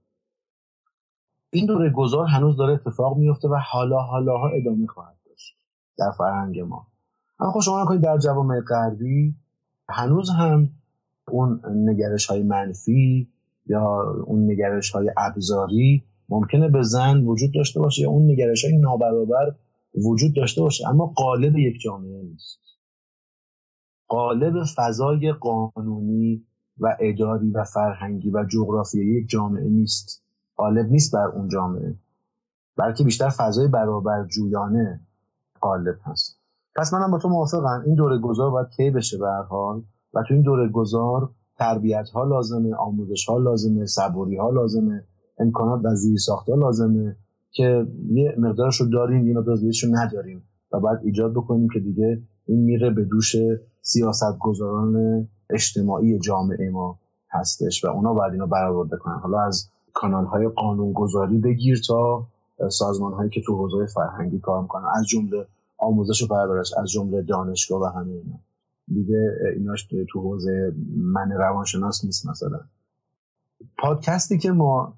این 1.54 1.66
دوره 1.66 1.90
گذار 1.90 2.28
هنوز 2.28 2.58
داره 2.58 2.74
اتفاق 2.74 3.18
میفته 3.18 3.48
و 3.48 3.56
حالا 3.72 4.02
حالاها 4.02 4.50
ادامه 4.50 4.88
خواهد 4.88 5.18
داشت 5.26 5.58
در 5.98 6.12
فرهنگ 6.18 6.60
ما. 6.60 6.88
اما 7.40 7.52
خب 7.52 7.60
شما 7.60 7.84
نکنید 7.84 8.02
در 8.02 8.18
جوامع 8.18 8.62
غربی 8.62 9.36
هنوز 9.90 10.30
هم 10.30 10.70
اون 11.28 11.62
نگرش 11.90 12.26
های 12.26 12.44
منفی 12.44 13.32
یا 13.66 14.02
اون 14.26 14.52
نگرش 14.52 14.92
های 14.92 15.12
ابزاری 15.18 16.04
ممکنه 16.30 16.70
به 16.70 16.84
زن 16.84 17.24
وجود 17.24 17.54
داشته 17.54 17.80
باشه 17.80 18.02
یا 18.02 18.10
اون 18.10 18.32
نگرش 18.32 18.66
های 18.66 18.78
نابرابر 18.78 19.56
وجود 20.06 20.36
داشته 20.36 20.62
باشه 20.62 20.90
اما 20.90 21.06
قالب 21.06 21.58
یک 21.58 21.82
جامعه 21.82 22.22
نیست. 22.22 22.60
قالب 24.08 24.64
فضای 24.64 25.32
قانونی 25.32 26.46
و 26.82 26.98
اداری 27.00 27.52
و 27.52 27.64
فرهنگی 27.64 28.30
و 28.30 28.44
جغرافیایی 28.44 29.10
یک 29.10 29.30
جامعه 29.30 29.70
نیست. 29.70 30.24
قالب 30.58 30.90
نیست 30.90 31.14
بر 31.14 31.28
اون 31.28 31.48
جامعه. 31.48 31.96
بلکه 32.78 33.04
بیشتر 33.04 33.30
فضای 33.30 33.68
برابر 33.68 34.26
جویانه 34.26 35.02
قالب 35.62 35.96
هست. 36.04 36.40
پس 36.76 36.94
منم 36.94 37.12
با 37.12 37.18
تو 37.18 37.30
موافقم. 37.30 37.84
این 37.86 37.96
دوره 37.96 38.18
گذار 38.18 38.52
باید 38.52 38.70
کی 38.70 38.90
بشه 38.90 39.18
به 39.18 39.28
حال؟ 39.50 39.82
و 40.14 40.24
تو 40.28 40.34
این 40.34 40.44
دوره 40.44 40.70
گذار 40.70 41.30
تربیت 41.58 42.10
ها 42.10 42.24
لازمه 42.24 42.76
آموزش 42.76 43.30
ها 43.30 43.38
لازمه 43.38 43.86
صبوری 43.86 44.38
ها 44.38 44.50
لازمه 44.50 45.04
امکانات 45.40 45.82
و 45.86 45.96
زیر 45.96 46.18
ها 46.48 46.56
لازمه 46.56 47.16
که 47.52 47.88
یه 48.10 48.36
مقدارش 48.38 48.82
رو 48.82 48.90
داریم 48.90 49.28
یه 49.28 49.34
مقدار 49.34 49.58
رو 49.84 49.90
نداریم. 49.92 50.44
و 50.74 50.80
باید 50.80 51.00
ایجاد 51.04 51.32
بکنیم 51.32 51.68
که 51.74 51.80
دیگه 51.80 52.22
این 52.46 52.60
میره 52.60 52.90
به 52.90 53.04
دوش 53.04 53.36
سیاست 53.82 54.38
گذاران 54.40 55.28
اجتماعی 55.52 56.20
جامعه 56.20 56.70
ما 56.70 57.00
هستش 57.30 57.86
و 57.86 57.88
اونا 57.88 58.14
باید 58.14 58.34
اینو 58.34 58.48
برآورده 58.48 58.98
کنن. 58.98 59.20
حالا 59.20 59.42
از 59.42 59.70
کانال 59.94 60.26
های 60.26 60.48
قانونگذاری 60.48 61.38
بگیر 61.38 61.82
تا 61.88 62.28
سازمان 62.70 63.14
هایی 63.14 63.30
که 63.30 63.42
تو 63.42 63.58
حوزه 63.58 63.86
فرهنگی 63.86 64.40
کار 64.40 64.62
می‌کنن. 64.62 64.86
از 64.96 65.08
جمله 65.08 65.46
آموزش 65.78 66.24
و 66.24 66.28
پرورش 66.28 66.74
از 66.78 66.92
جمله 66.92 67.22
دانشگاه 67.22 67.82
و 67.82 67.86
همه 67.86 68.12
اینا. 68.12 68.40
دیگه 68.88 69.32
ایناش 69.56 69.88
تو 70.10 70.22
حوزه 70.22 70.74
من 70.98 71.32
روانشناس 71.32 72.06
نیست 72.06 72.28
مثلا. 72.28 72.60
پادکستی 73.78 74.38
که 74.38 74.52
ما 74.52 74.94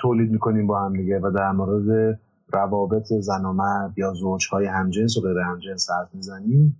تولید 0.00 0.30
می‌کنیم 0.30 0.66
با 0.66 0.80
هم 0.80 0.96
دیگه 0.96 1.18
و 1.18 1.32
در 1.36 1.52
مورد 1.52 2.20
روابط 2.52 3.12
زن 3.12 3.44
و 3.44 3.52
مرد 3.52 3.98
یا 3.98 4.12
زوجهای 4.14 4.66
همجنس 4.66 5.16
و 5.16 5.20
غیر 5.20 5.38
همجنس 5.38 5.90
حرف 5.90 6.14
می‌زنیم 6.14 6.76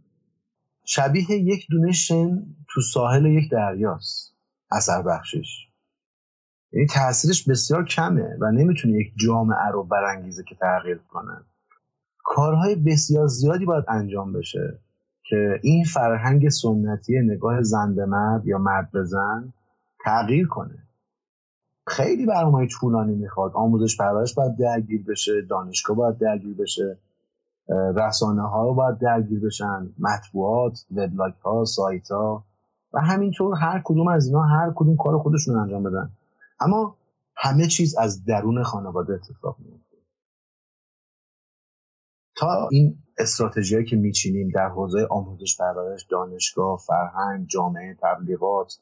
شبیه 0.84 1.30
یک 1.30 1.66
دونه 1.70 1.92
شن 1.92 2.42
تو 2.68 2.80
ساحل 2.80 3.26
یک 3.26 3.50
دریاست 3.50 4.34
اثر 4.70 5.02
بخشش. 5.02 5.68
یعنی 6.72 6.86
تاثیرش 6.86 7.48
بسیار 7.48 7.84
کمه 7.84 8.36
و 8.40 8.50
نمی‌تونه 8.50 8.94
یک 8.94 9.12
جامعه 9.16 9.68
رو 9.72 9.84
برانگیزه 9.84 10.44
که 10.44 10.54
تغییر 10.54 10.98
کنه. 10.98 11.40
کارهای 12.24 12.74
بسیار 12.74 13.26
زیادی 13.26 13.64
باید 13.64 13.84
انجام 13.88 14.32
بشه 14.32 14.78
که 15.22 15.60
این 15.62 15.84
فرهنگ 15.84 16.48
سنتی 16.48 17.20
نگاه 17.20 17.62
زن 17.62 17.94
به 17.94 18.06
مرد 18.06 18.46
یا 18.46 18.58
مرد 18.58 18.90
به 18.90 19.04
زن 19.04 19.52
تغییر 20.04 20.46
کنه. 20.46 20.78
خیلی 21.86 22.26
برنامه 22.26 22.66
طولانی 22.66 23.14
می‌خواد. 23.14 23.52
آموزش 23.54 23.96
پرورش 23.96 24.34
باید 24.34 24.56
درگیر 24.56 25.04
بشه 25.04 25.42
دانشگاه 25.42 25.96
باید 25.96 26.18
درگیر 26.18 26.54
بشه 26.54 26.98
رسانه 27.96 28.42
ها 28.42 28.72
باید 28.72 28.98
درگیر 28.98 29.40
بشن 29.40 29.90
مطبوعات 29.98 30.84
وبلاگ 30.90 31.34
ها 31.34 31.64
سایت 31.64 32.10
ها 32.10 32.44
و 32.92 33.00
همینطور 33.00 33.54
هر 33.56 33.82
کدوم 33.84 34.08
از 34.08 34.26
اینا 34.26 34.42
هر 34.42 34.72
کدوم 34.76 34.96
کار 34.96 35.18
خودشون 35.18 35.56
انجام 35.56 35.82
بدن. 35.82 36.10
اما 36.60 36.96
همه 37.36 37.66
چیز 37.66 37.96
از 37.96 38.24
درون 38.24 38.62
خانواده 38.62 39.14
اتفاق 39.14 39.56
میفته 39.58 39.96
تا 42.36 42.68
این 42.72 42.98
استراتژی 43.18 43.84
که 43.84 43.96
میچینیم 43.96 44.48
در 44.54 44.68
حوزه 44.68 45.06
آموزش 45.10 45.56
پرورش 45.56 46.06
دانشگاه 46.10 46.78
فرهنگ 46.86 47.46
جامعه 47.46 47.96
تبلیغات 48.02 48.78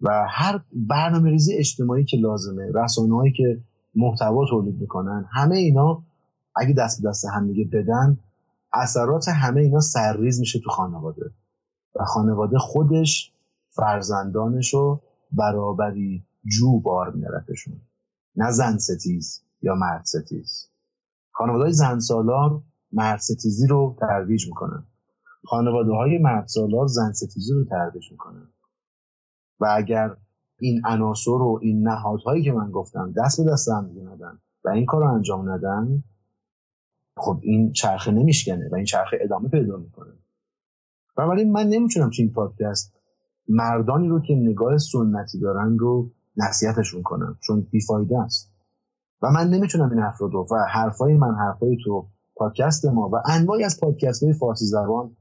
و 0.00 0.26
هر 0.28 0.60
برنامه 0.72 1.30
ریزی 1.30 1.54
اجتماعی 1.54 2.04
که 2.04 2.16
لازمه 2.16 2.70
رسانه 2.74 3.14
هایی 3.14 3.32
که 3.32 3.60
محتوا 3.94 4.46
تولید 4.50 4.80
می‌کنن 4.80 5.28
همه 5.32 5.56
اینا 5.56 6.02
اگه 6.56 6.74
دست 6.78 7.02
به 7.02 7.08
دست 7.08 7.24
همدیگه 7.24 7.64
بدن 7.64 8.18
اثرات 8.72 9.28
همه 9.28 9.60
اینا 9.60 9.80
سرریز 9.80 10.40
میشه 10.40 10.60
تو 10.60 10.70
خانواده. 10.70 11.30
و 11.94 12.04
خانواده 12.04 12.58
خودش 12.58 13.33
فرزندانش 13.76 14.74
رو 14.74 15.02
برابری 15.32 16.26
جو 16.58 16.80
بار 16.80 17.10
میارتشون 17.10 17.80
نه 18.36 18.50
زن 18.50 18.78
ستیز 18.78 19.42
یا 19.62 19.74
مرد 19.74 20.04
ستیز. 20.04 20.68
خانواده 21.30 21.70
زن 21.70 21.98
سالار 21.98 22.62
مرد 22.92 23.18
ستیزی 23.18 23.66
رو 23.66 23.96
ترویج 24.00 24.46
می‌کنن. 24.46 24.84
خانواده 25.44 25.92
های 25.92 26.18
مرد 26.18 26.46
سالار 26.46 26.86
زن 26.86 27.12
ستیزی 27.12 27.52
رو 27.52 27.64
ترویج 27.64 28.12
می‌کنن. 28.12 28.48
و 29.60 29.66
اگر 29.76 30.16
این 30.58 30.82
عناصر 30.86 31.30
و 31.30 31.58
این 31.62 31.88
نهادهایی 31.88 32.42
که 32.44 32.52
من 32.52 32.70
گفتم 32.70 33.12
دست 33.16 33.40
به 33.40 33.50
دست 33.50 33.68
هم 33.68 33.90
ندن 34.08 34.38
و 34.64 34.68
این 34.68 34.86
کار 34.86 35.00
رو 35.00 35.12
انجام 35.12 35.50
ندن 35.50 36.04
خب 37.16 37.40
این 37.42 37.72
چرخه 37.72 38.10
نمیشکنه 38.10 38.68
و 38.72 38.74
این 38.74 38.84
چرخه 38.84 39.18
ادامه 39.20 39.48
پیدا 39.48 39.76
می‌کنه. 39.76 40.12
بنابراین 41.16 41.52
من 41.52 41.68
نمی‌تونم 41.68 42.10
تو 42.10 42.16
این 42.18 42.32
پادکست 42.32 42.93
مردانی 43.48 44.08
رو 44.08 44.20
که 44.20 44.34
نگاه 44.34 44.78
سنتی 44.78 45.40
دارن 45.40 45.78
رو 45.78 46.10
نصیحتشون 46.36 47.02
کنم 47.02 47.38
چون 47.40 47.60
بیفایده 47.70 48.20
است. 48.20 48.52
و 49.22 49.30
من 49.30 49.50
نمی‌تونم 49.50 49.90
این 49.90 50.00
افراد 50.00 50.32
رو 50.32 50.46
و 50.50 50.56
حرفای 50.72 51.14
من 51.14 51.34
حرفای 51.34 51.76
تو 51.84 52.06
پادکست 52.36 52.84
ما 52.84 53.08
و 53.12 53.14
انواعی 53.26 53.64
از 53.64 53.80
پادکست 53.80 54.22
های 54.22 54.32
فارسی 54.32 54.64
زبان 54.64 55.16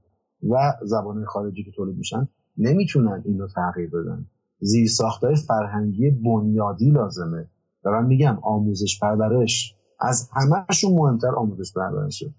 و 0.50 0.74
زبان 0.84 1.26
خارجی 1.26 1.64
که 1.64 1.72
تولید 1.72 1.98
میشن 1.98 2.28
نمی‌تونن 2.58 3.22
این 3.26 3.40
رو 3.40 3.48
تغییر 3.48 3.90
بدن. 3.90 4.26
زیر 4.60 4.88
ساختای 4.88 5.36
فرهنگی 5.36 6.12
بنیادی 6.12 6.92
لازمه. 6.92 7.50
دارم 7.84 8.06
میگم 8.06 8.40
آموزش 8.42 9.00
پرورش. 9.00 9.76
از 10.00 10.30
همهشون 10.34 10.94
مهمتر 10.94 11.36
آموزش 11.36 11.74
پرورشه. 11.74 12.34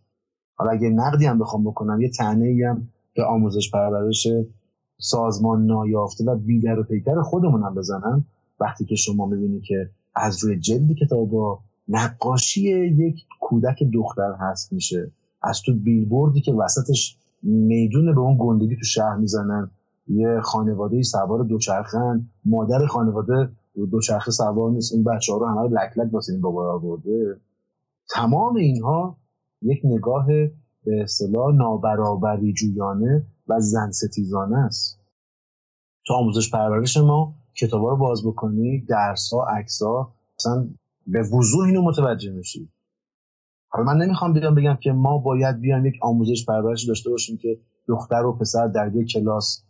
حالا 0.54 0.70
اگه 0.70 0.90
نقدی 0.90 1.26
هم 1.26 1.38
بخوام 1.38 1.64
بکنم 1.64 2.00
یه 2.00 2.10
تنه 2.10 2.44
ای 2.44 2.62
هم 2.62 2.88
به 3.14 3.24
آموزش 3.24 3.70
پرورش 3.70 4.26
سازمان 4.98 5.66
نایافته 5.66 6.24
و 6.24 6.36
بیدر 6.36 6.78
و 6.78 6.82
پیکر 6.82 7.22
خودمون 7.22 7.62
هم 7.62 7.74
بزنم 7.74 8.24
وقتی 8.60 8.84
که 8.84 8.96
شما 8.96 9.26
می‌بینی 9.26 9.60
که 9.60 9.90
از 10.14 10.44
روی 10.44 10.58
جلد 10.58 10.92
کتابا 10.92 11.58
نقاشی 11.88 12.60
یک 12.78 13.24
کودک 13.40 13.82
دختر 13.94 14.32
هست 14.40 14.72
میشه. 14.72 15.10
از 15.42 15.62
تو 15.62 15.74
بیلبوردی 15.74 16.40
که 16.40 16.52
وسطش 16.52 17.16
میدون 17.42 18.14
به 18.14 18.20
اون 18.20 18.36
گندگی 18.40 18.76
تو 18.76 18.84
شهر 18.84 19.16
می‌زنن. 19.16 19.70
یه 20.08 20.40
خانواده 20.42 21.02
سوار 21.02 21.44
دوچرخن. 21.44 22.28
مادر 22.44 22.86
خانواده 22.86 23.48
دوچرخه 23.90 24.30
سوار 24.30 24.70
نیست. 24.70 24.94
این 24.94 25.04
بچه 25.04 25.32
ها 25.32 25.38
رو 25.38 25.46
همه 25.46 25.68
لک 25.68 25.98
لک 25.98 26.14
واسه 26.14 26.32
این 26.32 26.42
بابا 26.42 26.72
آورده. 26.72 27.36
تمام 28.10 28.56
اینها 28.56 29.16
یک 29.62 29.80
نگاه 29.84 30.26
به 30.84 31.02
اصطلاح 31.02 31.54
نابرابری 31.54 32.52
جویانه 32.52 33.26
و 33.48 33.60
زن 33.60 33.90
ستیزانه 33.90 34.58
است. 34.58 35.00
تو 36.06 36.14
آموزش 36.14 36.50
پرورش 36.50 36.96
ما 36.96 37.34
کتابا 37.54 37.90
رو 37.90 37.96
باز 37.96 38.26
بکنی 38.26 38.84
درس 38.88 39.30
ها 39.32 39.46
عکس 39.58 39.82
ها 39.82 40.14
اصلا 40.38 40.68
به 41.06 41.22
وضوح 41.22 41.66
اینو 41.66 41.82
متوجه 41.82 42.32
میشی. 42.32 42.70
حالا 43.68 43.92
من 43.92 43.96
نمی‌خوام 44.02 44.32
بیام 44.32 44.54
بگم 44.54 44.78
که 44.82 44.92
ما 44.92 45.18
باید 45.18 45.60
بیام 45.60 45.86
یک 45.86 45.94
آموزش 46.02 46.46
پرورش 46.46 46.84
داشته 46.88 47.10
باشیم 47.10 47.36
که 47.36 47.60
دختر 47.88 48.24
و 48.24 48.32
پسر 48.38 48.66
در 48.66 48.90
یک 48.94 49.08
کلاس 49.12 49.64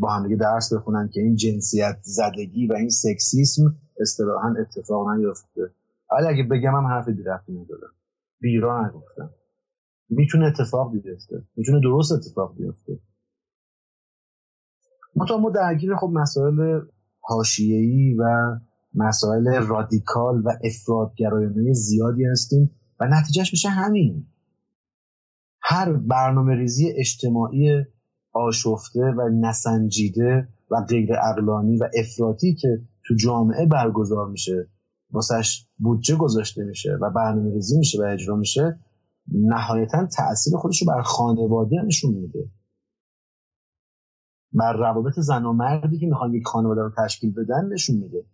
با 0.00 0.10
هم 0.10 0.36
درس 0.36 0.72
بخونن 0.72 1.08
که 1.12 1.20
این 1.20 1.36
جنسیت 1.36 1.98
زدگی 2.02 2.66
و 2.66 2.72
این 2.72 2.88
سکسیسم 2.88 3.62
اصطلاحا 4.00 4.54
اتفاق 4.60 5.08
نیفته 5.08 5.70
ولی 6.12 6.26
اگه 6.26 6.42
بگم 6.42 6.74
هم 6.74 6.86
حرف 6.86 7.08
دیرفتی 7.08 7.52
ندارم. 7.52 7.92
بیرا 8.40 8.86
نگفتم. 8.86 9.30
می‌تونه 10.08 10.46
اتفاق 10.46 10.92
بیفته. 10.92 11.44
می‌تونه 11.56 11.80
درست 11.80 12.12
اتفاق 12.12 12.56
بیفته. 12.56 13.00
ما 15.16 15.26
تا 15.26 15.38
ما 15.38 15.50
درگیر 15.50 15.96
خب 15.96 16.10
مسائل 16.12 16.80
حاشیه‌ای 17.20 18.14
و 18.18 18.24
مسائل 18.94 19.66
رادیکال 19.66 20.42
و 20.44 20.50
افرادگرایانه 20.64 21.72
زیادی 21.72 22.24
هستیم 22.24 22.70
و 23.00 23.08
نتیجهش 23.08 23.52
میشه 23.52 23.68
همین. 23.68 24.26
هر 25.62 25.92
برنامه 25.92 26.54
ریزی 26.54 26.92
اجتماعی 26.96 27.84
آشفته 28.32 29.00
و 29.00 29.28
نسنجیده 29.40 30.48
و 30.70 30.76
غیر 30.88 31.08
اقلانی 31.12 31.76
و 31.76 31.88
افراطی 31.98 32.54
که 32.54 32.68
تو 33.06 33.14
جامعه 33.14 33.66
برگزار 33.66 34.28
میشه 34.28 34.68
واسش 35.10 35.66
بودجه 35.78 36.16
گذاشته 36.16 36.64
میشه 36.64 36.98
و 37.00 37.10
برنامه 37.10 37.54
ریزی 37.54 37.78
میشه 37.78 38.02
و 38.02 38.04
اجرا 38.04 38.36
میشه 38.36 38.78
نهایتا 39.32 40.06
تاثیر 40.06 40.56
خودش 40.56 40.82
رو 40.82 40.88
بر 40.88 41.02
خانواده 41.02 41.76
نشون 41.86 42.14
میده. 42.14 42.50
بر 44.52 44.72
روابط 44.72 45.18
زن 45.18 45.44
و 45.44 45.52
مردی 45.52 45.98
که 45.98 46.06
می‌خوان 46.06 46.34
یک 46.34 46.46
خانواده 46.46 46.80
رو 46.80 46.90
تشکیل 46.96 47.34
بدن 47.34 47.68
نشون 47.72 47.96
میده. 47.96 48.26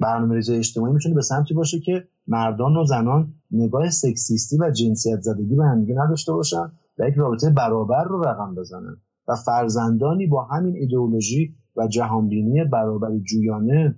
برنامه 0.00 0.34
ریزی 0.34 0.54
اجتماعی 0.54 0.92
می‌تونه 0.92 1.14
به 1.14 1.22
سمتی 1.22 1.54
باشه 1.54 1.80
که 1.80 2.08
مردان 2.26 2.76
و 2.76 2.84
زنان 2.84 3.34
نگاه 3.50 3.90
سکسیستی 3.90 4.58
و 4.58 4.70
جنسیت 4.70 5.20
زدگی 5.20 5.56
به 5.56 5.64
همدیگه 5.64 5.94
نداشته 5.94 6.32
باشن 6.32 6.72
و 6.98 7.08
یک 7.08 7.14
رابطه 7.14 7.50
برابر 7.50 8.04
رو 8.04 8.24
رقم 8.24 8.54
بزنن 8.54 8.96
و 9.28 9.34
فرزندانی 9.34 10.26
با 10.26 10.44
همین 10.44 10.76
ایدئولوژی 10.76 11.56
و 11.76 11.86
جهانبینی 11.86 12.64
برابری 12.64 13.20
جویانه 13.20 13.96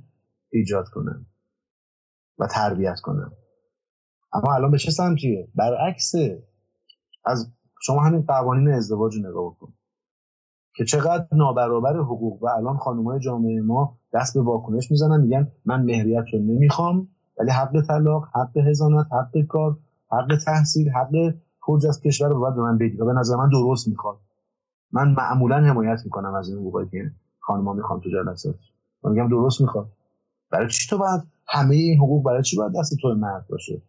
ایجاد 0.53 0.89
کنن 0.89 1.27
و 2.39 2.47
تربیت 2.47 3.01
کنه 3.03 3.40
اما 4.33 4.55
الان 4.55 4.71
به 4.71 4.79
چه 4.79 4.91
سمتیه 4.91 5.49
برعکسه. 5.55 6.43
از 7.25 7.53
شما 7.81 8.01
همین 8.01 8.23
قوانین 8.23 8.69
ازدواج 8.69 9.15
رو 9.15 9.31
نگاه 9.31 9.57
کن. 9.61 9.73
که 10.75 10.85
چقدر 10.85 11.27
نابرابر 11.33 11.97
حقوق. 11.97 12.43
و 12.43 12.47
الان 12.47 12.77
خانمای 12.77 13.21
جامعه 13.21 13.61
ما 13.61 13.99
دست 14.13 14.35
به 14.35 14.43
واکنش 14.43 14.91
می‌زنن. 14.91 15.21
میگن 15.21 15.53
من 15.65 15.83
مهریت 15.83 16.25
رو 16.33 16.39
نمی‌خوام 16.39 17.09
ولی 17.39 17.51
حق 17.51 17.81
طلاق 17.89 18.29
حق 18.35 18.57
هزانت 18.57 19.07
حق 19.13 19.47
کار 19.49 19.79
حق 20.13 20.39
تحصیل 20.45 20.91
حق 20.91 21.35
خروج 21.61 21.87
از 21.87 22.01
کشور 22.01 22.29
رو 22.29 22.41
باید 22.41 22.55
به 22.55 22.63
من 22.63 22.79
بدید 22.79 23.01
و 23.01 23.07
به 23.07 23.13
نظر 23.13 23.37
من 23.37 23.49
درست 23.49 23.89
می‌خواد. 23.89 24.19
من 24.93 25.09
معمولا 25.09 25.57
حمایت 25.57 26.01
می‌کنم 26.05 26.35
از 26.35 26.49
این 26.49 26.59
حقوقی 26.59 26.87
که 26.91 27.11
خانم‌ها 27.41 27.73
می‌خوان 27.73 28.01
تو 28.01 28.11
جلسات 28.11 28.55
من 29.03 29.13
میگم 29.13 29.29
درست 29.29 29.61
می‌خواد. 29.61 29.89
برای 30.51 30.69
چی 30.69 30.89
تو 30.91 30.99
باید 30.99 31.23
همه 31.47 31.75
این 31.75 31.99
حقوق 31.99 32.25
برای 32.25 32.43
چی 32.43 32.57
باید 32.57 32.73
دست 32.79 32.97
تو 33.03 33.15
مرد 33.15 33.47
باشه؟ 33.49 33.83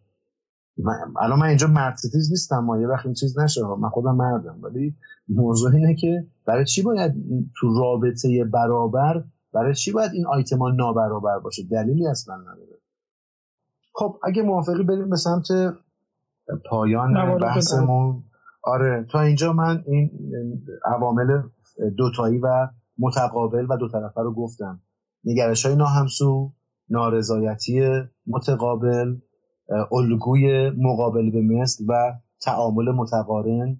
من 0.78 0.94
الان 1.20 1.38
من 1.38 1.46
اینجا 1.46 1.66
مرد 1.66 1.96
ستیز 1.96 2.30
نیستم 2.30 2.58
ما 2.58 2.80
یه 2.80 2.86
وقت 2.86 3.06
این 3.06 3.14
چیز 3.14 3.38
نشه 3.38 3.60
من 3.80 3.88
خودم 3.88 4.16
مردم. 4.16 4.58
ولی 4.62 4.96
موضوع 5.28 5.74
اینه 5.74 5.94
که 5.94 6.26
برای 6.46 6.64
چی 6.64 6.82
باید 6.82 7.12
تو 7.56 7.80
رابطه 7.80 8.44
برابر 8.44 9.24
برای 9.52 9.74
چی 9.74 9.92
باید 9.92 10.12
این 10.12 10.26
آیتما 10.26 10.70
نابرابر 10.70 11.38
باشه؟ 11.38 11.62
دلیلی 11.70 12.06
اصلا 12.06 12.36
نداره. 12.36 12.78
خب 13.94 14.18
اگه 14.22 14.42
موافقی 14.42 14.82
بریم 14.82 15.10
به 15.10 15.16
سمت 15.16 15.46
پایان 16.70 17.38
بحثمون. 17.38 18.24
آره 18.64 19.06
تا 19.10 19.20
اینجا 19.20 19.52
من 19.52 19.84
این 19.86 20.10
عوامل 20.84 21.42
دوتایی 21.96 22.38
و 22.38 22.68
متقابل 22.98 23.66
و 23.70 23.76
دو 23.76 23.88
طرفه 23.88 24.20
رو 24.20 24.34
گفتم. 24.34 24.80
نگرش 25.24 25.66
های 25.66 25.76
ناهمسو 25.76 26.52
نارضایتی 26.88 28.02
متقابل 28.26 29.16
الگوی 29.92 30.70
مقابل 30.70 31.30
به 31.30 31.40
مثل 31.40 31.84
و 31.88 32.12
تعامل 32.40 32.90
متقارن 32.90 33.78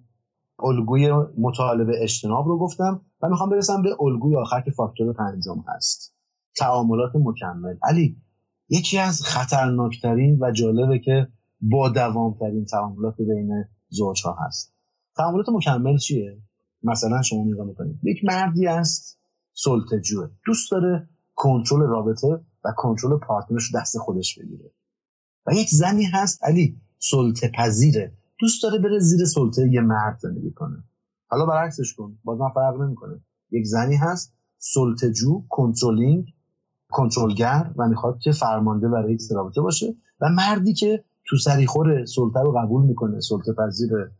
الگوی 0.63 1.11
مطالبه 1.37 2.03
اجتناب 2.03 2.47
رو 2.47 2.59
گفتم 2.59 3.01
و 3.21 3.29
می‌خوام 3.29 3.49
برسم 3.49 3.81
به 3.81 3.89
الگوی 3.99 4.35
آخر 4.35 4.61
که 4.61 4.71
فاکتور 4.71 5.13
پنجم 5.13 5.63
هست. 5.67 6.15
تعاملات 6.55 7.11
مکمل. 7.15 7.75
علی 7.83 8.17
یکی 8.69 8.97
از 8.97 9.21
خطرناکترین 9.21 10.37
و 10.41 10.51
جالبه 10.51 10.99
که 10.99 11.27
با 11.61 11.89
دوامترین 11.89 12.65
تعاملات 12.65 13.17
بین 13.17 13.65
زوجها 13.89 14.37
هست. 14.39 14.73
تعاملات 15.15 15.49
مکمل 15.49 15.97
چیه؟ 15.97 16.37
مثلا 16.83 17.21
شما 17.21 17.43
نگاه 17.43 17.65
می‌کنید. 17.67 17.99
یک 18.03 18.17
مردی 18.23 18.67
است 18.67 19.19
سلطجوه 19.53 20.29
دوست 20.45 20.71
داره 20.71 21.09
کنترل 21.35 21.81
رابطه 21.81 22.27
و 22.65 22.73
کنترل 22.77 23.17
پارتنرش 23.17 23.75
دست 23.75 23.97
خودش 23.97 24.39
بگیره. 24.39 24.71
و 25.47 25.53
یک 25.53 25.69
زنی 25.69 26.03
هست. 26.03 26.43
علی 26.43 26.77
سلطه 26.99 27.51
پذیره. 27.57 28.13
دوست 28.39 28.63
داره 28.63 28.79
بره 28.79 28.99
زیر 28.99 29.25
سلطه 29.25 29.69
یه 29.71 29.81
مرد 29.81 30.19
زندگی 30.19 30.51
کنه. 30.51 30.83
حالا 31.27 31.45
برعکسش 31.45 31.93
کن. 31.93 32.17
بازم 32.23 32.51
فرق 32.55 32.81
نمی‌کنه. 32.81 33.19
یک 33.51 33.65
زنی 33.65 33.95
هست. 33.95 34.33
سلطجو 34.57 35.43
کنترلینگ 35.49 36.33
کنترلگر 36.91 37.71
و 37.77 37.87
می‌خواد 37.87 38.19
که 38.19 38.31
فرمانده 38.31 38.89
برای 38.89 39.13
یک 39.13 39.21
رابطه 39.31 39.61
باشه 39.61 39.95
و 40.21 40.29
مردی 40.29 40.73
که 40.73 41.03
تو 41.25 41.37
سریخور 41.37 42.05
سلطه 42.05 42.39
رو 42.39 42.51
قبول 42.51 42.85
می‌کنه 42.85 43.19
سلطه 43.19 43.53
پذیره 43.53 44.11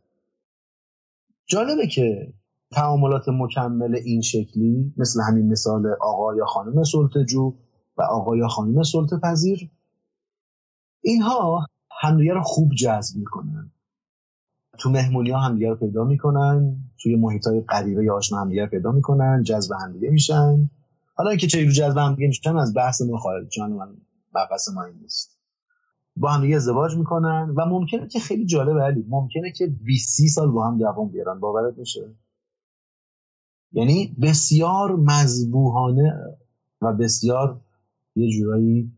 جالبه 1.46 1.86
که 1.86 2.34
تعاملات 2.72 3.28
مکمل 3.28 3.94
این 3.94 4.20
شکلی 4.20 4.94
مثل 4.96 5.20
همین 5.28 5.52
مثال 5.52 5.86
آقا 6.00 6.36
یا 6.36 6.46
خانم 6.46 6.84
سلطجو 6.84 7.54
و 7.96 8.02
آقا 8.02 8.36
یا 8.36 8.48
خانم 8.48 8.82
سلطه 8.82 9.16
پذیر 9.22 9.70
اینها 11.04 11.66
همدیگه 12.00 12.32
رو 12.32 12.42
خوب 12.42 12.74
جذب 12.74 13.16
می‌کنن. 13.16 13.70
تو 14.78 14.90
مهمونی 14.90 15.30
ها 15.30 15.40
همدیگه 15.40 15.68
رو 15.68 15.76
پیدا 15.76 16.04
می‌کنن 16.04 16.76
توی 17.02 17.16
محیط 17.16 17.46
های 17.46 17.60
قریبه 17.60 18.04
یا 18.04 18.16
آشنا 18.16 18.40
همدیگه 18.40 18.62
رو 18.62 18.70
پیدا 18.70 18.92
می‌کنن 18.92 19.42
جذب 19.42 19.72
همدیگه 19.84 20.10
میشن. 20.10 20.70
حالا 21.14 21.30
اینکه 21.30 21.46
چه 21.46 21.72
جذب 21.72 21.98
همدیگه 21.98 22.28
میشن 22.28 22.56
از 22.56 22.74
بحث 22.74 23.02
ما 23.02 23.18
خارج 23.18 23.48
چون 23.48 23.72
من 23.72 23.96
بحث 24.34 24.68
ما 24.68 24.84
این 24.84 24.96
نیست. 25.02 25.38
با 26.16 26.28
همدیگه 26.28 26.56
ازدواج 26.56 26.96
می‌کنن 26.96 27.54
و 27.56 27.66
ممکنه 27.66 28.08
که 28.08 28.20
خیلی 28.20 28.46
جالبه 28.46 28.82
علی 28.82 29.04
ممکنه 29.08 29.52
که 29.52 29.66
20 29.66 30.26
سال 30.26 30.50
با 30.50 30.66
هم 30.66 30.78
دوام 30.78 31.08
بیارن. 31.08 31.40
باورت 31.40 31.78
میشه؟ 31.78 32.14
یعنی 33.72 34.16
بسیار 34.22 34.96
مذبوحانه 34.96 36.36
و 36.82 36.92
بسیار 36.92 37.60
یه 38.16 38.30
جورایی 38.30 38.92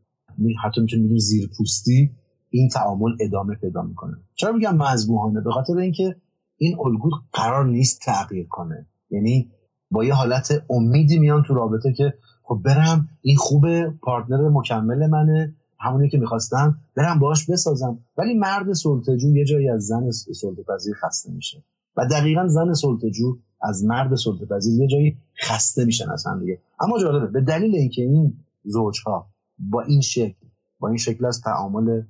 حتی 0.64 0.80
می‌تونیم 0.80 1.04
بگیم 1.04 1.18
زیر 1.18 1.50
پوستی 1.58 2.10
این 2.50 2.68
تعامل 2.68 3.10
ادامه 3.20 3.54
پیدا 3.54 3.82
می‌کنه. 3.82 4.16
چرا 4.34 4.52
میگم 4.52 4.76
مذبوحانه؟ 4.76 5.40
به 5.40 5.50
خاطر 5.50 5.76
اینکه 5.76 6.16
این 6.56 6.76
الگو 6.78 7.10
قرار 7.32 7.66
نیست 7.66 8.00
تغییر 8.04 8.46
کنه. 8.46 8.86
یعنی 9.10 9.50
با 9.90 10.04
یه 10.04 10.14
حالت 10.14 10.64
امیدی 10.70 11.18
میان 11.18 11.42
تو 11.42 11.54
رابطه 11.54 11.92
که 11.92 12.14
خب 12.42 12.60
برم 12.64 13.08
این 13.20 13.36
خوبه 13.36 13.94
پارتنر 14.02 14.48
مکمل 14.48 15.06
منه 15.06 15.54
همونی 15.80 16.08
که 16.08 16.18
می‌خواستم 16.18 16.78
برم 16.96 17.18
باش 17.18 17.50
بسازم. 17.50 17.98
ولی 18.16 18.34
مرد 18.34 18.72
سلطجو 18.72 19.36
یه 19.36 19.44
جایی 19.44 19.68
از 19.68 19.82
زن 19.82 20.10
سلطه 20.10 20.62
خسته 21.02 21.32
میشه. 21.32 21.64
و 21.96 22.06
دقیقا 22.06 22.48
زن 22.48 22.72
سلطجو 22.72 23.36
از 23.62 23.84
مرد 23.84 24.14
سلطه 24.14 24.44
یه 24.70 24.86
جایی 24.86 25.16
خسته 25.42 25.84
میشن 25.84 26.10
از 26.10 26.26
هم 26.26 26.40
دیگه. 26.40 26.60
اما 26.80 26.98
جالبه 27.00 27.26
به 27.26 27.40
دلیل 27.40 27.74
اینکه 27.74 28.02
این 28.02 28.34
زوجها 28.64 29.30
با 29.58 29.82
این 29.82 30.00
شکل 30.00 30.46
با 30.78 30.88
این 30.88 30.96
شکل 30.96 31.24
از 31.24 31.40
تعامل 31.40 32.02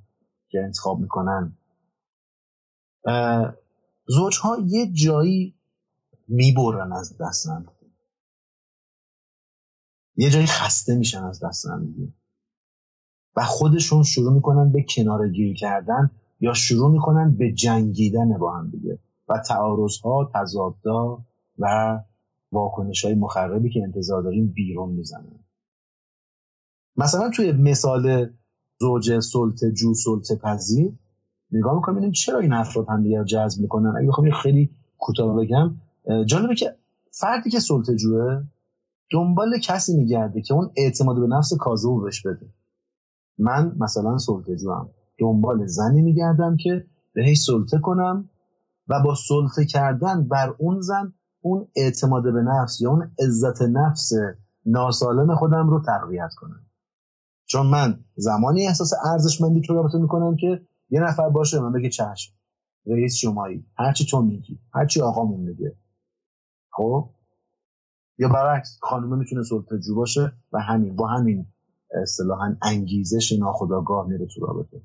که 0.48 0.60
انتخاب 0.60 1.00
می‌کنن. 1.00 1.56
زوجها 4.06 4.58
یه 4.66 4.92
جایی 4.92 5.54
می‌برن 6.28 6.92
از 6.92 7.18
دست 7.18 7.46
هم 7.46 7.66
یه 10.16 10.30
جایی 10.30 10.46
خسته 10.46 10.94
میشن 10.94 11.22
از 11.24 11.44
دست 11.44 11.66
هم 11.66 12.12
و 13.36 13.44
خودشون 13.44 14.02
شروع 14.02 14.32
می‌کنن 14.32 14.72
به 14.72 14.84
کنار 14.88 15.28
گیر 15.28 15.56
کردن 15.56 16.10
یا 16.40 16.54
شروع 16.54 16.90
می‌کنن 16.90 17.36
به 17.36 17.52
جنگیدن 17.52 18.38
با 18.38 18.56
هم 18.56 18.70
دیگه. 18.70 18.98
و 19.28 19.38
تعارض 19.38 19.98
ها 20.00 20.30
تضادها 20.34 21.24
و 21.58 21.98
واکنش 22.52 23.04
های 23.04 23.14
مخربی 23.14 23.70
که 23.70 23.82
انتظار 23.82 24.22
داریم 24.22 24.46
بیرون 24.46 24.90
می‌زنن. 24.90 25.45
مثلا 26.96 27.30
توی 27.30 27.52
مثال 27.52 28.30
زوج 28.80 29.18
سلطه 29.18 29.72
جو 29.72 29.94
سلطه 29.94 30.36
پذیر 30.36 30.92
نگاه 31.52 31.74
می‌کنم 31.74 31.94
ببینیم 31.94 32.12
چرا 32.12 32.38
این 32.38 32.52
افراد 32.52 32.86
هم 32.88 33.02
دیگر 33.02 33.24
جذب 33.24 33.62
می‌کنن. 33.62 33.96
اگه 33.98 34.08
بخوام 34.08 34.30
خیلی 34.30 34.70
کوتاه 34.98 35.36
بگم 35.36 35.74
جالبه 36.26 36.54
که 36.54 36.76
فردی 37.10 37.50
که 37.50 37.60
سلطه 37.60 37.96
جوه 37.96 38.42
دنبال 39.12 39.58
کسی 39.58 39.96
میگرده 39.96 40.42
که 40.42 40.54
اون 40.54 40.70
اعتماد 40.76 41.20
به 41.20 41.26
نفس 41.26 41.52
کاذب 41.60 42.02
بهش 42.04 42.26
بده. 42.26 42.46
من 43.38 43.76
مثلا 43.78 44.18
سلطه 44.18 44.56
جوام. 44.56 44.90
دنبال 45.18 45.66
زنی 45.66 46.02
میگردم 46.02 46.56
که 46.56 46.86
بهش 47.14 47.38
سلطه 47.38 47.78
کنم 47.78 48.30
و 48.88 49.02
با 49.04 49.14
سلطه 49.14 49.64
کردن 49.64 50.28
بر 50.28 50.54
اون 50.58 50.80
زن 50.80 51.12
اون 51.40 51.68
اعتماد 51.76 52.22
به 52.22 52.42
نفس 52.42 52.80
یا 52.80 52.90
اون 52.90 53.10
عزت 53.18 53.62
نفس 53.62 54.12
ناسالم 54.66 55.34
خودم 55.34 55.70
رو 55.70 55.82
تقویت 55.86 56.30
کنم. 56.36 56.65
چون 57.46 57.66
من 57.66 58.04
زمانی 58.16 58.66
احساس 58.66 58.92
ارزشمندی 59.04 59.60
تو 59.60 59.74
رابطه 59.74 59.98
می‌کنم 59.98 60.36
که 60.36 60.60
یه 60.90 61.00
نفر 61.00 61.28
باشه 61.28 61.60
من 61.60 61.72
بگه 61.72 61.88
چشم. 61.88 62.32
رئیس 62.86 63.14
شمایی. 63.14 63.66
هرچی 63.78 64.06
تو 64.06 64.22
میگی. 64.22 64.58
هرچی 64.74 65.00
آقامون 65.00 65.40
میگه. 65.40 65.76
خب؟ 66.70 67.10
یا 68.18 68.28
برعکس 68.28 68.78
خانومه 68.82 69.16
می‌تونه 69.16 69.42
سلطه 69.42 69.76
باشه 69.96 70.32
و 70.52 70.60
همین 70.60 70.96
با 70.96 71.06
همین 71.06 71.46
اصطلاحا 72.02 72.56
انگیزش 72.62 73.32
ناخداگاه 73.32 74.08
میره 74.08 74.26
تو 74.26 74.46
رابطه. 74.46 74.82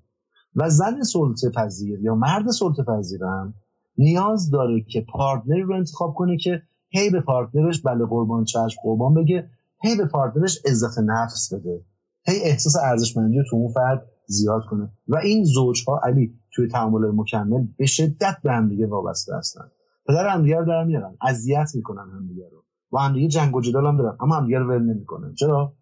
و 0.56 0.70
زن 0.70 1.04
سلطه 1.04 1.50
پذیر 1.50 2.00
یا 2.00 2.16
مرد 2.16 2.52
سلطه 2.52 2.84
پذیرم 2.84 3.54
نیاز 3.98 4.50
داره 4.50 4.82
که 4.82 5.06
پارتنری 5.14 5.62
رو 5.62 5.76
انتخاب 5.76 6.14
کنه 6.14 6.38
که 6.38 6.62
هی 6.90 7.10
به 7.10 7.22
پارتنرش 7.22 7.82
بله 7.82 8.06
قربان 8.06 8.44
چشم 8.44 8.82
قربان 8.84 9.14
بگه 9.14 9.50
هی 9.82 9.96
به 9.96 10.06
پارتنرش 10.06 10.60
عزت 10.66 11.00
نفس 11.00 11.54
بده. 11.54 11.86
هی 12.26 12.42
احساس 12.44 12.76
ارزشمندی 12.84 13.44
تو 13.50 13.56
اون 13.56 13.74
فرد 13.74 14.06
زیاد 14.26 14.62
کنه. 14.70 14.92
و 15.08 15.16
این 15.16 15.44
زوجها 15.44 16.02
علی 16.04 16.34
توی 16.54 16.68
تعامل 16.68 17.12
مکمل 17.16 17.68
به 17.78 17.86
شدت 17.86 18.38
به 18.44 18.52
همدیگه 18.52 18.88
وابسته 18.88 19.36
هستن. 19.36 19.72
پدر 20.08 20.28
همدیگه 20.28 20.58
رو 20.58 20.66
در 20.66 20.84
میارن. 20.84 21.18
اذیت 21.22 21.70
می‌کنن 21.76 22.10
همدیگه 22.16 22.50
رو. 22.52 22.64
و 22.94 22.98
همدیگه 22.98 23.28
جنگ 23.28 23.56
و 23.56 23.62
جدال 23.62 23.86
هم 23.86 23.98
دارن. 23.98 24.18
اما 24.20 24.36
همدیگه 24.36 24.60
رو 24.60 24.70
ول 24.70 24.82
نمی‌کنن. 24.82 25.34
چرا؟ 25.34 25.74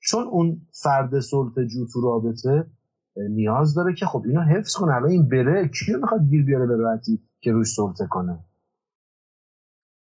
چون 0.00 0.24
اون 0.24 0.60
فرد 0.82 1.20
سلطه 1.20 1.66
جو 1.66 1.86
تو 1.92 2.00
رابطه 2.00 2.66
نیاز 3.30 3.74
داره 3.74 3.94
که 3.94 4.06
خب 4.06 4.22
اینو 4.26 4.40
حفظ 4.40 4.72
کنه. 4.76 4.94
الان 4.94 5.10
این 5.10 5.28
بره 5.28 5.68
کیو 5.68 5.98
می‌خواد 5.98 6.20
گیر 6.28 6.44
بیاره 6.44 6.66
به 6.66 6.76
که 7.40 7.52
روش 7.52 7.74
سلطه 7.74 8.06
کنه؟ 8.10 8.44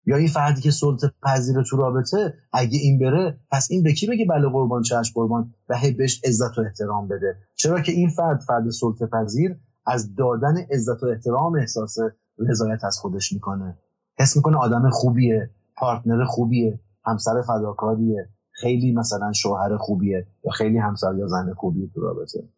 یا 0.06 0.16
این 0.16 0.28
فردی 0.28 0.60
که 0.60 0.70
سلطه 0.70 1.12
پذیر 1.22 1.62
تو 1.62 1.76
رابطه 1.76 2.34
اگه 2.52 2.78
این 2.78 2.98
بره 2.98 3.38
پس 3.50 3.68
این 3.70 3.82
به 3.82 3.92
کی 3.92 4.06
بگه 4.06 4.24
بله 4.30 4.48
قربان 4.48 4.82
چشم 4.82 5.12
قربان 5.14 5.54
و 5.68 5.76
هی 5.76 5.92
بهش 5.92 6.20
عزت 6.24 6.58
و 6.58 6.60
احترام 6.60 7.08
بده؟ 7.08 7.36
چرا 7.54 7.80
که 7.80 7.92
این 7.92 8.08
فرد 8.08 8.40
فرد 8.40 8.70
سلطه 8.70 9.06
پذیر 9.06 9.56
از 9.86 10.14
دادن 10.14 10.56
عزت 10.70 11.02
و 11.02 11.06
احترام 11.06 11.54
احساس 11.56 11.96
رضایت 12.38 12.84
از 12.84 12.98
خودش 12.98 13.32
می‌کنه. 13.32 13.78
حس 14.18 14.36
می‌کنه 14.36 14.56
آدم 14.56 14.90
خوبیه 14.90 15.50
پارتنر 15.76 16.24
خوبیه 16.24 16.80
همسر 17.06 17.42
فداکاریه 17.42 18.28
خیلی 18.50 18.92
مثلا 18.92 19.32
شوهر 19.32 19.76
خوبیه 19.76 20.26
یا 20.44 20.50
خیلی 20.50 20.78
همسر 20.78 21.14
یا 21.18 21.26
زن 21.26 21.54
خوبیه 21.54 21.88
تو 21.94 22.00
رابطه. 22.00 22.48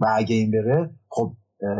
و 0.00 0.06
اگه 0.16 0.34
این 0.34 0.50
بره 0.50 0.90
خب 1.08 1.32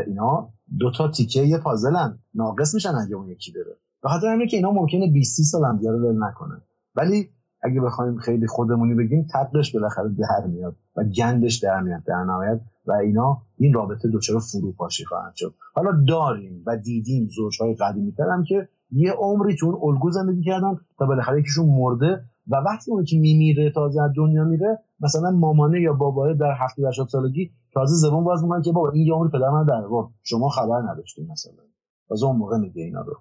اینا 0.06 0.52
دو 0.78 0.90
تا 0.90 1.08
تیکه 1.08 1.42
یه 1.42 1.58
پازلن. 1.58 2.18
ناقص 2.34 2.74
میشن 2.74 2.94
اگه 2.94 3.14
اون 3.14 3.28
یکی 3.28 3.52
بره. 3.52 3.76
به 4.06 4.10
خاطر 4.10 4.26
همینه 4.26 4.50
که 4.50 4.56
اینا 4.56 4.70
ممکنه 4.70 5.12
20 5.12 5.42
سال 5.42 5.64
هم 5.64 5.76
دیگه 5.76 5.90
رو 5.90 6.12
نکنن. 6.12 6.60
ولی 6.94 7.28
اگه 7.62 7.80
بخوایم 7.80 8.18
خیلی 8.18 8.46
خودمونی 8.46 8.94
بگیم 8.94 9.26
تقلش 9.32 9.74
بالاخره 9.74 10.08
در 10.08 10.46
میاد 10.46 10.76
و 10.96 11.04
گندش 11.04 11.56
در 11.56 11.80
میاد 11.80 12.02
در 12.06 12.24
نهایت 12.24 12.60
و 12.86 12.92
اینا 12.92 13.42
این 13.58 13.74
رابطه 13.74 14.08
دچار 14.14 14.40
فروپاشی 14.40 15.04
خواهند 15.04 15.32
شد. 15.34 15.54
حالا 15.74 15.90
داریم 16.08 16.62
و 16.66 16.76
دیدیم 16.76 17.28
زوجهای 17.36 17.74
قدیمی 17.74 18.14
هم 18.18 18.44
که 18.44 18.68
یه 18.90 19.12
عمری 19.12 19.56
تو 19.56 19.66
اون 19.66 19.94
الگو 19.94 20.10
زندگی 20.10 20.42
کردن 20.42 20.76
تا 20.98 21.06
بالاخره 21.06 21.40
یکیشون 21.40 21.68
مرده 21.68 22.24
و 22.48 22.56
وقتی 22.56 22.90
اون 22.90 23.04
که 23.04 23.18
میمیره 23.18 23.70
تازه 23.70 24.02
از 24.02 24.10
دنیا 24.16 24.44
میره 24.44 24.78
مثلا 25.00 25.30
مامانه 25.30 25.80
یا 25.80 25.92
باباه 25.92 26.34
در 26.34 26.54
70 26.60 26.86
80 26.86 27.08
سالگی 27.08 27.50
تازه 27.72 27.94
زبون 27.94 28.24
باز 28.24 28.42
می‌کنه 28.42 28.62
که 28.62 28.72
بابا 28.72 28.90
این 28.90 29.06
یه 29.06 29.14
عمر 29.14 29.28
پدر 29.28 29.50
من 29.50 29.64
در 29.64 29.82
شما 30.22 30.48
خبر 30.48 30.82
نداشتین 30.90 31.26
مثلا. 31.30 31.62
تازه 32.08 32.26
اون 32.26 32.36
موقع 32.36 32.56
میگه 32.58 32.82
اینا 32.82 33.00
رو. 33.00 33.16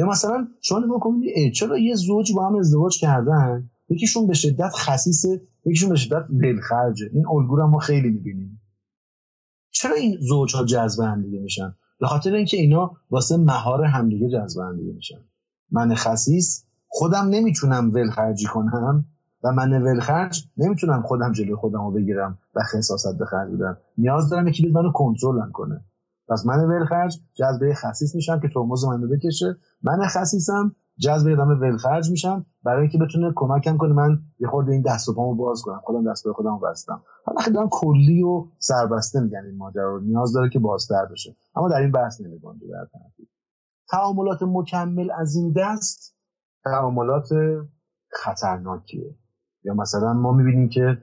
یا 0.00 0.06
مثلا 0.06 0.48
شما 0.60 0.78
نگاه 0.78 1.00
کنید 1.00 1.52
چرا 1.52 1.78
یه 1.78 1.94
زوج 1.94 2.32
با 2.34 2.48
هم 2.48 2.56
ازدواج 2.56 2.98
کردن؟ 3.00 3.70
یکیشون 3.88 4.26
به 4.26 4.34
شدت 4.34 4.70
خصیصه 4.76 5.40
یکیشون 5.64 5.88
به 5.88 5.96
شدت 5.96 6.24
دلخرجه. 6.42 7.10
این 7.12 7.26
الگو 7.26 7.56
ما 7.66 7.78
خیلی 7.78 8.10
می‌بینیم. 8.10 8.60
چرا 9.70 9.94
این 9.94 10.16
زوج 10.20 10.56
ها 10.56 10.64
جذب 10.64 11.02
هم 11.02 11.22
دیگه 11.22 11.40
میشن؟ 11.40 11.74
به 12.00 12.06
خاطر 12.06 12.34
اینکه 12.34 12.56
اینا 12.56 12.90
واسه 13.10 13.36
مهار 13.36 13.84
همدیگه 13.84 14.28
جذب 14.28 14.60
هم 14.60 14.76
دیگه 14.76 14.92
میشن. 14.92 15.20
من 15.70 15.94
خصیص 15.94 16.64
خودم 16.88 17.28
نمی‌تونم 17.30 17.90
ولخرجی 17.94 18.46
کنم 18.46 19.04
و 19.44 19.52
من 19.52 19.82
ولخرج 19.82 20.44
نمی‌تونم 20.56 21.02
خودم 21.02 21.32
جلوی 21.32 21.54
خودم 21.54 21.84
رو 21.84 21.90
بگیرم 21.90 22.38
و 22.54 22.60
خصاصت 22.62 23.18
به 23.18 23.24
خرج 23.24 23.52
بدم. 23.52 23.78
نیاز 23.98 24.28
دارم 24.28 24.48
یکی 24.48 24.68
منو 24.68 24.92
کنترلم 24.92 25.50
کنه. 25.52 25.84
پس 26.30 26.46
من 26.46 26.64
ولخرج 26.64 27.20
جذبه 27.34 27.74
خصیص 27.74 28.14
میشم 28.14 28.40
که 28.40 28.48
ترمز 28.54 28.84
منو 28.84 29.08
بکشه. 29.08 29.56
من 29.82 30.06
خصیصم 30.06 30.76
جذب 30.98 31.28
آدم 31.28 31.60
ولخرج 31.60 32.10
میشم 32.10 32.46
برای 32.64 32.80
اینکه 32.80 32.98
بتونه 32.98 33.32
کمکم 33.36 33.76
کنه 33.76 33.92
من 33.92 34.18
یه 34.40 34.48
خورده 34.48 34.72
این 34.72 34.82
دست 34.82 35.08
و 35.08 35.14
پامو 35.14 35.34
باز 35.34 35.62
کنم. 35.62 35.80
خودم 35.84 36.10
دست 36.10 36.24
به 36.24 36.32
خودم 36.32 36.60
بستم. 36.70 37.02
حالا 37.24 37.40
خیلی 37.40 37.58
کلی 37.70 38.22
و 38.22 38.46
سربسته 38.58 39.20
میگن 39.20 39.44
این 39.46 39.56
ماجرا 39.56 39.96
رو. 39.96 40.00
نیاز 40.00 40.32
داره 40.32 40.50
که 40.50 40.58
بازتر 40.58 41.06
بشه. 41.12 41.36
اما 41.56 41.68
در 41.68 41.80
این 41.80 41.92
بحث 41.92 42.20
نمیگنجه 42.20 42.66
در 42.66 42.88
تعاملات 43.90 44.38
مکمل 44.42 45.10
از 45.18 45.36
این 45.36 45.54
دست 45.56 46.16
تعاملات 46.64 47.28
خطرناکیه. 48.12 49.14
یا 49.64 49.74
مثلا 49.74 50.12
ما 50.12 50.32
می‌بینیم 50.32 50.68
که 50.68 50.98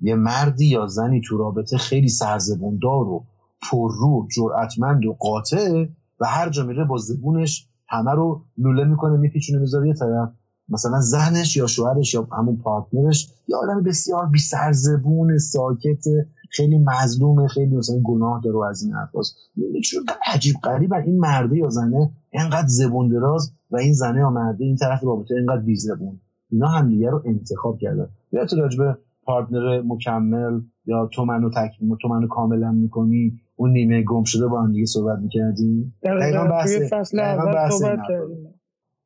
یه 0.00 0.14
مردی 0.14 0.66
یا 0.66 0.86
زنی 0.86 1.20
تو 1.28 1.36
رابطه 1.36 1.76
خیلی 1.78 2.08
سرزبوندار 2.08 3.08
و 3.08 3.24
پررو 3.62 4.28
جرأتمند 4.36 5.06
و 5.06 5.12
قاطع 5.12 5.86
و 6.20 6.26
هر 6.26 6.48
جا 6.48 6.84
با 6.88 6.96
زبونش 6.96 7.68
همه 7.88 8.10
رو 8.10 8.44
لوله 8.58 8.84
می‌کنه 8.84 9.16
میپیچونه 9.16 9.58
می‌ذاره 9.58 9.88
یه 9.88 9.94
طرف. 9.94 10.28
مثلا 10.68 11.00
زنش 11.00 11.56
یا 11.56 11.66
شوهرش 11.66 12.14
یا 12.14 12.28
همون 12.32 12.56
پارتنرش 12.56 13.32
یه 13.48 13.56
آدم 13.56 13.82
بسیار 13.82 14.26
بی 14.26 14.38
سرزبون 14.38 15.38
ساکت 15.38 16.04
خیلی 16.50 16.78
مظلومه 16.78 17.48
خیلی 17.48 17.76
مثلا 17.76 17.96
گناه 18.04 18.40
داره 18.44 18.68
از 18.70 18.82
این 18.82 18.92
حرفاست. 18.92 19.36
چون 19.84 20.02
عجیب 20.26 20.56
غریب 20.64 20.92
این 20.94 21.18
مرده 21.18 21.56
یا 21.56 21.68
زنه 21.68 22.10
اینقدر 22.30 22.66
زبون 22.66 23.08
دراز 23.08 23.52
و 23.70 23.76
این 23.76 23.92
زنه 23.92 24.18
یا 24.18 24.30
مرده 24.30 24.64
این 24.64 24.76
طرف 24.76 25.04
رابطه 25.04 25.34
اینقدر 25.34 25.62
بی 25.62 25.76
زبون. 25.76 26.20
اینا 26.50 26.68
هم 26.68 26.88
دیگه 26.88 27.10
رو 27.10 27.22
انتخاب 27.26 27.78
کردن. 27.78 28.08
یا 28.32 28.46
تو 28.46 28.56
راجبه 28.56 28.98
پارتنر 29.22 29.82
مکمل 29.86 30.60
یا 30.86 31.08
تو 31.12 31.24
منو 31.24 31.50
تک 31.50 31.70
تو 32.02 32.08
منو 32.08 32.28
کاملا 32.28 32.72
می‌کنی 32.72 33.40
اون 33.58 33.70
نیمه 33.70 34.02
گم 34.02 34.24
شده 34.24 34.46
با 34.46 34.62
هم 34.62 34.72
دیگه 34.72 34.86
صحبت 34.86 35.18
می‌کردیم؟ 35.18 35.94
دقیقا 36.02 36.44
بحث 36.44 36.76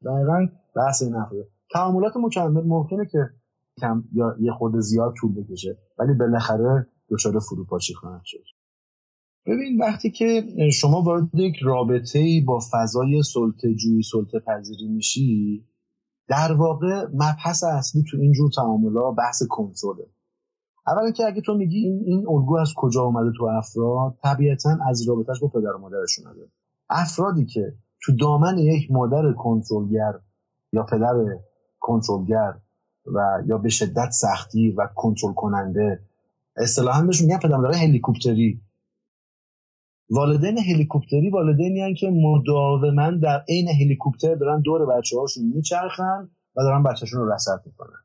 دقیقا 0.04 0.48
بحث 0.76 1.02
این 1.02 1.14
تعاملات 1.70 2.16
مکمل 2.16 2.64
ممکنه 2.66 3.06
که 3.06 3.18
کم 3.80 4.04
یا 4.12 4.36
یه 4.40 4.52
خورده 4.52 4.80
زیاد 4.80 5.14
طول 5.20 5.34
بکشه 5.34 5.78
ولی 5.98 6.14
بالاخره 6.14 6.86
دچار 7.10 7.38
فروپاشی 7.38 7.94
خواهد 7.94 8.22
شد. 8.24 8.44
ببین 9.46 9.80
وقتی 9.80 10.10
که 10.10 10.44
شما 10.72 11.02
وارد 11.02 11.34
یک 11.34 11.54
رابطه 11.62 12.18
ای 12.18 12.40
با 12.40 12.60
فضای 12.72 13.22
سلطه 13.22 13.74
جویی 13.74 14.02
سلطه 14.02 14.38
پذیری 14.38 14.88
میشی 14.88 15.66
در 16.28 16.52
واقع 16.52 17.06
مبحث 17.12 17.64
اصلی 17.64 18.04
تو 18.10 18.16
این 18.16 18.32
جور 18.32 18.50
تعاملا 18.56 19.10
بحث 19.10 19.42
کنترله. 19.48 20.06
اولا 20.86 21.10
که 21.10 21.24
اگه 21.24 21.40
تو 21.40 21.54
میگی 21.54 21.78
این 21.78 22.02
این 22.06 22.26
الگو 22.28 22.56
از 22.56 22.72
کجا 22.76 23.02
اومده 23.02 23.32
تو 23.38 23.44
افراد 23.44 24.18
طبیعتا 24.22 24.78
از 24.88 25.08
رابطهش 25.08 25.40
با 25.40 25.48
پدر 25.48 25.76
و 25.76 25.78
مادرشون 25.78 26.26
اومده. 26.26 26.48
افرادی 26.90 27.46
که 27.46 27.74
تو 28.02 28.16
دامن 28.16 28.58
یک 28.58 28.90
مادر 28.90 29.32
کنترلگر 29.32 30.12
یا 30.72 30.82
پدر 30.82 31.14
کنترلگر 31.80 32.54
و 33.06 33.42
یا 33.46 33.58
به 33.58 33.68
شدت 33.68 34.10
سختی 34.10 34.70
و 34.70 34.88
کنترل 34.94 35.32
کننده 35.32 36.00
اصطلاحا 36.56 37.02
بهشون 37.02 37.26
میگن 37.26 37.38
پدر 37.38 37.56
مادر 37.56 37.78
هلیکوپتری. 37.78 38.60
والدین 40.10 40.58
هلیکوپتری 40.58 41.30
والدینی 41.30 41.94
که 41.94 42.10
مداوما 42.10 43.10
در 43.10 43.44
عین 43.48 43.68
هلیکوپتر 43.68 44.34
دارن 44.34 44.60
دور 44.60 44.86
بچه 44.86 45.18
هاشون 45.18 45.44
میچرخن 45.54 46.30
و 46.56 46.62
دارن 46.62 46.82
بچهشون 46.82 47.20
رو 47.20 47.32
رسد 47.32 47.62
می‌کنن. 47.66 47.98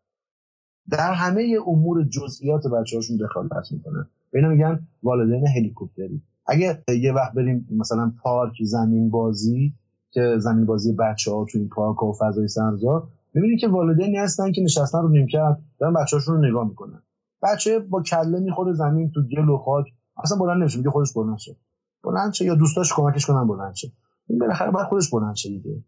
در 0.91 1.13
همه 1.13 1.57
امور 1.67 2.03
جزئیات 2.03 2.67
بچه 2.67 2.97
هاشون 2.97 3.17
دخالت 3.17 3.71
می‌کنن. 3.71 4.07
اینا 4.33 4.49
میگن 4.49 4.87
والدین 5.03 5.47
هلیکوپتری. 5.47 6.21
اگه 6.47 6.83
یه 7.01 7.13
وقت 7.13 7.33
بریم 7.33 7.67
مثلا 7.71 8.13
پارک 8.23 8.53
زمین 8.63 9.09
بازی 9.09 9.73
که 10.11 10.35
زمین 10.39 10.65
بازی 10.65 10.93
بچه 10.93 11.31
ها 11.31 11.45
تو 11.45 11.67
پارک 11.67 12.03
و 12.03 12.13
فضای 12.19 12.47
سرزا 12.47 13.07
می‌بینید 13.33 13.59
که 13.59 13.67
والدینی 13.67 14.17
هستن 14.17 14.51
که 14.51 14.61
نشستن 14.61 15.01
رو 15.01 15.09
نیمکت 15.09 15.57
دارن 15.79 15.93
بچه‌هاشون 15.93 16.35
رو 16.35 16.49
نگاه 16.49 16.67
می‌کنن. 16.67 17.01
بچه 17.43 17.79
با 17.79 18.01
کله 18.01 18.39
می‌خوره 18.39 18.73
زمین 18.73 19.11
تو 19.11 19.21
گل 19.21 19.49
و 19.49 19.57
خاک 19.57 19.85
اصلا 20.23 20.37
بلند 20.37 20.57
نمیشه 20.61 20.77
میگه 20.77 20.89
خودش 20.89 21.13
بلند 21.13 21.37
شه. 21.37 21.55
بلند 22.03 22.33
شه 22.33 22.45
یا 22.45 22.55
دوستاش 22.55 22.93
کمکش 22.93 23.25
کنن 23.25 23.47
بلند 23.47 23.75
شه. 23.75 23.91
این 24.27 24.39
بالاخره 24.39 24.71
باید 24.71 24.87
خودش 24.87 25.09
بلند 25.09 25.35
شه 25.35 25.49
دیگه. 25.49 25.83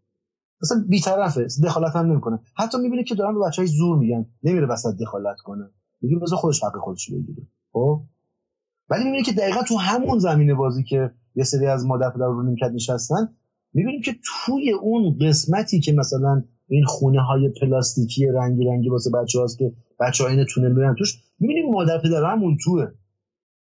اصلا 0.62 0.84
بیطرفه 0.88 1.46
دخالت 1.64 1.96
هم 1.96 2.06
نمی‌کنه. 2.06 2.38
حتی 2.56 2.78
می‌بینه 2.78 3.04
که 3.04 3.14
دارن 3.14 3.34
به 3.34 3.40
بچهای 3.46 3.68
زور 3.68 3.98
میگن 3.98 4.26
نمیره 4.42 4.66
وسط 4.66 4.96
دخالت 5.00 5.36
کنه. 5.44 5.70
میگه 6.00 6.16
بذار 6.16 6.38
خودش 6.38 6.64
حق 6.64 6.76
خودش 6.76 7.10
بگیره. 7.10 7.46
خب؟ 7.72 8.02
ولی 8.90 9.04
می‌بینه 9.04 9.22
که 9.22 9.32
دقیقا 9.32 9.62
تو 9.62 9.76
همون 9.76 10.18
زمینه 10.18 10.54
بازی 10.54 10.84
که 10.84 11.10
یه 11.34 11.44
سری 11.44 11.66
از 11.66 11.86
مادر 11.86 12.10
پدر 12.10 12.26
رو 12.26 12.42
نیمکت 12.42 12.70
نشستن 12.74 13.36
می‌بینیم 13.72 14.02
که 14.02 14.16
توی 14.24 14.72
اون 14.72 15.18
قسمتی 15.20 15.80
که 15.80 15.92
مثلا 15.92 16.44
این 16.68 16.84
خونه 16.84 17.20
های 17.20 17.48
پلاستیکی 17.60 18.26
رنگی 18.26 18.64
رنگی 18.64 18.88
واسه 18.88 19.10
بچه 19.10 19.40
هاست 19.40 19.58
که 19.58 19.72
بچه 20.00 20.24
ها 20.24 20.30
اینه 20.30 20.44
تونل 20.44 20.72
میرن 20.72 20.94
توش 20.98 21.22
می‌بینیم 21.40 21.72
مادر 21.72 21.98
پدر 21.98 22.24
همون 22.24 22.56
توه. 22.64 22.86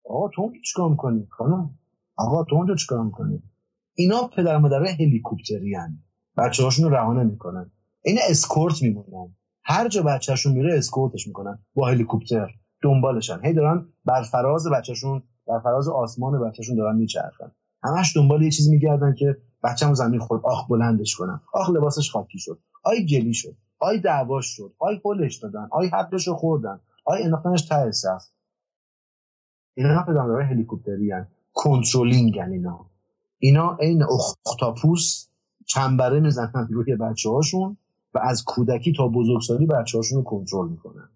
آقا 0.04 0.28
تو 0.28 0.42
اونجا 0.42 0.58
چیکار 0.64 0.90
می‌کنی؟ 0.90 1.26
خانم؟ 1.30 1.70
آقا 2.16 2.44
تو 2.44 2.56
اونجا 2.56 2.74
چیکار 2.74 3.04
می‌کنی؟ 3.04 3.42
اینا 3.94 4.28
پدر 4.36 4.58
مادر 4.58 4.84
هلیکوپتری 4.84 5.74
هن. 5.74 6.03
بچه 6.36 6.62
هاشون 6.62 6.84
رو 6.84 6.94
رها 6.94 7.12
نمی‌کنن. 7.12 7.70
عین 8.02 8.18
اسکورت 8.28 8.82
میمونن. 8.82 9.34
هر 9.64 9.88
جا 9.88 10.02
بچهشون 10.02 10.52
میره 10.52 10.78
اسکورتش 10.78 11.26
می‌کنن. 11.26 11.58
با 11.74 11.88
هلیکوپتر. 11.88 12.50
دنبالشن. 12.82 13.40
هی 13.44 13.52
دارن 13.52 13.86
بر 14.04 14.22
فراز 14.22 14.68
بچهشون 14.68 15.22
بر 15.46 15.60
فراز 15.60 15.88
آسمان 15.88 16.40
بچهشون 16.40 16.76
دارن 16.76 16.96
میچرخن. 16.96 17.52
همش 17.82 18.16
دنبال 18.16 18.42
یه 18.42 18.50
چیزی 18.50 18.70
میگردن 18.70 19.14
که 19.14 19.36
بچه‌مو 19.62 19.94
زمین 19.94 20.20
خورد. 20.20 20.40
آخ 20.44 20.68
بلندش 20.68 21.16
کنم. 21.16 21.42
آخ 21.52 21.70
لباسش 21.70 22.10
خاکی 22.10 22.38
شد. 22.38 22.58
آی 22.82 23.06
گلی 23.06 23.34
شد. 23.34 23.56
آی 23.78 24.00
دعواش 24.00 24.46
شد. 24.46 24.74
آی 24.78 24.98
هلش 24.98 25.36
دادن. 25.36 25.68
آی 25.70 25.86
حقش 25.86 26.28
رو 26.28 26.34
خوردن. 26.34 26.80
آی 27.04 27.22
انداختنش 27.22 27.68
ته 27.68 27.90
صف 27.90 28.24
اینا 29.74 30.02
پدرمادرای 30.02 30.44
هلیکوپتری 30.44 31.10
هن. 31.10 31.28
controlling 31.52 32.38
اینا. 32.38 32.86
اینا 33.38 33.76
عین 33.80 34.02
اختاپوس 34.46 35.28
چنبره 35.66 36.20
می‌زنن 36.20 36.68
روی 36.70 36.96
بچه 36.96 37.30
هاشون 37.30 37.76
و 38.14 38.18
از 38.22 38.44
کودکی 38.44 38.92
تا 38.92 39.08
بزرگسالی 39.08 39.66
بچه 39.66 39.98
هاشون 39.98 40.18
رو 40.18 40.24
کنترل 40.24 40.68
می‌کنن. 40.68 41.08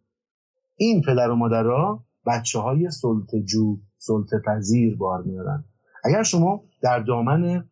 این 0.77 1.03
پدر 1.03 1.31
و 1.31 1.37
مادرها 1.37 2.05
بچه 2.27 2.59
های 2.59 2.91
سلطه 2.91 3.43
جو 3.43 3.79
سلطه 3.99 4.39
پذیر 4.39 4.97
بار 4.97 5.23
میارن 5.23 5.65
اگر 6.05 6.23
شما 6.23 6.65
در 6.83 7.01
دامن 7.01 7.69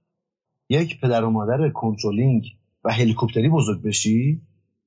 یک 0.68 1.00
پدر 1.00 1.24
و 1.24 1.30
مادر 1.30 1.68
controlling 1.68 2.44
و 2.84 2.92
هلیکوپتری 2.92 3.48
بزرگ 3.48 3.82
بشی 3.82 4.42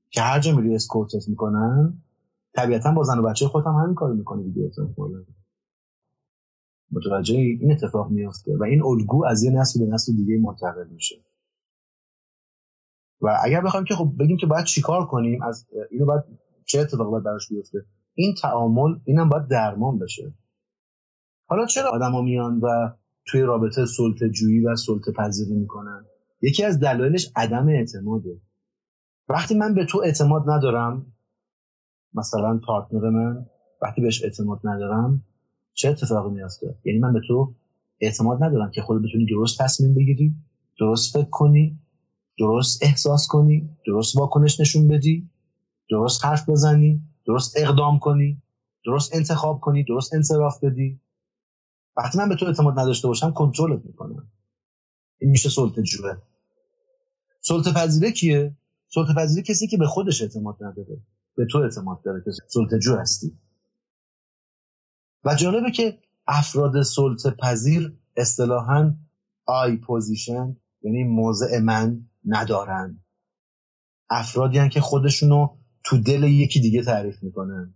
که 0.10 0.22
هر 0.22 0.40
جا 0.40 0.56
میری 0.56 0.76
اسکورتت 0.76 1.30
می‌کنن 1.30 2.02
طبیعتا 2.54 2.92
با 2.92 3.04
زن 3.04 3.20
و 3.20 3.22
بچه 3.22 3.48
خودت 3.48 3.68
هم 3.68 3.74
همین 3.74 3.96
کارو 3.96 4.16
می‌کنی 4.16 4.44
دیگه. 4.44 4.72
متوجه 6.92 7.36
این 7.36 7.72
اتفاق 7.72 8.10
میافته 8.10 8.58
و 8.58 8.64
این 8.64 8.84
الگو 8.84 9.26
از 9.26 9.44
یه 9.44 9.52
نسل 9.52 9.86
به 9.86 9.92
نسل 9.92 10.14
دیگه 10.16 10.38
منتقل 10.38 10.88
میشه. 10.88 11.16
و 13.22 13.38
اگر 13.44 13.62
بخوایم 13.62 13.86
که 13.86 13.96
خب 13.96 14.12
بگیم 14.20 14.38
که 14.38 14.48
باید 14.48 14.66
چیکار 14.66 15.06
کنیم 15.06 15.44
از 15.44 15.68
اینو 15.92 16.06
باید 16.06 16.24
چه 16.66 16.80
اتفاقی 16.80 17.12
باید 17.12 17.24
براش 17.24 17.50
بیفته؟ 17.50 17.86
این 18.14 18.36
تعامل 18.42 18.96
اینم 19.06 19.30
باید 19.30 19.48
درمان 19.48 20.00
بشه. 20.00 20.34
حالا 21.46 21.66
چرا 21.66 21.90
آدما 21.90 22.22
میان 22.22 22.60
و 22.60 22.90
توی 23.26 23.42
رابطه 23.42 23.86
سلطه 23.86 24.30
جویی 24.30 24.60
و 24.60 24.76
سلطه 24.76 25.12
پذیری 25.12 25.54
می‌کنن؟ 25.54 26.06
یکی 26.42 26.64
از 26.64 26.80
دلایلش 26.80 27.32
عدم 27.36 27.68
اعتماده. 27.68 28.42
وقتی 29.30 29.56
من 29.56 29.74
به 29.76 29.86
تو 29.86 30.02
اعتماد 30.06 30.50
ندارم 30.50 31.14
مثلا 32.14 32.60
پارتنر 32.68 33.10
من 33.10 33.46
وقتی 33.82 34.02
بهش 34.02 34.24
اعتماد 34.24 34.60
ندارم 34.64 35.24
چه 35.74 35.90
اتفاقی 35.90 36.30
میافته؟ 36.30 36.76
یعنی 36.86 37.00
من 37.00 37.14
به 37.14 37.22
تو 37.28 37.56
اعتماد 38.02 38.44
ندارم 38.44 38.72
که 38.72 38.82
خود 38.82 39.04
بتونی 39.04 39.26
درست 39.26 39.62
تصمیم 39.62 39.94
بگیری 39.94 40.36
درست 40.80 41.18
فکر 41.18 41.30
کنی 41.30 41.80
درست 42.40 42.84
احساس 42.84 43.28
کنی 43.28 43.70
درست 43.86 44.16
واکنش 44.16 44.60
نشون 44.60 44.88
بدی 44.88 45.30
درست 45.90 46.26
حرف 46.26 46.50
بزنی 46.50 47.02
درست 47.26 47.54
اقدام 47.58 48.00
کنی 48.00 48.42
درست 48.86 49.16
انتخاب 49.16 49.60
کنی 49.60 49.84
درست 49.84 50.14
انصراف 50.14 50.64
بدی. 50.64 51.02
وقتی 51.98 52.18
من 52.18 52.30
به 52.30 52.36
تو 52.36 52.46
اعتماد 52.46 52.80
نداشته 52.80 53.08
باشم 53.08 53.32
کنترلت 53.32 53.86
می‌کنم. 53.86 54.32
این 55.18 55.32
میشه 55.32 55.50
سلطه 55.50 55.84
جوه. 55.84 56.18
سلطه 57.42 57.74
پذیره 57.74 58.12
کیه؟ 58.12 58.58
سلطه 58.88 59.14
پذیره 59.14 59.44
کسی 59.44 59.68
که 59.68 59.78
به 59.78 59.88
خودش 59.88 60.22
اعتماد 60.22 60.56
نداره. 60.62 61.02
به 61.36 61.46
تو 61.52 61.58
اعتماد 61.58 62.02
داره 62.04 62.22
که 62.26 62.32
سلطه 62.48 62.80
جو 62.80 62.96
هستی. 62.96 63.40
و 65.26 65.36
جالبه 65.36 65.72
که 65.72 66.00
افراد 66.28 66.82
سلطه 66.82 67.32
پذیر 67.32 67.98
اصطلاحا 68.18 68.96
I 69.46 69.78
position 69.78 70.58
یعنی 70.82 71.04
موضع 71.04 71.60
من 71.60 72.09
ندارن. 72.26 73.00
افرادی 74.10 74.70
که 74.70 74.82
خودشونو 74.82 75.48
تو 75.84 75.98
دل 75.98 76.24
یکی 76.24 76.60
دیگه 76.60 76.84
تعریف 76.84 77.24
می‌کنن. 77.24 77.74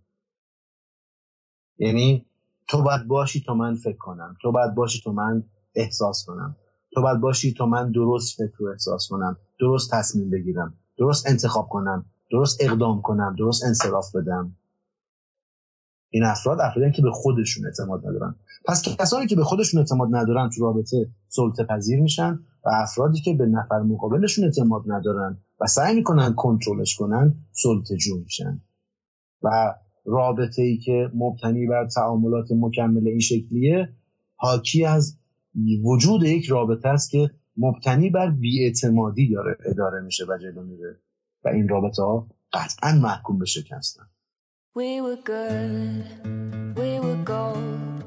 یعنی 1.78 2.26
تو 2.68 2.82
باید 2.82 3.08
باشی 3.08 3.42
تا 3.46 3.54
من 3.54 3.74
فکر 3.74 3.96
کنم. 3.96 4.36
تو 4.42 4.52
باید 4.52 4.74
باشی 4.74 5.00
تا 5.04 5.12
من 5.12 5.44
احساس 5.74 6.24
کنم. 6.26 6.56
تو 6.94 7.02
باید 7.02 7.20
باشی 7.20 7.52
تا 7.52 7.66
من 7.66 7.92
درست 7.92 8.36
فکر 8.36 8.62
و 8.62 8.68
احساس 8.68 9.08
کنم. 9.10 9.36
درست 9.60 9.90
تصمیم 9.90 10.30
بگیرم. 10.30 10.78
درست 10.98 11.26
انتخاب 11.28 11.68
کنم. 11.68 12.06
درست 12.30 12.56
اقدام 12.60 13.02
کنم. 13.02 13.36
درست 13.38 13.64
انصراف 13.64 14.16
بدم. 14.16 14.56
این 16.14 16.24
افراد 16.24 16.60
افرادی 16.60 16.92
که 16.92 17.02
به 17.02 17.10
خودشون 17.10 17.66
اعتماد 17.66 18.06
ندارن. 18.06 18.34
پس 18.64 18.82
کسانی 18.82 19.26
که 19.26 19.36
به 19.36 19.44
خودشون 19.44 19.80
اعتماد 19.80 20.08
ندارن 20.12 20.50
تو 20.50 20.62
رابطه 20.62 21.10
سلطه 21.28 21.64
پذیر 21.64 22.00
میشن 22.00 22.38
و 22.64 22.70
افرادی 22.72 23.20
که 23.20 23.34
به 23.34 23.46
نفر 23.46 23.78
مقابلشون 23.80 24.44
اعتماد 24.44 24.82
ندارن 24.86 25.38
و 25.60 25.66
سعی 25.66 25.94
می‌کنن 25.94 26.34
کنترلش 26.34 26.94
کنن 26.94 27.34
سلطه 27.52 27.96
جو 27.96 28.18
میشن. 28.18 28.60
و 29.42 29.74
رابطه 30.04 30.62
ای 30.62 30.78
که 30.78 31.10
مبتنی 31.14 31.66
بر 31.66 31.88
تعاملات 31.88 32.48
مکمل 32.52 33.08
این 33.08 33.20
شکلیه 33.20 33.88
حاکی 34.36 34.84
از 34.84 35.18
وجود 35.84 36.22
یک 36.22 36.46
رابطه 36.46 36.88
است 36.88 37.10
که 37.10 37.30
مبتنی 37.56 38.10
بر 38.10 38.30
بیاعتمادی 38.30 39.32
داره 39.32 39.56
اداره 39.66 40.00
میشه 40.00 40.24
و 40.24 40.38
جلو 40.38 40.62
میره. 40.62 41.00
و 41.44 41.48
این 41.48 41.68
رابطه 41.68 42.02
ها 42.02 42.28
قطعا 42.52 42.92
محکوم 42.92 43.38
به 43.38 43.46
شکستن 43.46 44.06
We 44.76 45.00
were 45.00 45.14
good, 45.14 46.04
we 46.76 46.98
were 46.98 47.22
gold, 47.22 48.02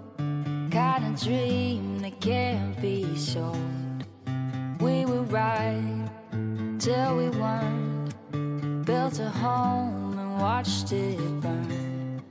kind 0.70 1.06
of 1.06 1.24
dream 1.24 2.00
that 2.00 2.20
can't 2.20 2.76
be 2.82 3.16
sold. 3.16 4.04
We 4.82 5.06
were 5.06 5.22
right 5.22 6.10
till 6.78 7.16
we 7.16 7.30
weren't, 7.30 8.86
built 8.86 9.18
a 9.20 9.30
home 9.30 10.20
and 10.20 10.42
watched 10.42 10.92
it 10.92 11.18
burn. 11.40 12.22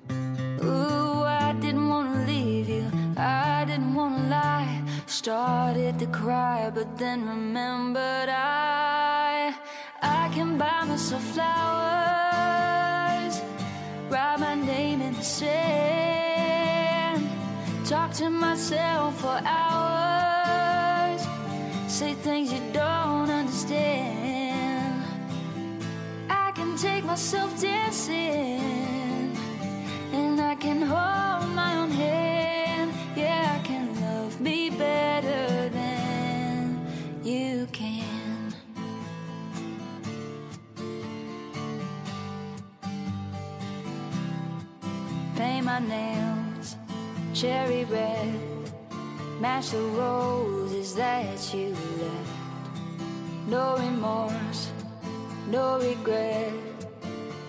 Ooh, 0.62 1.22
I 1.22 1.54
didn't 1.58 1.88
wanna 1.88 2.26
leave 2.26 2.68
you, 2.68 2.90
I 3.16 3.64
didn't 3.66 3.94
wanna 3.94 4.28
lie. 4.28 4.82
Started 5.06 5.98
to 5.98 6.06
cry, 6.08 6.70
but 6.74 6.98
then 6.98 7.26
remembered 7.26 8.28
I, 8.28 9.54
I 10.02 10.28
can 10.34 10.58
buy 10.58 10.84
myself 10.84 11.22
flowers 11.22 12.15
talk 17.84 18.10
to 18.12 18.30
myself 18.30 19.20
for 19.20 19.38
hours, 19.44 21.20
say 21.88 22.14
things 22.14 22.50
you 22.52 22.60
don't 22.72 23.28
understand. 23.28 25.04
I 26.30 26.52
can 26.52 26.76
take 26.76 27.04
myself 27.04 27.60
dancing, 27.60 29.36
and 30.12 30.40
I 30.40 30.54
can 30.54 30.80
hold 30.80 31.45
my 45.80 45.88
nails 45.88 46.76
cherry 47.34 47.84
red, 47.84 48.32
match 49.40 49.70
the 49.70 49.82
roses 50.02 50.94
that 50.94 51.54
you 51.54 51.68
left. 52.00 52.36
No 53.46 53.76
remorse, 53.76 54.70
no 55.50 55.78
regret. 55.78 56.52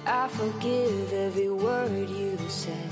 I 0.06 0.28
forgive 0.28 1.14
every 1.14 1.50
word 1.50 2.10
you 2.10 2.38
said. 2.50 2.92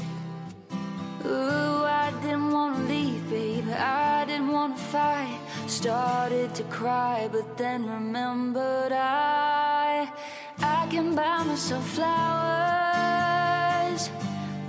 Ooh, 1.26 1.84
I 1.84 2.14
didn't 2.22 2.52
wanna 2.52 2.86
leave, 2.86 3.30
baby. 3.30 3.74
I 3.74 4.24
didn't 4.26 4.52
wanna 4.52 4.78
fight. 4.78 5.40
Started 5.68 6.56
to 6.56 6.64
cry, 6.64 7.28
but 7.30 7.58
then 7.58 7.86
remembered 7.86 8.94
I 8.94 10.10
I 10.60 10.88
can 10.90 11.14
buy 11.14 11.44
myself 11.44 11.86
flowers 11.90 12.75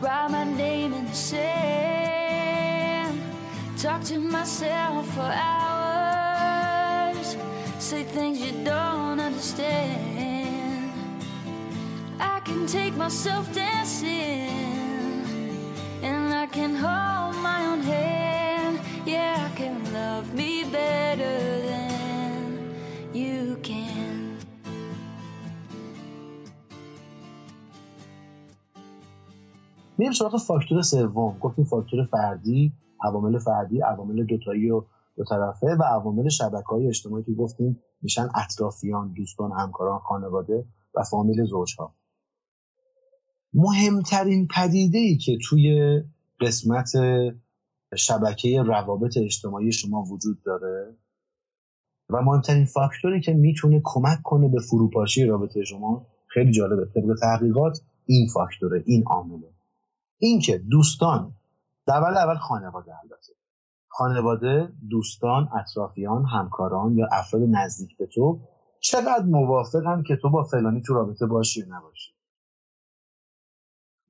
write 0.00 0.30
my 0.30 0.44
name 0.44 0.92
in 0.92 1.06
the 1.06 1.14
sand, 1.14 3.18
talk 3.78 4.02
to 4.04 4.18
myself 4.18 5.06
for 5.14 5.20
hours, 5.20 7.36
say 7.78 8.04
things 8.04 8.40
you 8.40 8.52
don't 8.64 9.20
understand. 9.20 10.92
I 12.20 12.40
can 12.40 12.66
take 12.66 12.94
myself 12.96 13.52
dancing, 13.54 14.50
and 16.02 16.34
I 16.34 16.46
can 16.46 16.74
hold 16.74 17.36
my 17.42 17.66
own 17.66 17.80
hand. 17.80 18.15
میریم 29.98 30.12
سراغ 30.12 30.36
فاکتور 30.36 30.82
سوم. 30.82 31.38
گفتیم 31.38 31.64
فاکتور 31.64 32.04
فردی 32.04 32.72
عوامل 33.04 33.38
فردی 33.38 33.80
عوامل 33.80 34.24
دوتایی 34.24 34.70
و 34.70 34.84
دو 35.16 35.24
طرفه 35.24 35.66
و 35.66 35.82
عوامل 35.82 36.28
شبکه 36.28 36.66
های 36.66 36.88
اجتماعی 36.88 37.24
که 37.24 37.32
گفتیم 37.32 37.82
میشن 38.02 38.28
اطرافیان 38.34 39.12
دوستان 39.12 39.52
همکاران 39.52 39.98
خانواده 39.98 40.64
و 40.94 41.02
فامیل 41.02 41.44
زوجها. 41.44 41.94
مهمترین 43.54 44.48
پدیده 44.56 44.98
ای 44.98 45.16
که 45.16 45.38
توی 45.48 46.02
قسمت 46.40 46.92
شبکه 47.96 48.62
روابط 48.62 49.16
اجتماعی 49.16 49.72
شما 49.72 50.02
وجود 50.02 50.42
داره 50.42 50.96
و 52.10 52.22
مهمترین 52.22 52.64
فاکتوری 52.64 53.20
که 53.20 53.32
می‌تونه 53.32 53.80
کمک 53.84 54.18
کنه 54.24 54.48
به 54.48 54.60
فروپاشی 54.60 55.24
رابطه 55.24 55.64
شما 55.64 56.06
خیلی 56.26 56.52
جالبه 56.52 56.86
طبق 56.94 57.14
تحقیقات 57.20 57.78
این 58.06 58.28
فاکتوره 58.34 58.82
این 58.86 59.04
عامله. 59.06 59.55
اینکه 60.18 60.58
دوستان 60.58 61.34
اول 61.88 62.16
اول 62.16 62.36
خانواده 62.36 62.92
البته 63.02 63.32
خانواده 63.88 64.72
دوستان 64.90 65.48
اطرافیان 65.60 66.24
همکاران 66.24 66.96
یا 66.96 67.08
افراد 67.12 67.42
نزدیک 67.42 67.96
به 67.96 68.06
تو 68.06 68.40
چقدر 68.80 69.24
موافقن 69.24 70.02
که 70.02 70.16
تو 70.16 70.30
با 70.30 70.44
فلانی 70.44 70.82
تو 70.82 70.94
رابطه 70.94 71.26
باشی 71.26 71.60
یا 71.60 71.66
نباشی؟ 71.68 72.12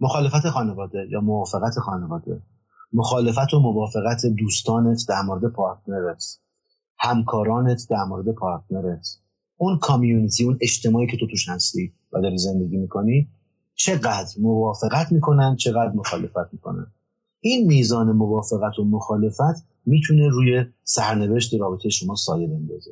مخالفت 0.00 0.50
خانواده 0.50 1.06
یا 1.10 1.20
موافقت 1.20 1.78
خانواده؟ 1.78 2.42
مخالفت 2.92 3.54
و 3.54 3.58
موافقت 3.58 4.26
دوستانت 4.26 4.98
در 5.08 5.22
مورد 5.22 5.52
پارتنرت. 5.52 6.38
همکارانت 6.98 7.86
در 7.90 8.04
مورد 8.04 8.34
پارتنرت. 8.34 9.06
اون 9.56 9.78
کامیونیتی 9.78 10.44
اون 10.44 10.58
اجتماعی 10.60 11.06
که 11.06 11.16
تو 11.16 11.26
توش 11.26 11.48
هستی 11.48 11.94
و 12.12 12.20
داری 12.20 12.38
زندگی 12.38 12.76
می‌کنی 12.76 13.28
چقدر 13.76 14.34
موافقت 14.40 15.12
می‌کنن 15.12 15.56
چقدر 15.56 15.92
مخالفت 15.92 16.52
می‌کنن. 16.52 16.86
این 17.40 17.66
میزان 17.66 18.12
موافقت 18.12 18.78
و 18.78 18.84
مخالفت 18.84 19.66
می‌تونه 19.86 20.28
روی 20.28 20.64
سرنوشت 20.84 21.54
رابطه 21.54 21.88
شما 21.88 22.14
سایه 22.14 22.46
بندازه. 22.46 22.90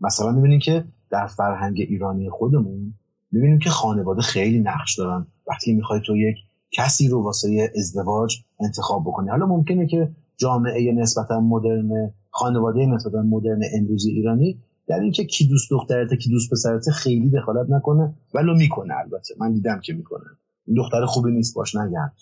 مثلا 0.00 0.32
می‌بینیم 0.32 0.58
که 0.58 0.84
در 1.10 1.26
فرهنگ 1.26 1.76
ایرانی 1.80 2.30
خودمون 2.30 2.94
می‌بینیم 3.32 3.58
که 3.58 3.70
خانواده 3.70 4.22
خیلی 4.22 4.58
نقش 4.58 4.98
دارن. 4.98 5.26
وقتی 5.46 5.72
می‌خوای 5.72 6.00
تو 6.06 6.16
یک 6.16 6.36
کسی 6.72 7.08
رو 7.08 7.22
واسه 7.22 7.72
ازدواج 7.76 8.36
انتخاب 8.60 9.02
بکنی 9.02 9.28
حالا 9.28 9.46
ممکنه 9.46 9.86
که 9.86 10.10
جامعه 10.36 10.92
نسبتا 10.92 11.40
مدرن 11.40 12.12
خانواده 12.30 12.86
نسبتا 12.86 13.22
مدرن 13.22 13.60
امروزی 13.74 14.10
ایرانی 14.10 14.58
در 14.90 15.00
اینکه 15.00 15.24
کی 15.24 15.48
دوست 15.48 15.70
دخترته 15.70 16.16
کی 16.16 16.30
دوست 16.30 16.50
پسرته 16.50 16.90
خیلی 16.90 17.30
دخالت 17.30 17.70
نکنه. 17.70 18.14
ولو 18.34 18.54
می‌کنه 18.54 18.94
البته. 18.96 19.34
من 19.38 19.52
دیدم 19.52 19.80
که 19.80 19.92
می‌کنه. 19.92 20.26
این 20.66 20.76
دختر 20.76 21.06
خوبی 21.06 21.32
نیست 21.32 21.54
باش 21.54 21.76
نگرد. 21.76 22.14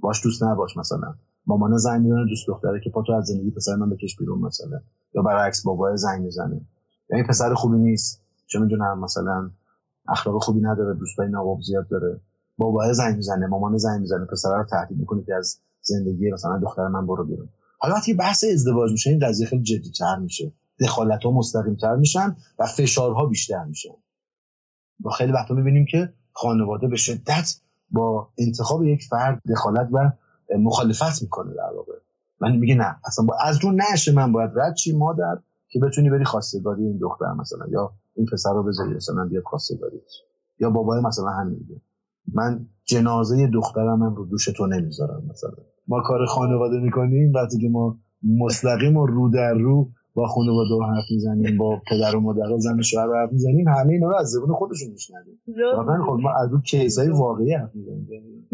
باش 0.00 0.24
دوست 0.24 0.42
نباش 0.42 0.76
مثلا. 0.76 1.14
مامان 1.46 1.76
زنگ 1.76 2.02
می‌زنه 2.02 2.24
دوست 2.28 2.48
دختره 2.48 2.80
که 2.84 2.90
پاتو 2.90 3.12
از 3.12 3.24
زندگی 3.24 3.50
پسر 3.50 3.74
من 3.76 3.90
بکش 3.90 4.16
بیرون 4.16 4.38
مثلا. 4.38 4.80
یا 5.14 5.22
برعکس 5.22 5.62
بابا 5.62 5.96
زنگ 5.96 6.22
می‌زنه. 6.22 6.60
یعنی 7.10 7.24
پسر 7.28 7.54
خوبی 7.54 7.78
نیست. 7.78 8.22
چه 8.46 8.58
می‌دونم 8.58 9.00
مثلا 9.00 9.50
اخلاق 10.08 10.42
خوبی 10.42 10.60
نداره 10.60 10.94
دوستای 10.94 11.28
ناقاب 11.28 11.60
زیاد 11.60 11.88
داره. 11.88 12.20
بابا 12.58 12.92
زنگ 12.92 13.16
می‌زنه 13.16 13.46
مامان 13.46 13.78
زنگ 13.78 14.00
می‌زنه 14.00 14.24
پسر 14.24 14.56
رو 14.56 14.64
تهدید 14.64 14.98
می‌کنه 14.98 15.22
که 15.22 15.34
از 15.34 15.58
زندگی 15.80 16.30
مثلا 16.30 16.58
دختر 16.58 16.88
من 16.88 17.06
برو 17.06 17.24
بیرون. 17.24 17.48
حالا 17.78 17.94
وقتی 17.94 18.14
بحث 18.14 18.44
ازدواج 18.52 18.92
میشه 18.92 19.10
این 19.10 19.18
قضیه 19.28 19.46
خیلی 19.46 19.62
جدی 19.62 19.90
تر 19.98 20.18
میشه. 20.18 20.52
دخالت 20.80 21.24
ها 21.24 21.30
مستقیم 21.30 21.74
تر 21.74 21.96
میشن 21.96 22.36
و 22.58 22.66
فشارها 22.66 23.26
بیشتر 23.26 23.64
میشن. 23.64 23.94
با 25.00 25.10
خیلی 25.10 25.32
وقتا 25.32 25.54
می‌بینیم 25.54 25.86
که 25.90 26.12
خانواده 26.32 26.88
به 26.88 26.96
شدت 26.96 27.56
با 27.90 28.28
انتخاب 28.38 28.84
یک 28.84 29.02
فرد 29.10 29.42
دخالت 29.50 29.88
و 29.92 30.10
مخالفت 30.58 31.22
می‌کنه 31.22 31.54
در 31.54 31.76
واقع. 31.76 31.92
من 32.40 32.56
میگه 32.56 32.74
نه 32.74 32.96
اصلا 33.04 33.24
با 33.24 33.36
از 33.44 33.64
رو 33.64 33.72
نشه 33.72 34.12
من 34.12 34.32
باید 34.32 34.50
رد 34.56 34.74
چی 34.74 34.96
مادر 34.96 35.38
که 35.68 35.78
بتونی 35.78 36.10
بری 36.10 36.24
خواستگاری 36.24 36.84
این 36.84 36.98
دختر 36.98 37.32
مثلا 37.32 37.66
یا 37.70 37.92
این 38.14 38.26
پسر 38.32 38.52
رو 38.52 38.62
بذاری 38.62 38.94
مثلا 38.94 39.24
بیاد 39.24 39.42
خواستگاری 39.42 40.00
یا 40.60 40.70
بابای 40.70 41.00
مثلا 41.00 41.30
همین 41.30 41.58
میگه. 41.58 41.80
من 42.34 42.66
جنازه 42.84 43.46
دخترم 43.46 43.98
من 43.98 44.16
رو 44.16 44.26
دوش 44.26 44.44
تو 44.44 44.66
نمی‌ذارم 44.66 45.22
مثلا. 45.30 45.64
ما 45.88 46.02
کار 46.02 46.26
خانواده 46.26 46.80
می‌کنیم 46.80 47.32
وقتی 47.32 47.58
که 47.58 47.68
ما 47.68 47.98
مستقیم 48.22 48.96
و 48.96 49.06
رو 49.06 49.30
در 49.30 49.54
رو 49.54 49.90
با 50.14 50.26
خانواده 50.26 50.94
حرف 50.94 51.04
می‌زنیم 51.10 51.58
با 51.58 51.80
پدر 51.90 52.16
و 52.16 52.20
مادر 52.20 52.58
زن 52.58 52.82
شوهر 52.82 53.14
حرف 53.14 53.32
می‌زنیم 53.32 53.68
همه 53.68 53.92
اینا 53.92 54.08
رو 54.08 54.16
از 54.16 54.30
زبون 54.30 54.54
خودشون 54.54 54.90
میشنویم. 54.90 55.40
واقعا 55.76 56.04
خود 56.04 56.20
ما 56.20 56.30
از 56.30 56.52
رو 56.52 56.60
کیسای 56.60 57.08
واقعی 57.08 57.54
حرف 57.54 57.74
می‌زنیم. 57.74 58.48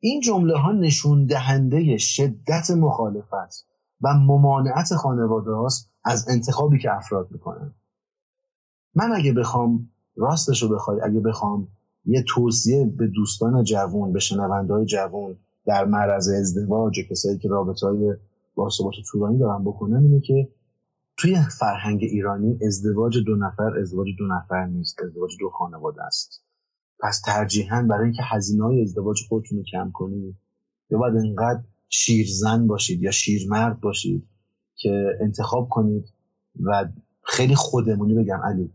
این 0.00 0.20
جمله 0.20 0.56
ها 0.56 0.72
نشون 0.72 1.26
دهنده 1.26 1.96
شدت 1.98 2.70
مخالفت 2.70 3.66
و 4.00 4.08
ممانعت 4.14 4.94
خانواده 4.94 5.50
هاست 5.50 5.90
از 6.04 6.28
انتخابی 6.28 6.78
که 6.78 6.96
افراد 6.96 7.28
می‌کنن. 7.30 7.74
من 8.94 9.12
اگه 9.12 9.32
بخوام 9.32 9.88
راستش 10.16 10.62
رو 10.62 10.68
بخوای 10.68 11.00
اگه 11.00 11.20
بخوام 11.20 11.68
یه 12.04 12.24
توصیه 12.28 12.84
به 12.84 13.06
دوستان 13.06 13.64
جوون 13.64 14.12
به 14.12 14.18
شنونده 14.18 14.84
جوون 14.84 15.36
در 15.66 15.84
معرض 15.84 16.28
ازدواج 16.28 17.00
کسایی 17.10 17.38
که 17.38 17.48
رابطه 17.48 17.86
های 17.86 18.14
با 18.54 18.70
ثبات 18.70 18.94
طولانی 19.10 19.38
دارن 19.38 19.64
بکنن 19.64 20.02
اینه 20.02 20.20
که 20.20 20.48
توی 21.16 21.36
فرهنگ 21.58 21.98
ایرانی 22.02 22.58
ازدواج 22.66 23.18
دو 23.26 23.36
نفر 23.36 23.78
ازدواج 23.78 24.08
دو 24.18 24.26
نفر 24.26 24.66
نیست 24.66 25.02
ازدواج 25.02 25.30
دو 25.40 25.50
خانواده 25.50 26.02
است. 26.02 26.42
پس 27.00 27.20
ترجیحاً 27.20 27.86
برای 27.90 28.04
اینکه 28.04 28.22
هزینه 28.24 28.64
های 28.64 28.82
ازدواج 28.82 29.16
خودتون 29.28 29.58
رو 29.58 29.64
کم 29.72 29.90
کنید 29.94 30.36
یا 30.90 30.98
باید 30.98 31.16
انقدر 31.16 31.62
شیرزن 31.88 32.66
باشید 32.66 33.02
یا 33.02 33.10
شیرمرد 33.10 33.80
باشید 33.80 34.28
که 34.74 35.18
انتخاب 35.20 35.68
کنید 35.68 36.04
و 36.60 36.88
خیلی 37.22 37.54
خودمونی 37.54 38.14
بگم 38.14 38.40
علی 38.44 38.72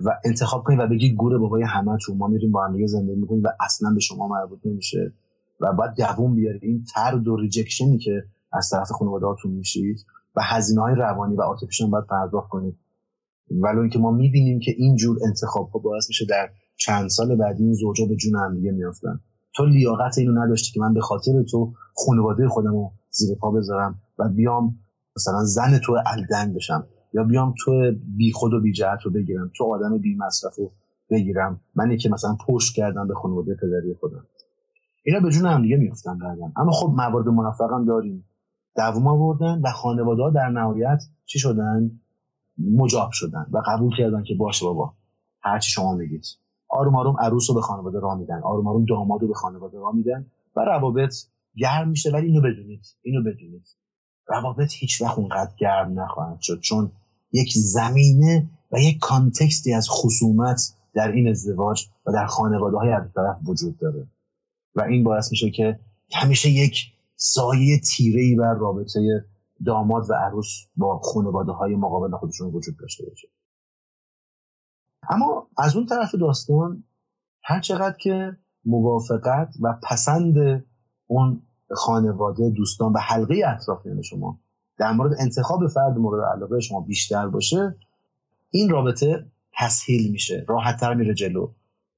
و 0.00 0.10
انتخاب 0.24 0.64
کنید 0.64 0.78
و 0.78 0.86
بگید 0.86 1.16
گور 1.16 1.38
بابای 1.38 1.62
همه 1.62 1.98
چون 1.98 2.16
ما 2.16 2.26
میریم 2.26 2.52
با 2.52 2.66
هم 2.66 2.86
زندگی 2.86 3.16
می‌کنیم 3.16 3.42
و 3.42 3.48
اصلا 3.60 3.90
به 3.94 4.00
شما 4.00 4.28
مربوط 4.28 4.60
نمیشه 4.64 5.12
و 5.60 5.72
باید 5.72 5.94
دووم 5.94 6.34
بیارید. 6.34 6.64
این 6.64 6.84
ترد 6.94 7.28
و 7.28 7.36
ریجکشنی 7.36 7.98
که 7.98 8.24
از 8.52 8.68
طرف 8.70 8.88
خانواده 8.90 9.26
میشید 9.44 10.06
و 10.36 10.40
هزینه 10.44 10.80
های 10.80 10.94
روانی 10.94 11.36
و 11.36 11.42
عاطفیشون 11.42 11.90
باید 11.90 12.06
پرداخت 12.06 12.48
کنید 12.48 12.78
ولو 13.50 13.80
اینکه 13.80 13.98
ما 13.98 14.10
می‌بینیم 14.10 14.60
که 14.60 14.74
این 14.76 14.96
جور 14.96 15.18
انتخاب 15.26 15.70
ها 15.70 15.78
باعث 15.78 16.08
میشه 16.08 16.26
در 16.28 16.50
چند 16.76 17.08
سال 17.08 17.36
بعدی 17.36 17.64
این 17.64 17.74
زوجا 17.74 18.06
به 18.06 18.16
جون 18.16 18.36
هم 18.36 18.54
دیگه 18.54 18.72
میافتن. 18.72 19.20
تو 19.54 19.64
لیاقت 19.64 20.18
اینو 20.18 20.44
نداشتی 20.44 20.72
که 20.72 20.80
من 20.80 20.94
به 20.94 21.00
خاطر 21.00 21.42
تو 21.42 21.72
خانواده 22.06 22.48
خودم 22.48 22.72
رو 22.72 22.90
زیر 23.10 23.36
پا 23.38 23.50
بذارم 23.50 23.98
و 24.18 24.28
بیام 24.28 24.78
مثلا 25.16 25.44
زن 25.44 25.78
تو 25.78 25.98
الدنگ 26.06 26.54
بشم 26.54 26.86
یا 27.14 27.24
بیام 27.24 27.54
تو 27.64 27.92
بی 28.16 28.32
خود 28.32 28.52
و 28.52 28.60
بی 28.60 28.72
جهت 28.72 28.98
رو 29.04 29.10
بگیرم 29.10 29.50
تو 29.56 29.64
آدم 29.64 29.98
بی 29.98 30.16
مصرف 30.16 30.54
رو 30.56 30.72
بگیرم. 31.10 31.60
منی 31.74 31.96
که 31.96 32.08
مثلا 32.08 32.36
پشت 32.46 32.74
کردم 32.74 33.08
به 33.08 33.14
خانواده 33.14 33.54
پدری 33.54 33.94
خودم. 34.00 34.26
اینا 35.04 35.20
به 35.20 35.30
جون 35.30 35.46
هم 35.46 35.62
دیگه 35.62 35.76
میافتن 35.76 36.18
بعدن 36.18 36.52
اما 36.56 36.72
خب 36.72 36.92
موارد 36.96 37.28
موفقم 37.28 37.84
داریم. 37.84 38.24
دووم 38.76 39.06
آوردن 39.06 39.60
و 39.64 39.70
خانواده 39.70 40.22
ها 40.22 40.30
در 40.30 40.48
نهایت 40.48 41.02
چی 41.26 41.38
شدن؟ 41.38 42.00
مجاب 42.58 43.10
شدن 43.12 43.46
و 43.52 43.62
قبول 43.66 43.96
کردن 43.96 44.22
که 44.22 44.34
باشه 44.34 44.64
بابا 44.66 44.94
هرچی 45.40 45.70
شما 45.70 45.94
میگید. 45.94 46.24
آروم 46.68 46.96
آروم 46.96 47.16
عروس 47.20 47.50
رو 47.50 47.54
به 47.54 47.60
خانواده 47.60 48.00
را 48.00 48.14
میدن 48.14 48.40
آروم 48.42 48.68
آروم 48.68 48.84
داماد 48.84 49.22
رو 49.22 49.28
به 49.28 49.34
خانواده 49.34 49.78
را 49.78 49.92
میدن 49.92 50.26
و 50.56 50.60
روابط 50.60 51.14
گرم 51.56 51.88
میشه 51.88 52.10
ولی 52.10 52.26
اینو 52.26 52.40
بدونید 52.40 52.86
اینو 53.02 53.20
بدونید. 53.20 53.66
روابط 54.28 54.72
هیچ 54.72 55.02
وقت 55.02 55.18
اونقدر 55.18 55.50
گرم 55.58 56.00
نخواهد 56.00 56.40
شد 56.40 56.60
چون 56.60 56.92
یک 57.32 57.52
زمینه 57.54 58.50
و 58.72 58.78
یک 58.78 58.98
کانتکستی 58.98 59.74
از 59.74 59.88
خصومت 59.90 60.60
در 60.94 61.12
این 61.12 61.28
ازدواج 61.28 61.86
و 62.06 62.12
در 62.12 62.26
خانواده 62.26 62.76
های 62.76 62.90
طرف 63.14 63.36
وجود 63.46 63.78
داره. 63.78 64.06
و 64.74 64.82
این 64.82 65.04
باعث 65.04 65.30
میشه 65.30 65.50
که 65.50 65.78
همیشه 66.12 66.50
یک 66.50 66.91
سایه 67.24 67.80
تیره 67.80 68.36
بر 68.38 68.54
رابطه 68.54 69.24
داماد 69.66 70.10
و 70.10 70.14
عروس 70.14 70.66
با 70.76 70.98
خانواده 70.98 71.52
های 71.52 71.76
مقابل 71.76 72.16
خودشون 72.16 72.54
وجود 72.54 72.76
داشته 72.76 73.04
باشه. 73.06 73.28
اما 75.10 75.48
از 75.58 75.76
اون 75.76 75.86
طرف 75.86 76.14
داستان 76.14 76.84
هر 77.44 77.60
چقدر 77.60 77.96
که 78.00 78.36
موافقت 78.64 79.54
و 79.60 79.78
پسند 79.90 80.64
اون 81.06 81.42
خانواده 81.70 82.50
دوستان 82.50 82.92
و 82.92 82.98
حلقه 82.98 83.42
اطرافیان 83.46 84.02
شما 84.02 84.40
در 84.78 84.92
مورد 84.92 85.12
انتخاب 85.20 85.66
فرد 85.66 85.96
مورد 85.96 86.24
علاقه 86.36 86.60
شما 86.60 86.80
بیشتر 86.80 87.28
باشه 87.28 87.76
این 88.50 88.70
رابطه 88.70 89.26
تسهیل 89.58 90.12
میشه 90.12 90.44
راحتتر 90.48 90.94
میره 90.94 91.14
جلو 91.14 91.52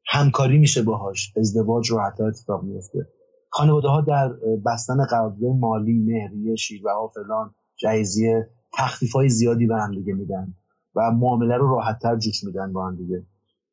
همکاری 0.06 0.58
میشه 0.58 0.82
باهاش 0.82 1.32
ازدواج 1.36 1.92
راحتتر 1.92 2.24
اتفاق 2.24 2.62
میفته 2.62 3.08
خانواده 3.56 3.88
ها 3.88 4.00
در 4.00 4.28
بستن 4.66 5.04
قرارداد 5.04 5.56
مالی 5.58 5.98
مهریه 5.98 6.56
شیربه 6.56 6.92
ها 6.92 7.08
فلان 7.14 7.54
جایزیه 7.76 8.48
تخفیف 8.72 9.12
های 9.12 9.28
زیادی 9.28 9.66
به 9.66 9.76
هم 9.76 9.94
دیگه 9.94 10.14
میدن 10.14 10.54
و 10.94 11.10
معامله 11.10 11.56
رو 11.56 11.70
راحتتر 11.70 12.16
جوش 12.16 12.44
میدن 12.44 12.72
با 12.72 12.86
هم 12.86 12.96
دیگه. 12.96 13.26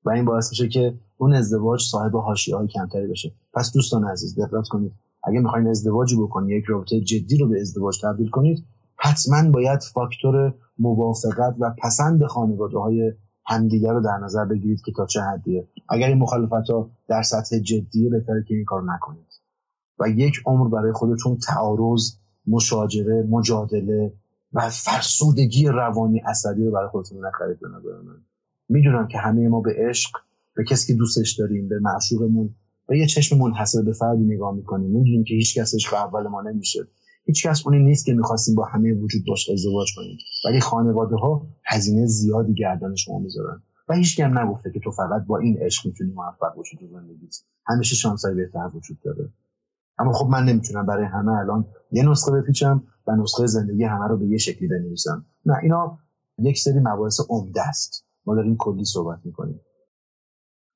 و 0.06 0.10
این 0.10 0.26
باعث 0.26 0.50
میشه 0.50 0.68
که 0.68 0.94
اون 1.18 1.34
ازدواج 1.34 1.82
صاحب 1.82 2.16
حاشیه 2.16 2.56
های 2.56 2.68
کمتری 2.68 3.08
بشه. 3.08 3.32
پس 3.54 3.72
دوستان 3.74 4.04
عزیز 4.04 4.40
دقت 4.40 4.68
کنید. 4.68 4.92
اگه 5.24 5.40
می‌خواین 5.40 5.68
ازدواجی 5.68 6.16
بکنید 6.16 6.58
یک 6.58 6.66
رابطه 6.68 7.02
جدی 7.02 7.38
رو 7.38 7.48
به 7.48 7.62
ازدواج 7.62 8.02
تبدیل 8.02 8.30
کنید 8.30 8.66
حتما 8.96 9.52
باید 9.52 9.80
فاکتور 9.94 10.54
موافقت 10.80 11.56
و 11.60 11.76
پسند 11.84 12.26
خانواده 12.26 12.78
های 12.78 13.14
همدیگه 13.46 13.92
رو 13.92 14.02
در 14.02 14.18
نظر 14.24 14.46
بگیرید 14.46 14.82
که 14.86 14.92
تا 14.98 15.06
چه 15.06 15.22
حدیه. 15.22 15.68
اگر 15.90 16.08
این 16.08 16.18
مخالفت 16.18 16.70
ها 16.70 16.90
در 17.08 17.22
سطح 17.22 17.60
جدی 17.60 18.10
بهتره 18.10 18.44
که 18.48 18.56
این 18.56 18.66
کار 18.66 18.84
نکنید. 18.84 19.31
و 20.02 20.10
یک 20.10 20.34
عمر 20.46 20.70
برای 20.70 20.94
خودتون 20.94 21.38
تعارض 21.38 22.02
مشاجره 22.48 23.28
مجادله 23.30 24.14
و 24.54 24.70
فرسودگی 24.70 25.68
روانی 25.68 26.20
عصبی 26.20 26.66
رو 26.66 26.72
برای 26.72 26.90
خودتون 26.90 27.26
نخرید 27.26 27.60
به 27.60 27.68
نظر 27.68 28.02
من. 28.06 28.18
می‌دونم 28.70 29.08
که 29.08 29.18
همه 29.18 29.48
ما 29.48 29.62
به 29.62 29.76
عشق 29.78 30.10
به 30.56 30.64
کسی 30.64 30.94
که 30.94 31.00
دوستش 31.00 31.36
داریم 31.40 31.70
به 31.70 31.80
معشوقمون 31.80 32.56
به 32.88 33.00
یه 33.00 33.08
چشم 33.08 33.38
منحصر 33.38 33.82
به 33.82 33.94
فردی 33.94 34.24
نگاه 34.24 34.56
می‌کنیم. 34.56 34.92
می‌دونیم 34.92 35.24
که 35.24 35.34
هیچ 35.34 35.58
کس 35.58 35.76
عشق 35.76 35.94
اول 35.94 36.28
ما 36.28 36.42
نمیشه. 36.42 36.80
هیچ 37.26 37.48
کس 37.48 37.66
اونی 37.66 37.84
نیست 37.84 38.06
که 38.06 38.14
می‌خواستیم 38.14 38.56
با 38.56 38.66
همه 38.66 38.94
وجود 38.94 39.22
باش 39.28 39.50
ازدواج 39.50 39.88
کنیم. 39.96 40.18
ولی 40.46 40.60
خانواده 40.60 41.16
ها 41.16 41.48
هزینه 41.66 42.06
زیادی 42.06 42.54
گردن 42.54 42.96
شما 42.96 43.20
می‌ذارن. 43.20 43.62
و 43.90 43.94
هیچ 43.94 44.20
هم 44.20 44.40
نگفته 44.40 44.72
که 44.72 44.80
تو 44.80 44.92
فقط 44.92 45.26
با 45.26 45.38
این 45.38 45.58
عشق 45.62 45.86
می‌تونی 45.88 46.12
موفق 46.14 46.56
باشی 46.58 46.78
تو 46.78 46.88
زندگیت. 46.88 47.36
همیشه 47.68 47.96
شانسای 47.96 48.36
بهتر 48.36 48.72
وجود 48.74 48.98
داره. 49.04 49.30
اما 50.02 50.12
خب 50.14 50.30
من 50.30 50.46
نمی‌تونم 50.46 50.86
برای 50.86 51.06
همه 51.06 51.32
الان 51.32 51.66
یه 51.92 52.10
نسخه 52.10 52.32
بپیچم 52.32 52.84
و 53.08 53.16
نسخه 53.16 53.48
زندگی 53.48 53.84
همه 53.84 54.08
رو 54.08 54.18
به 54.18 54.26
یه 54.26 54.38
شکلی 54.38 54.68
بنویسم. 54.68 55.26
نه 55.46 55.58
اینا 55.64 55.98
یک 56.40 56.60
سری 56.60 56.80
مباحث 56.80 57.20
عمده 57.30 57.68
است. 57.68 58.06
ما 58.26 58.36
داریم 58.36 58.56
کلی 58.60 58.86
صحبت 58.86 59.20
می‌کنیم. 59.24 59.62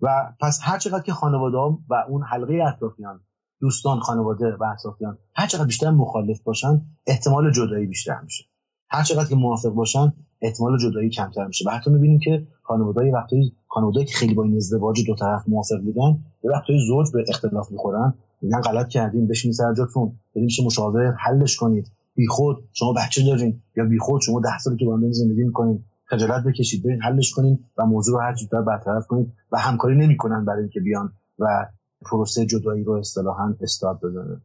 و 0.02 0.34
پس 0.42 0.60
هر 0.62 0.78
چقدر 0.78 1.04
که 1.04 1.14
خانواده 1.14 1.58
و 1.90 1.94
اون 2.10 2.24
حلقه 2.24 2.64
اطرافیان 2.68 3.20
دوستان 3.60 4.00
خانواده 4.00 4.56
و 4.60 4.64
اطرافیان 4.64 5.18
هر 5.36 5.48
چقدر 5.48 5.66
بیشتر 5.66 5.92
مخالف 5.92 6.42
باشن 6.42 6.82
احتمال 7.08 7.52
جدایی 7.52 7.88
بیشتر 7.88 8.22
میشه. 8.24 8.44
هر 8.90 9.04
چقدر 9.04 9.30
که 9.30 9.36
موافق 9.36 9.70
باشن 9.70 10.14
احتمال 10.42 10.78
جدایی 10.78 11.10
کمتر 11.10 11.48
میشه. 11.48 11.70
و 11.70 11.72
حتی 11.72 11.92
می‌بینیم 11.92 12.20
که 12.20 12.48
خانواده 12.64 13.12
وقتی 13.12 13.56
خانواده 13.68 14.06
که 14.06 14.14
خیلی 14.14 14.34
با 14.34 14.44
این 14.44 14.56
ازدواج 14.56 15.04
دو 15.08 15.16
طرف 15.16 15.44
موافق 15.48 15.82
بودن 15.84 16.20
یه 16.44 16.52
وقتی 16.52 16.74
زوج 16.88 17.12
به 17.14 17.26
اختلاف 17.28 17.72
می‌خورن 17.72 18.14
میگن 18.46 18.62
غلط 18.62 18.88
کردیم 18.88 19.28
بشین 19.28 19.52
سر 19.52 19.74
جاتون 19.74 20.12
بریم 20.36 20.48
چه 20.48 20.64
مشاوره 20.64 21.16
حلش 21.20 21.56
کنید. 21.56 21.92
بیخود 22.16 22.64
شما 22.74 22.94
بچه 22.94 23.26
دارین 23.26 23.62
یا 23.78 23.86
بیخود 23.86 24.22
شما 24.22 24.40
ده 24.40 24.60
سالی 24.64 24.78
که 24.78 24.86
با 24.86 24.98
هم 24.98 25.12
زندگی 25.12 25.44
می‌کنین 25.44 25.84
خجالت 26.06 26.44
بکشید 26.44 26.84
برین 26.84 27.02
حلش 27.02 27.32
کنین 27.32 27.60
و 27.78 27.86
موضوع 27.86 28.16
رو 28.16 28.22
هر 28.22 28.36
زودتر 28.36 28.62
برطرف 28.62 29.08
کنید 29.08 29.34
و 29.52 29.58
همکاری 29.60 29.98
نمی‌کنن 29.98 30.46
برای 30.46 30.62
اینکه 30.62 30.80
بیان 30.80 31.14
و 31.40 31.66
پروسه 32.02 32.46
جدایی 32.46 32.84
رو 32.84 32.94
اصطلاحا 32.94 33.56
استارت 33.62 34.00
بزنن 34.02 34.42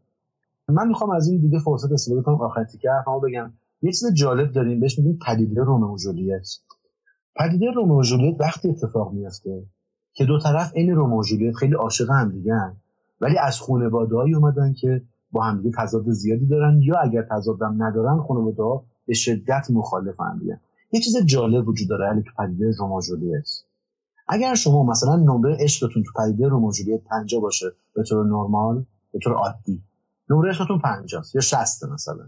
من 0.69 0.89
می‌خوام 0.89 1.11
از 1.11 1.29
این 1.29 1.41
دیگه 1.41 1.59
فرصت 1.59 1.93
استفاده 1.93 2.23
کنم 2.23 2.35
آخر 2.35 2.65
تیکه 2.65 2.91
حرفمو 2.91 3.21
بگم. 3.21 3.53
یه 3.83 3.93
چیز 3.93 4.15
جالب 4.15 4.53
داریم 4.53 4.81
بهش 4.81 4.99
میگیم 4.99 5.19
پدیده 5.27 5.63
رومئو 5.63 5.97
جولیت. 5.97 6.49
پدیده 7.37 7.67
رومئو 7.71 8.03
جولیت 8.03 8.41
وقتی 8.41 8.69
اتفاق 8.69 9.13
میفته 9.13 9.63
که 10.13 10.25
دو 10.25 10.39
طرف 10.39 10.73
عین 10.75 10.91
رومئو 10.91 11.23
جولیت 11.23 11.55
خیلی 11.55 11.75
عاشق 11.75 12.11
هم 12.11 12.31
دیگن 12.31 12.77
ولی 13.21 13.39
از 13.39 13.61
خانواده‌ای 13.61 14.35
اومدن 14.35 14.73
که 14.73 15.03
با 15.33 15.43
همدیگه 15.43 15.77
تضاد 15.77 16.11
زیادی 16.11 16.47
دارن 16.47 16.83
یا 16.83 16.99
اگر 16.99 17.23
تضادم 17.31 17.83
ندارن 17.83 18.23
خانواده 18.29 18.85
به 19.07 19.15
شدت 19.15 19.71
مخالف 19.71 20.21
هم 20.21 20.39
دیگه. 20.39 20.61
یه 20.93 21.01
چیز 21.01 21.17
جالب 21.25 21.69
وجود 21.69 21.89
داره 21.89 22.07
علی 22.07 22.23
تو 22.23 22.31
پدیده 22.39 22.73
جولیت. 23.09 23.49
اگر 24.29 24.55
شما 24.55 24.83
مثلا 24.83 25.17
نمره 25.17 25.57
عشقتون 25.61 26.03
تو 26.03 26.23
پدیده 26.23 26.49
رومئو 26.49 26.73
جولیت 26.73 27.01
50 27.05 27.41
باشه 27.41 27.67
به 27.95 28.03
طور 28.03 28.25
نرمال 28.25 28.85
به 29.13 29.19
طور 29.19 29.33
عادی. 29.33 29.83
نمره 30.31 30.51
عشقتون 30.51 30.79
50 30.79 31.25
یا 31.35 31.41
60 31.41 31.85
مثلا. 31.85 32.25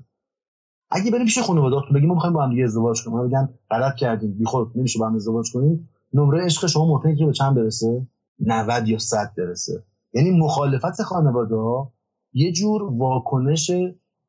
اگه 0.90 1.10
بریم 1.10 1.24
پیش 1.24 1.38
خانواده‌تون 1.38 1.92
بگیم 1.94 2.08
ما 2.08 2.14
می‌خوایم 2.14 2.34
با 2.34 2.44
هم 2.44 2.50
دیگه 2.50 2.64
ازدواج 2.64 3.04
کنیم. 3.04 3.28
بگن 3.28 3.48
غلط 3.70 3.94
کردیم. 3.94 4.32
بیخود 4.32 4.72
نمیشه 4.74 4.98
با 4.98 5.08
هم 5.08 5.14
ازدواج 5.14 5.52
کنیم. 5.52 5.88
نمره 6.14 6.44
عشق 6.44 6.66
شما 6.66 6.86
ممکنه 6.86 7.16
که 7.16 7.26
به 7.26 7.32
چند 7.32 7.54
برسه؟ 7.54 8.06
90 8.40 8.88
یا 8.88 8.98
100 8.98 9.32
برسه. 9.38 9.82
یعنی 10.12 10.30
مخالفت 10.30 11.02
خانواده 11.02 11.54
ها 11.54 11.92
یه 12.32 12.52
جور 12.52 12.82
واکنش 12.82 13.70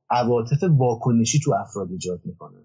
عواطف 0.09 0.63
واکنشی 0.63 1.39
تو 1.39 1.53
افراد 1.53 1.91
ایجاد 1.91 2.21
می‌کنه. 2.25 2.57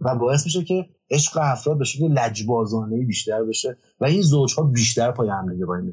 و 0.00 0.14
باعث 0.18 0.44
میشه 0.44 0.64
که 0.64 0.86
عشق 1.10 1.38
افراد 1.42 1.78
به 1.78 1.84
شکل 1.84 2.04
لجبازانه 2.04 3.04
بیشتر 3.04 3.44
بشه 3.44 3.78
و 4.00 4.04
این 4.04 4.22
زوجها 4.22 4.62
بیشتر 4.62 5.12
پای 5.12 5.28
هم 5.28 5.52
دیگه 5.52 5.66
وای 5.66 5.92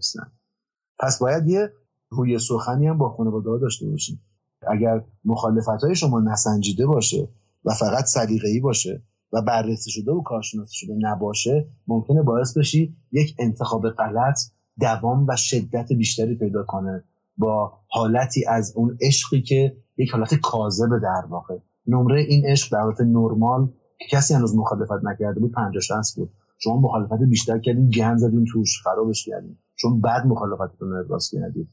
پس 1.00 1.20
باید 1.20 1.48
یه 1.48 1.74
روی 2.10 2.40
سخنی 2.40 2.88
هم 2.88 2.98
با 2.98 3.10
خانواده 3.10 3.50
ها 3.50 3.58
داشته 3.58 3.90
باشیم. 3.90 4.22
اگر 4.68 5.04
مخالفت 5.26 5.84
های 5.84 5.96
شما 5.96 6.20
نسنجیده 6.20 6.86
باشه 6.86 7.30
و 7.66 7.74
فقط 7.74 8.06
سلیقه‌ای 8.06 8.60
باشه 8.60 9.04
و 9.34 9.42
بررسی 9.42 9.92
شده 9.92 10.12
و 10.12 10.22
کارشناسی 10.22 10.76
شده 10.76 10.94
نباشه 11.00 11.70
ممکنه 11.88 12.24
باعث 12.24 12.58
بشی 12.58 12.96
یک 13.12 13.36
انتخاب 13.40 13.90
غلط 13.90 14.40
دوام 14.82 15.28
و 15.28 15.36
شدت 15.36 15.94
بیشتری 15.94 16.36
پیدا 16.36 16.64
کنه 16.64 17.04
با 17.38 17.74
حالتی 17.88 18.46
از 18.46 18.74
اون 18.76 18.98
عشقی 19.02 19.42
که 19.42 19.78
یک 19.98 20.10
حالت 20.12 20.36
کاذب 20.36 20.90
در 21.02 21.26
واقع. 21.30 21.58
نمره 21.88 22.22
این 22.22 22.46
عشق 22.46 22.74
در 22.74 22.82
حالت 22.82 23.02
نرمال 23.02 23.70
که 24.00 24.06
کسی 24.12 24.34
هنوز 24.34 24.56
مخالفت 24.56 25.04
نکرده 25.04 25.40
بود 25.40 25.52
50 25.52 25.82
60 25.82 26.16
بود. 26.16 26.32
شما 26.58 26.78
مخالفت 26.78 27.24
بیشتر 27.30 27.60
کردین 27.60 27.90
گند 27.90 28.18
زدین 28.18 28.46
توش 28.52 28.82
خرابش 28.84 29.26
کردین. 29.26 29.58
چون 29.76 30.02
بعد 30.02 30.26
مخالفتتون 30.26 30.90
رو 30.90 31.00
ابراز 31.06 31.30
کردید. 31.32 31.70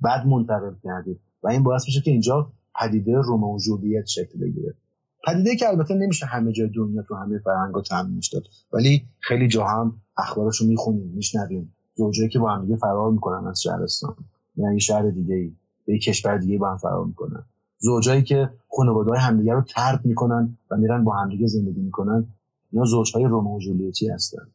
بعد 0.00 0.26
منتقل 0.26 0.74
کردید. 0.84 1.20
و 1.42 1.48
این 1.48 1.62
باعث 1.62 1.84
میشه 1.86 2.00
که 2.00 2.10
اینجا 2.10 2.52
پدیده 2.80 3.12
رومئو 3.12 3.56
و 3.56 3.58
جولیت 3.58 4.06
شکل 4.06 4.38
بگیره. 4.40 4.74
پدیده 5.26 5.56
که 5.56 5.68
البته 5.68 5.94
نمیشه 5.94 6.26
همه 6.26 6.52
جای 6.52 6.68
دنیا 6.68 7.02
تو 7.02 7.14
همه 7.14 7.38
فرهنگا 7.38 7.82
تامینش 7.82 8.28
داد 8.28 8.42
ولی 8.72 9.08
خیلی 9.20 9.48
جا 9.48 9.64
هم 9.64 10.00
اخبارشو 10.16 10.66
می‌خونیم 10.66 11.12
میشنویم. 11.14 11.74
زوجایی 11.98 12.28
که 12.28 12.38
با 12.38 12.50
هم 12.50 12.62
دیگه 12.62 12.76
فرار 12.76 13.10
می‌کنن 13.10 13.46
از 13.46 13.60
شهرستان. 13.62 14.16
یعنی 14.56 14.80
شهر 14.80 15.10
دیگه 15.10 15.34
ای. 15.34 15.52
به 15.86 15.98
کشور 15.98 16.38
دیگه 16.38 16.58
با 16.58 16.70
هم 16.70 16.76
فرار 16.76 17.04
می‌کنن. 17.04 17.42
زوجایی 17.78 18.22
که 18.22 18.50
خانواده 18.76 19.10
های 19.10 19.20
همدیگه 19.20 19.52
رو 19.52 19.62
ترد 19.62 20.04
می‌کنن 20.04 20.58
و 20.70 20.76
میرن 20.76 21.04
با 21.04 21.14
همدیگه 21.14 21.46
زندگی 21.46 21.80
می‌کنن 21.80 22.26
اینا 22.72 22.84
زوجهای 22.84 23.24
رومئو 23.24 23.56
و 23.56 23.58
جولیتی 23.58 24.08
هستن. 24.08 24.48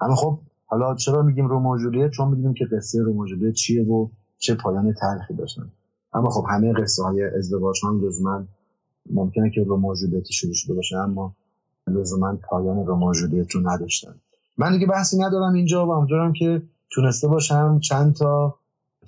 اما 0.00 0.14
خب 0.14 0.38
حالا 0.66 0.94
چرا 0.94 1.22
میگیم 1.22 1.46
رومئو 1.46 1.74
و 1.74 1.78
جولیت؟ 1.78 2.10
چون 2.10 2.28
می‌دونیم 2.28 2.54
که 2.54 2.64
قصه 2.64 3.02
رومئو 3.02 3.48
و 3.48 3.52
چیه 3.52 3.84
و 3.84 4.08
چه 4.38 4.54
پایان 4.54 4.94
تلخی 5.00 5.34
داشتن. 5.34 5.72
اما 6.12 6.30
خب 6.30 6.44
همه 6.50 6.72
قصه 6.72 7.02
های 7.02 7.24
ازدواج 7.24 7.80
هم 7.84 8.06
لزوما 8.06 8.44
ممکنه 9.10 9.50
که 9.50 9.62
رومئو 9.62 9.94
جولیتی 9.94 10.32
شروع 10.32 10.54
شده 10.54 10.74
باشه 10.74 10.96
اما 10.96 11.34
لزوما 11.86 12.36
پایان 12.50 12.86
رومئو 12.86 13.12
جولیت 13.12 13.50
رو 13.50 13.70
نداشتن. 13.70 14.14
من 14.56 14.72
دیگه 14.72 14.86
بحثی 14.86 15.18
ندارم 15.18 15.54
اینجا 15.54 15.86
و 15.86 15.90
امیدوارم 15.90 16.32
که 16.32 16.62
تونسته 16.90 17.28
باشم 17.28 17.80
چند 17.82 18.14
تا 18.14 18.58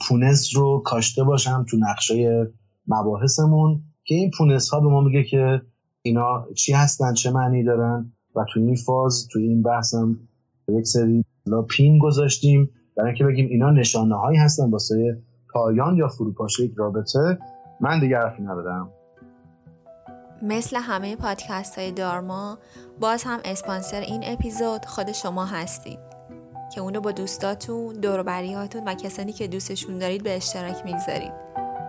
پونس 0.00 0.56
رو 0.56 0.82
کاشته 0.84 1.24
باشم 1.24 1.64
تو 1.70 1.76
نقشه 1.76 2.46
مباحثمون 2.86 3.82
که 4.04 4.14
این 4.14 4.30
پونس 4.38 4.70
ها 4.70 4.80
به 4.80 4.88
ما 4.88 5.00
میگه 5.00 5.24
که 5.24 5.62
اینا 6.02 6.46
چی 6.56 6.72
هستن 6.72 7.14
چه 7.14 7.30
معنی 7.30 7.64
دارن 7.64 8.12
و 8.34 8.44
تو 8.52 8.60
این 8.60 8.74
فاز 8.74 9.28
تو 9.32 9.38
این 9.38 9.62
بحثم 9.62 10.16
یک 10.68 10.86
سری 10.86 11.24
پین 11.68 11.98
گذاشتیم. 11.98 12.70
برای 12.96 13.10
اینکه 13.10 13.24
بگیم 13.24 13.48
اینا 13.48 13.70
نشانه 13.70 14.14
هایی 14.14 14.38
هستن 14.38 14.70
واسه 14.70 15.22
پایان 15.52 15.96
یا 15.96 16.08
فروپاشی 16.08 16.64
یک 16.64 16.72
رابطه 16.76 17.38
من 17.80 18.00
دیگه 18.00 18.18
حرفی 18.18 18.42
ندارم. 18.42 18.90
مثل 20.42 20.76
همه 20.76 21.16
پادکست 21.16 21.78
های 21.78 21.92
دارما 21.92 22.58
باز 23.00 23.24
هم 23.24 23.40
اسپانسر 23.44 24.00
این 24.00 24.22
اپیزود 24.24 24.84
خود 24.84 25.12
شما 25.12 25.44
هستید 25.44 25.98
که 26.74 26.80
اونو 26.80 27.00
با 27.00 27.12
دوستاتون، 27.12 27.94
دوروبریاتون 27.94 28.84
و 28.84 28.94
کسانی 28.94 29.32
که 29.32 29.48
دوستشون 29.48 29.98
دارید 29.98 30.22
به 30.22 30.36
اشتراک 30.36 30.84
می‌گذارید 30.84 31.32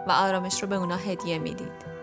و 0.08 0.12
آرامش 0.12 0.64
رو 0.64 0.68
به 0.68 0.76
اونا 0.76 0.96
هدیه 0.96 1.40
می‌دید. 1.40 1.97